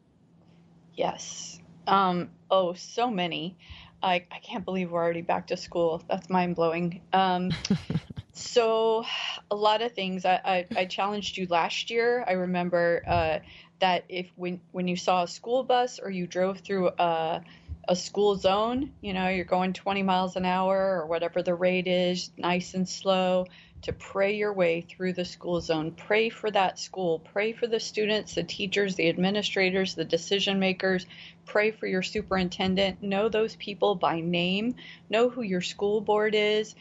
Yes. 0.95 1.61
Um, 1.87 2.31
oh, 2.51 2.75
so 2.75 3.11
many. 3.11 3.57
I, 4.03 4.27
I 4.31 4.39
can't 4.43 4.65
believe 4.65 4.91
we're 4.91 5.03
already 5.03 5.23
back 5.23 5.49
to 5.49 5.57
school. 5.57 6.03
That's 6.09 6.31
mind 6.31 6.57
blowing. 6.57 7.03
Um, 7.13 7.51
so, 8.33 9.05
a 9.51 9.57
lot 9.57 9.83
of 9.83 9.93
things. 9.93 10.25
I, 10.25 10.41
I, 10.45 10.67
I 10.77 10.85
challenged 10.87 11.37
you 11.37 11.47
last 11.51 11.91
year. 11.91 12.25
I 12.27 12.33
remember 12.33 13.03
uh, 13.07 13.39
that 13.81 14.05
if 14.09 14.31
when 14.37 14.61
when 14.73 14.89
you 14.89 14.97
saw 14.97 15.25
a 15.25 15.29
school 15.29 15.65
bus 15.65 15.99
or 15.99 16.11
you 16.11 16.27
drove 16.27 16.61
through 16.61 16.89
a 16.99 17.43
a 17.89 17.97
school 17.97 18.37
zone, 18.37 18.93
you 19.01 19.13
know, 19.13 19.29
you're 19.29 19.45
going 19.45 19.73
20 19.73 20.03
miles 20.03 20.37
an 20.37 20.45
hour 20.45 21.01
or 21.01 21.07
whatever 21.07 21.43
the 21.43 21.55
rate 21.55 21.87
is, 21.87 22.31
nice 22.37 22.75
and 22.75 22.89
slow, 22.89 23.47
to 23.83 23.93
pray 23.93 24.37
your 24.37 24.53
way 24.53 24.83
through 24.83 25.15
the 25.15 25.25
school 25.25 25.61
zone. 25.61 25.93
Pray 25.93 26.29
for 26.29 26.51
that 26.51 26.79
school. 26.79 27.19
Pray 27.19 27.53
for 27.53 27.67
the 27.67 27.81
students, 27.81 28.35
the 28.35 28.43
teachers, 28.43 28.95
the 28.95 29.09
administrators, 29.09 29.95
the 29.95 30.05
decision 30.05 30.59
makers. 30.59 31.07
Pray 31.47 31.71
for 31.71 31.87
your 31.87 32.03
superintendent. 32.03 33.03
Know 33.03 33.29
those 33.29 33.57
people 33.57 33.95
by 33.95 34.21
name. 34.21 34.77
Know 35.09 35.31
who 35.31 35.43
your 35.43 35.63
school 35.63 36.01
board 36.01 36.35
is. 36.35 36.75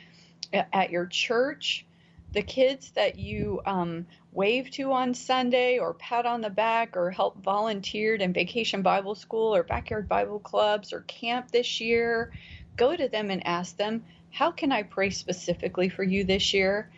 At 0.51 0.89
your 0.89 1.05
church, 1.05 1.85
the 2.31 2.41
kids 2.41 2.91
that 2.91 3.17
you 3.17 3.61
um, 3.65 4.05
wave 4.31 4.69
to 4.71 4.91
on 4.91 5.13
Sunday 5.13 5.79
or 5.79 5.93
pat 5.93 6.25
on 6.25 6.41
the 6.41 6.49
back 6.49 6.95
or 6.95 7.09
help 7.09 7.41
volunteered 7.43 8.21
in 8.21 8.33
vacation 8.33 8.81
Bible 8.81 9.15
school 9.15 9.55
or 9.55 9.63
backyard 9.63 10.07
Bible 10.07 10.39
clubs 10.39 10.93
or 10.93 11.01
camp 11.01 11.51
this 11.51 11.81
year, 11.81 12.31
go 12.77 12.95
to 12.95 13.09
them 13.09 13.31
and 13.31 13.45
ask 13.45 13.75
them, 13.75 14.05
how 14.31 14.51
can 14.51 14.71
I 14.71 14.83
pray 14.83 15.09
specifically 15.09 15.89
for 15.89 16.03
you 16.03 16.23
this 16.23 16.53
year? 16.53 16.91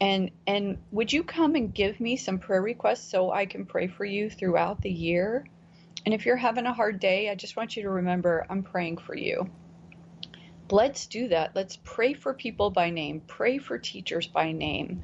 And 0.00 0.30
and 0.46 0.78
would 0.90 1.12
you 1.12 1.24
come 1.24 1.56
and 1.56 1.74
give 1.74 2.00
me 2.00 2.16
some 2.16 2.38
prayer 2.38 2.62
requests 2.62 3.10
so 3.10 3.30
I 3.30 3.46
can 3.46 3.66
pray 3.66 3.88
for 3.88 4.04
you 4.04 4.30
throughout 4.30 4.80
the 4.80 4.90
year? 4.90 5.44
And 6.06 6.14
if 6.14 6.24
you're 6.24 6.36
having 6.36 6.66
a 6.66 6.72
hard 6.72 7.00
day, 7.00 7.28
I 7.28 7.34
just 7.34 7.56
want 7.56 7.76
you 7.76 7.82
to 7.82 7.90
remember 7.90 8.46
I'm 8.48 8.62
praying 8.62 8.98
for 8.98 9.14
you. 9.14 9.50
Let's 10.70 11.06
do 11.06 11.28
that. 11.28 11.54
Let's 11.54 11.78
pray 11.82 12.14
for 12.14 12.32
people 12.32 12.70
by 12.70 12.90
name, 12.90 13.22
pray 13.26 13.58
for 13.58 13.78
teachers 13.78 14.26
by 14.26 14.52
name. 14.52 15.02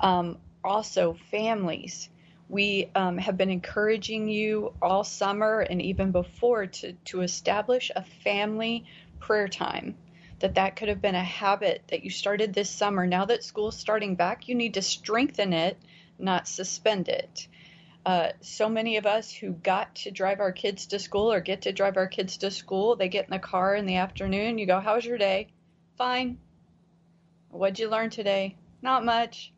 Um, 0.00 0.38
also, 0.64 1.16
families. 1.30 2.08
We 2.48 2.90
um, 2.94 3.18
have 3.18 3.36
been 3.36 3.50
encouraging 3.50 4.28
you 4.28 4.74
all 4.82 5.04
summer 5.04 5.60
and 5.60 5.80
even 5.80 6.12
before 6.12 6.66
to, 6.66 6.92
to 6.92 7.22
establish 7.22 7.90
a 7.94 8.04
family 8.24 8.84
prayer 9.20 9.48
time 9.48 9.96
that 10.40 10.56
that 10.56 10.76
could 10.76 10.88
have 10.88 11.00
been 11.00 11.14
a 11.14 11.24
habit 11.24 11.82
that 11.88 12.04
you 12.04 12.10
started 12.10 12.52
this 12.52 12.68
summer. 12.68 13.06
Now 13.06 13.24
that 13.26 13.44
school's 13.44 13.76
starting 13.76 14.16
back, 14.16 14.48
you 14.48 14.54
need 14.54 14.74
to 14.74 14.82
strengthen 14.82 15.52
it, 15.52 15.78
not 16.18 16.48
suspend 16.48 17.08
it. 17.08 17.46
Uh, 18.04 18.30
so 18.40 18.68
many 18.68 18.96
of 18.96 19.06
us 19.06 19.32
who 19.32 19.52
got 19.52 19.94
to 19.94 20.10
drive 20.10 20.40
our 20.40 20.50
kids 20.50 20.86
to 20.86 20.98
school 20.98 21.32
or 21.32 21.40
get 21.40 21.62
to 21.62 21.72
drive 21.72 21.96
our 21.96 22.08
kids 22.08 22.38
to 22.38 22.50
school, 22.50 22.96
they 22.96 23.08
get 23.08 23.26
in 23.26 23.30
the 23.30 23.38
car 23.38 23.76
in 23.76 23.86
the 23.86 23.96
afternoon. 23.96 24.58
You 24.58 24.66
go, 24.66 24.80
How's 24.80 25.04
your 25.04 25.18
day? 25.18 25.48
Fine. 25.96 26.38
What'd 27.50 27.78
you 27.78 27.88
learn 27.88 28.10
today? 28.10 28.56
Not 28.82 29.04
much. 29.04 29.51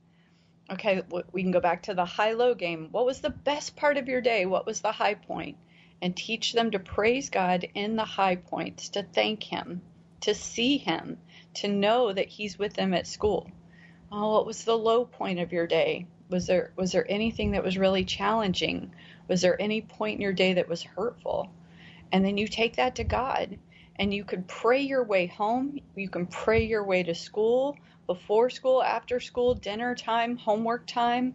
Okay, 0.71 1.03
we 1.33 1.43
can 1.43 1.51
go 1.51 1.61
back 1.61 1.83
to 1.83 1.95
the 1.95 2.07
high 2.07 2.33
low 2.33 2.55
game. 2.55 2.89
What 2.91 3.05
was 3.05 3.21
the 3.21 3.31
best 3.31 3.77
part 3.77 3.99
of 3.99 4.09
your 4.09 4.23
day? 4.23 4.47
What 4.47 4.65
was 4.65 4.81
the 4.81 4.93
high 4.93 5.15
point? 5.15 5.59
And 6.01 6.17
teach 6.17 6.53
them 6.53 6.71
to 6.71 6.79
praise 6.79 7.29
God 7.29 7.69
in 7.75 7.97
the 7.97 8.05
high 8.05 8.37
points, 8.37 8.89
to 8.91 9.03
thank 9.03 9.43
Him, 9.43 9.83
to 10.23 10.35
see 10.35 10.79
Him, 10.79 11.19
to 11.55 11.69
know 11.69 12.13
that 12.13 12.29
He's 12.29 12.59
with 12.59 12.73
them 12.73 12.95
at 12.95 13.07
school. 13.07 13.51
Oh, 14.11 14.33
what 14.33 14.47
was 14.47 14.65
the 14.65 14.77
low 14.77 15.05
point 15.05 15.39
of 15.39 15.53
your 15.53 15.67
day? 15.67 16.07
Was 16.31 16.47
there 16.47 16.73
was 16.77 16.93
there 16.93 17.11
anything 17.11 17.51
that 17.53 17.65
was 17.65 17.77
really 17.77 18.05
challenging? 18.05 18.93
Was 19.29 19.43
there 19.43 19.61
any 19.61 19.83
point 19.83 20.17
in 20.17 20.23
your 20.23 20.33
day 20.33 20.55
that 20.55 20.69
was 20.69 20.83
hurtful? 20.83 21.51
And 22.11 22.25
then 22.25 22.39
you 22.39 22.49
take 22.49 22.77
that 22.77 22.97
to 22.97 23.05
God 23.05 23.59
and 23.97 24.15
you 24.15 24.25
can 24.25 24.45
pray 24.45 24.81
your 24.81 25.05
way 25.05 25.27
home. 25.27 25.79
You 25.95 26.09
can 26.09 26.27
pray 26.27 26.65
your 26.65 26.85
way 26.85 27.03
to 27.03 27.15
school, 27.15 27.77
before 28.07 28.51
school, 28.51 28.83
after 28.83 29.21
school, 29.21 29.55
dinner 29.55 29.95
time, 29.95 30.37
homework 30.37 30.87
time. 30.87 31.35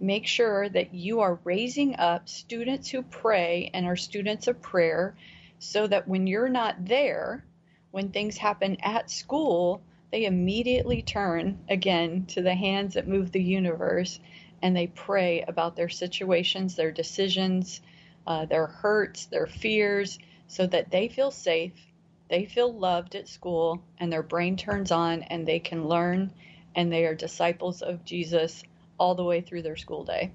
Make 0.00 0.26
sure 0.26 0.68
that 0.68 0.94
you 0.94 1.20
are 1.20 1.38
raising 1.44 1.96
up 1.96 2.28
students 2.28 2.88
who 2.88 3.02
pray 3.02 3.70
and 3.72 3.86
are 3.86 3.96
students 3.96 4.48
of 4.48 4.60
prayer 4.60 5.14
so 5.58 5.86
that 5.86 6.08
when 6.08 6.26
you're 6.26 6.48
not 6.48 6.84
there, 6.84 7.44
when 7.92 8.10
things 8.10 8.36
happen 8.36 8.76
at 8.82 9.10
school, 9.10 9.80
they 10.10 10.24
immediately 10.24 11.02
turn 11.02 11.58
again 11.68 12.26
to 12.26 12.42
the 12.42 12.54
hands 12.54 12.94
that 12.94 13.08
move 13.08 13.32
the 13.32 13.42
universe 13.42 14.18
and 14.60 14.76
they 14.76 14.86
pray 14.86 15.42
about 15.46 15.76
their 15.76 15.88
situations, 15.88 16.76
their 16.76 16.92
decisions, 16.92 17.80
uh, 18.26 18.44
their 18.46 18.66
hurts, 18.66 19.26
their 19.26 19.46
fears, 19.46 20.18
so 20.46 20.66
that 20.66 20.90
they 20.90 21.08
feel 21.08 21.30
safe, 21.30 21.91
they 22.32 22.46
feel 22.46 22.72
loved 22.72 23.14
at 23.14 23.28
school, 23.28 23.84
and 23.98 24.10
their 24.10 24.22
brain 24.22 24.56
turns 24.56 24.90
on 24.90 25.22
and 25.24 25.46
they 25.46 25.58
can 25.58 25.86
learn 25.86 26.32
and 26.74 26.90
they 26.90 27.04
are 27.04 27.14
disciples 27.14 27.82
of 27.82 28.06
Jesus 28.06 28.62
all 28.96 29.14
the 29.14 29.22
way 29.22 29.42
through 29.42 29.60
their 29.60 29.76
school 29.76 30.02
day. 30.02 30.32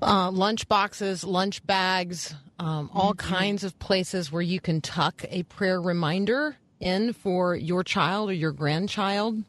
Uh, 0.00 0.30
lunch 0.30 0.66
boxes, 0.66 1.24
lunch 1.24 1.66
bags, 1.66 2.34
um, 2.58 2.88
all 2.94 3.12
kinds 3.12 3.62
of 3.62 3.78
places 3.78 4.32
where 4.32 4.40
you 4.40 4.60
can 4.60 4.80
tuck 4.80 5.26
a 5.28 5.42
prayer 5.42 5.78
reminder 5.78 6.56
in 6.80 7.12
for 7.12 7.54
your 7.54 7.84
child 7.84 8.30
or 8.30 8.32
your 8.32 8.52
grandchild. 8.52 9.44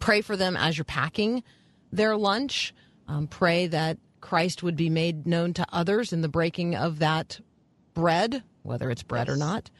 Pray 0.00 0.22
for 0.22 0.36
them 0.36 0.56
as 0.56 0.76
you're 0.76 0.84
packing 0.84 1.44
their 1.92 2.16
lunch. 2.16 2.74
Um, 3.06 3.28
pray 3.28 3.68
that 3.68 3.96
Christ 4.20 4.64
would 4.64 4.74
be 4.74 4.90
made 4.90 5.24
known 5.24 5.54
to 5.54 5.66
others 5.72 6.12
in 6.12 6.20
the 6.20 6.28
breaking 6.28 6.74
of 6.74 6.98
that 6.98 7.38
bread, 7.94 8.42
whether 8.62 8.90
it's 8.90 9.02
bread 9.02 9.28
or 9.28 9.36
not. 9.36 9.70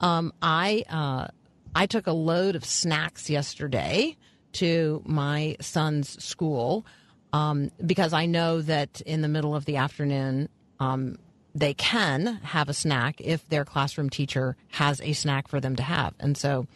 Um, 0.00 0.32
I 0.42 0.84
uh, 0.88 1.28
I 1.74 1.86
took 1.86 2.06
a 2.06 2.12
load 2.12 2.56
of 2.56 2.64
snacks 2.64 3.30
yesterday 3.30 4.16
to 4.52 5.02
my 5.04 5.56
son's 5.60 6.22
school 6.22 6.86
um, 7.32 7.70
because 7.84 8.12
I 8.12 8.26
know 8.26 8.62
that 8.62 9.00
in 9.00 9.22
the 9.22 9.28
middle 9.28 9.54
of 9.54 9.64
the 9.64 9.76
afternoon 9.76 10.48
um, 10.78 11.16
they 11.54 11.74
can 11.74 12.40
have 12.42 12.68
a 12.68 12.74
snack 12.74 13.20
if 13.20 13.48
their 13.48 13.64
classroom 13.64 14.10
teacher 14.10 14.56
has 14.68 15.00
a 15.00 15.12
snack 15.12 15.48
for 15.48 15.60
them 15.60 15.76
to 15.76 15.82
have, 15.82 16.14
and 16.20 16.36
so 16.36 16.66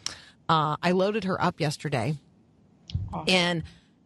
uh, 0.47 0.77
I 0.81 0.91
loaded 0.91 1.25
her 1.25 1.41
up 1.41 1.59
yesterday, 1.59 2.17
and 3.27 3.63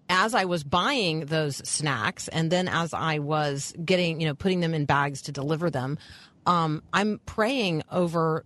as 0.09 0.35
I 0.35 0.45
was 0.45 0.63
buying 0.63 1.25
those 1.25 1.57
snacks, 1.67 2.27
and 2.27 2.51
then 2.51 2.67
as 2.67 2.93
I 2.93 3.19
was 3.19 3.73
getting, 3.83 4.19
you 4.19 4.27
know, 4.27 4.35
putting 4.35 4.59
them 4.59 4.73
in 4.73 4.85
bags 4.85 5.21
to 5.23 5.31
deliver 5.31 5.69
them, 5.69 5.97
um, 6.45 6.83
I'm 6.93 7.19
praying 7.25 7.83
over 7.91 8.45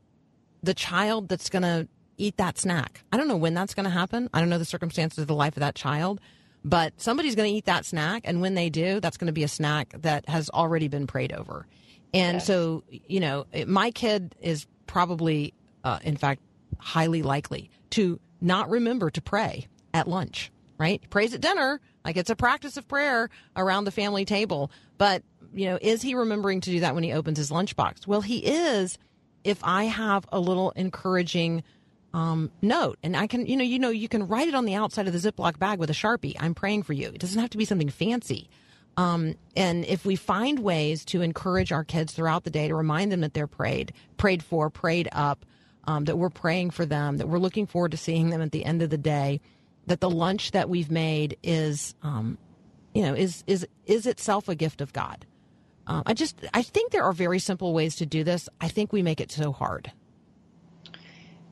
the 0.64 0.74
child 0.74 1.30
that's 1.30 1.50
going 1.50 1.64
to 1.64 1.88
eat 2.18 2.38
that 2.38 2.58
snack. 2.58 3.04
I 3.12 3.18
don't 3.18 3.28
know 3.28 3.38
when 3.38 3.54
that's 3.54 3.74
going 3.74 3.84
to 3.86 3.90
happen. 3.90 4.30
I 4.34 4.40
don't 4.40 4.50
know 4.50 4.58
the 4.58 4.66
circumstances 4.66 5.20
of 5.20 5.28
the 5.28 5.36
life 5.36 5.56
of 5.56 5.62
that 5.62 5.76
child, 5.76 6.20
but 6.66 6.94
somebody's 6.98 7.36
going 7.36 7.50
to 7.52 7.56
eat 7.56 7.66
that 7.66 7.86
snack. 7.86 8.24
And 8.26 8.42
when 8.42 8.56
they 8.56 8.70
do, 8.70 9.00
that's 9.00 9.18
going 9.18 9.28
to 9.28 9.34
be 9.34 9.44
a 9.44 9.48
snack 9.48 9.94
that 10.02 10.28
has 10.28 10.50
already 10.50 10.88
been 10.88 11.08
prayed 11.08 11.32
over. 11.32 11.68
And 12.14 12.36
Yes. 12.38 12.46
so, 12.48 12.84
you 12.90 13.20
know, 13.20 13.46
my 13.68 13.92
kid 13.92 14.36
is 14.42 14.66
probably, 14.88 15.54
uh, 15.84 16.00
in 16.04 16.18
fact, 16.18 16.42
highly 16.80 17.22
likely 17.22 17.70
to 17.92 18.20
not 18.42 18.70
remember 18.70 19.10
to 19.12 19.22
pray 19.22 19.68
at 19.94 20.08
lunch, 20.08 20.52
right? 20.78 21.02
Prays 21.10 21.34
at 21.34 21.42
dinner, 21.42 21.80
like 22.06 22.18
it's 22.18 22.30
a 22.30 22.36
practice 22.36 22.78
of 22.78 22.88
prayer 22.88 23.30
around 23.56 23.84
the 23.84 23.92
family 23.92 24.26
table. 24.26 24.72
But, 24.98 25.22
you 25.54 25.68
know, 25.68 25.78
is 25.82 26.02
he 26.02 26.16
remembering 26.16 26.62
to 26.62 26.70
do 26.70 26.80
that 26.82 26.96
when 26.96 27.04
he 27.04 27.14
opens 27.14 27.38
his 27.38 27.52
lunchbox? 27.52 28.08
Well, 28.08 28.22
he 28.22 28.40
is 28.40 28.98
if 29.44 29.60
I 29.64 29.86
have 29.86 30.28
a 30.32 30.40
little 30.40 30.72
encouraging 30.72 31.64
um, 32.14 32.52
note 32.62 32.98
and 33.04 33.16
I 33.16 33.28
can, 33.28 33.46
you 33.46 33.56
know, 33.56 33.64
you 33.64 33.80
know, 33.80 33.90
you 33.90 34.10
can 34.10 34.28
write 34.28 34.48
it 34.48 34.56
on 34.56 34.66
the 34.66 34.76
outside 34.76 35.08
of 35.08 35.14
the 35.14 35.20
Ziploc 35.20 35.58
bag 35.60 35.80
with 35.80 35.90
a 35.90 35.94
Sharpie. 35.94 36.36
I'm 36.40 36.54
praying 36.54 36.84
for 36.84 36.94
you. 36.94 37.08
It 37.08 37.20
doesn't 37.20 37.40
have 37.40 37.52
to 37.52 37.58
be 37.58 37.66
something 37.66 37.90
fancy. 37.90 38.50
Um, 38.98 39.36
and 39.56 39.86
if 39.86 40.06
we 40.06 40.16
find 40.16 40.60
ways 40.60 41.06
to 41.06 41.22
encourage 41.22 41.72
our 41.72 41.84
kids 41.84 42.14
throughout 42.14 42.44
the 42.44 42.50
day 42.50 42.68
to 42.68 42.76
remind 42.76 43.12
them 43.12 43.22
that 43.22 43.34
they're 43.34 43.48
prayed, 43.48 43.94
prayed 44.18 44.44
for, 44.44 44.70
prayed 44.70 45.08
up, 45.12 45.46
um, 45.86 46.06
that 46.06 46.18
we're 46.18 46.30
praying 46.30 46.72
for 46.72 46.86
them, 46.86 47.18
that 47.18 47.30
we're 47.30 47.38
looking 47.38 47.68
forward 47.68 47.92
to 47.92 47.98
seeing 47.98 48.30
them 48.30 48.42
at 48.42 48.52
the 48.52 48.66
end 48.66 48.82
of 48.82 48.90
the 48.90 48.98
day, 48.98 49.40
that 49.86 50.02
the 50.02 50.10
lunch 50.10 50.52
that 50.52 50.68
we've 50.68 50.92
made 50.92 51.38
is, 51.44 51.96
um, 52.02 52.38
you 52.94 53.04
know, 53.04 53.14
is 53.14 53.44
is 53.48 53.66
is 53.86 54.06
itself 54.06 54.50
a 54.50 54.56
gift 54.56 54.82
of 54.82 54.92
God. 54.92 55.26
Um, 55.88 56.04
I 56.06 56.14
just 56.14 56.40
I 56.54 56.62
think 56.62 56.92
there 56.92 57.04
are 57.04 57.14
very 57.14 57.40
simple 57.40 57.74
ways 57.74 57.96
to 57.98 58.06
do 58.06 58.24
this. 58.24 58.50
I 58.62 58.68
think 58.68 58.92
we 58.94 59.02
make 59.02 59.22
it 59.22 59.32
so 59.32 59.52
hard. 59.52 59.92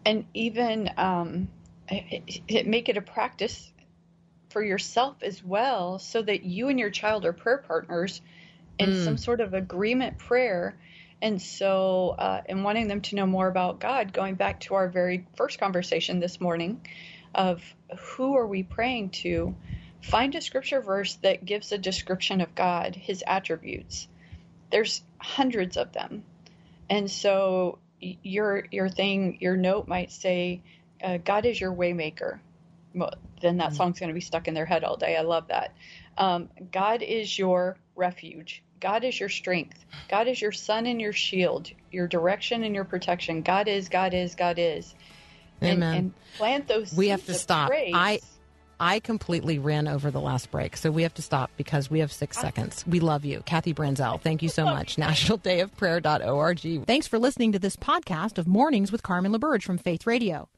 and 0.05 0.25
even 0.33 0.89
um, 0.97 1.47
it, 1.89 2.41
it- 2.47 2.67
make 2.67 2.89
it 2.89 2.97
a 2.97 3.01
practice 3.01 3.71
for 4.49 4.63
yourself 4.63 5.17
as 5.23 5.43
well 5.43 5.99
so 5.99 6.21
that 6.21 6.43
you 6.43 6.67
and 6.69 6.79
your 6.79 6.89
child 6.89 7.25
are 7.25 7.33
prayer 7.33 7.57
partners 7.57 8.21
in 8.77 9.03
some 9.03 9.17
sort 9.17 9.41
of 9.41 9.53
agreement 9.53 10.17
prayer 10.17 10.77
and 11.21 11.41
so 11.41 12.09
uh, 12.19 12.41
and 12.47 12.63
wanting 12.63 12.87
them 12.87 13.01
to 13.01 13.15
know 13.15 13.25
more 13.25 13.47
about 13.47 13.79
god 13.79 14.13
going 14.13 14.35
back 14.35 14.59
to 14.61 14.75
our 14.75 14.87
very 14.87 15.25
first 15.35 15.59
conversation 15.59 16.19
this 16.19 16.39
morning 16.39 16.79
of 17.33 17.61
who 17.99 18.35
are 18.37 18.47
we 18.47 18.63
praying 18.63 19.09
to 19.09 19.55
find 20.01 20.35
a 20.35 20.41
scripture 20.41 20.81
verse 20.81 21.15
that 21.15 21.43
gives 21.45 21.71
a 21.71 21.77
description 21.77 22.39
of 22.41 22.53
god 22.55 22.95
his 22.95 23.23
attributes 23.27 24.07
there's 24.71 25.01
hundreds 25.19 25.77
of 25.77 25.93
them 25.93 26.23
and 26.89 27.09
so 27.09 27.79
your 27.99 28.65
your 28.71 28.89
thing, 28.89 29.37
your 29.39 29.57
note 29.57 29.87
might 29.87 30.11
say, 30.11 30.61
uh, 31.03 31.17
"God 31.17 31.45
is 31.45 31.59
your 31.59 31.73
waymaker." 31.73 32.39
Well, 32.93 33.13
then 33.41 33.57
that 33.57 33.73
song's 33.73 33.99
going 33.99 34.09
to 34.09 34.13
be 34.13 34.21
stuck 34.21 34.47
in 34.47 34.53
their 34.53 34.65
head 34.65 34.83
all 34.83 34.95
day. 34.95 35.17
I 35.17 35.21
love 35.21 35.47
that. 35.49 35.73
Um, 36.17 36.49
God 36.71 37.01
is 37.01 37.37
your 37.37 37.77
refuge. 37.95 38.63
God 38.79 39.03
is 39.03 39.19
your 39.19 39.29
strength. 39.29 39.83
God 40.07 40.27
is 40.27 40.41
your 40.41 40.51
sun 40.51 40.85
and 40.85 41.01
your 41.01 41.11
shield, 41.11 41.69
your 41.91 42.07
direction 42.07 42.63
and 42.63 42.73
your 42.73 42.85
protection. 42.85 43.41
God 43.41 43.67
is, 43.67 43.89
God 43.89 44.13
is, 44.13 44.35
God 44.35 44.57
is. 44.59 44.95
Amen. 45.63 45.95
and 45.95 46.13
plant 46.37 46.67
those. 46.67 46.93
we 46.93 47.09
have 47.09 47.25
to 47.25 47.33
stop. 47.33 47.69
praise. 47.69 47.91
I 47.93 48.21
I 48.79 48.99
completely 48.99 49.59
ran 49.59 49.87
over 49.87 50.11
the 50.11 50.19
last 50.19 50.51
break, 50.51 50.77
so 50.77 50.91
we 50.91 51.03
have 51.03 51.13
to 51.15 51.21
stop 51.21 51.51
because 51.57 51.89
we 51.89 51.99
have 51.99 52.11
six 52.11 52.37
seconds. 52.37 52.83
We 52.87 52.99
love 52.99 53.25
you, 53.25 53.41
Kathy 53.45 53.73
Branzell. 53.73 54.21
Thank 54.21 54.41
you 54.41 54.49
so 54.49 54.65
much. 54.65 54.97
NationalDayOfPrayer.org. 54.97 56.85
Thanks 56.85 57.07
for 57.07 57.19
listening 57.19 57.51
to 57.53 57.59
this 57.59 57.75
podcast 57.75 58.37
of 58.37 58.47
Mornings 58.47 58.91
with 58.91 59.03
Carmen 59.03 59.31
LaBerge 59.31 59.63
from 59.63 59.77
Faith 59.77 60.05
Radio. 60.05 60.49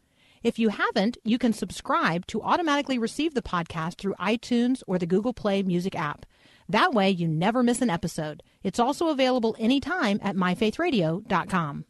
If 0.43 0.59
you 0.59 0.70
haven't, 0.70 1.18
you 1.24 1.38
can 1.38 1.53
subscribe 1.53 2.26
to 2.28 2.41
automatically 2.41 2.97
receive 2.97 3.34
the 3.34 3.41
podcast 3.41 3.95
through 3.97 4.15
iTunes 4.20 4.84
or 4.88 4.97
the 4.97 5.05
Google 5.05 5.34
Play 5.34 5.63
Music 5.63 5.95
app. 5.95 6.26
That 6.70 6.93
way, 6.93 7.09
you 7.09 7.28
never 7.28 7.63
miss 7.63 7.82
an 7.82 7.89
episode. 7.89 8.43
It's 8.63 8.80
also 8.80 9.09
available 9.09 9.55
anytime 9.57 10.20
at 10.22 10.36
myfaithradio.com. 10.36 11.86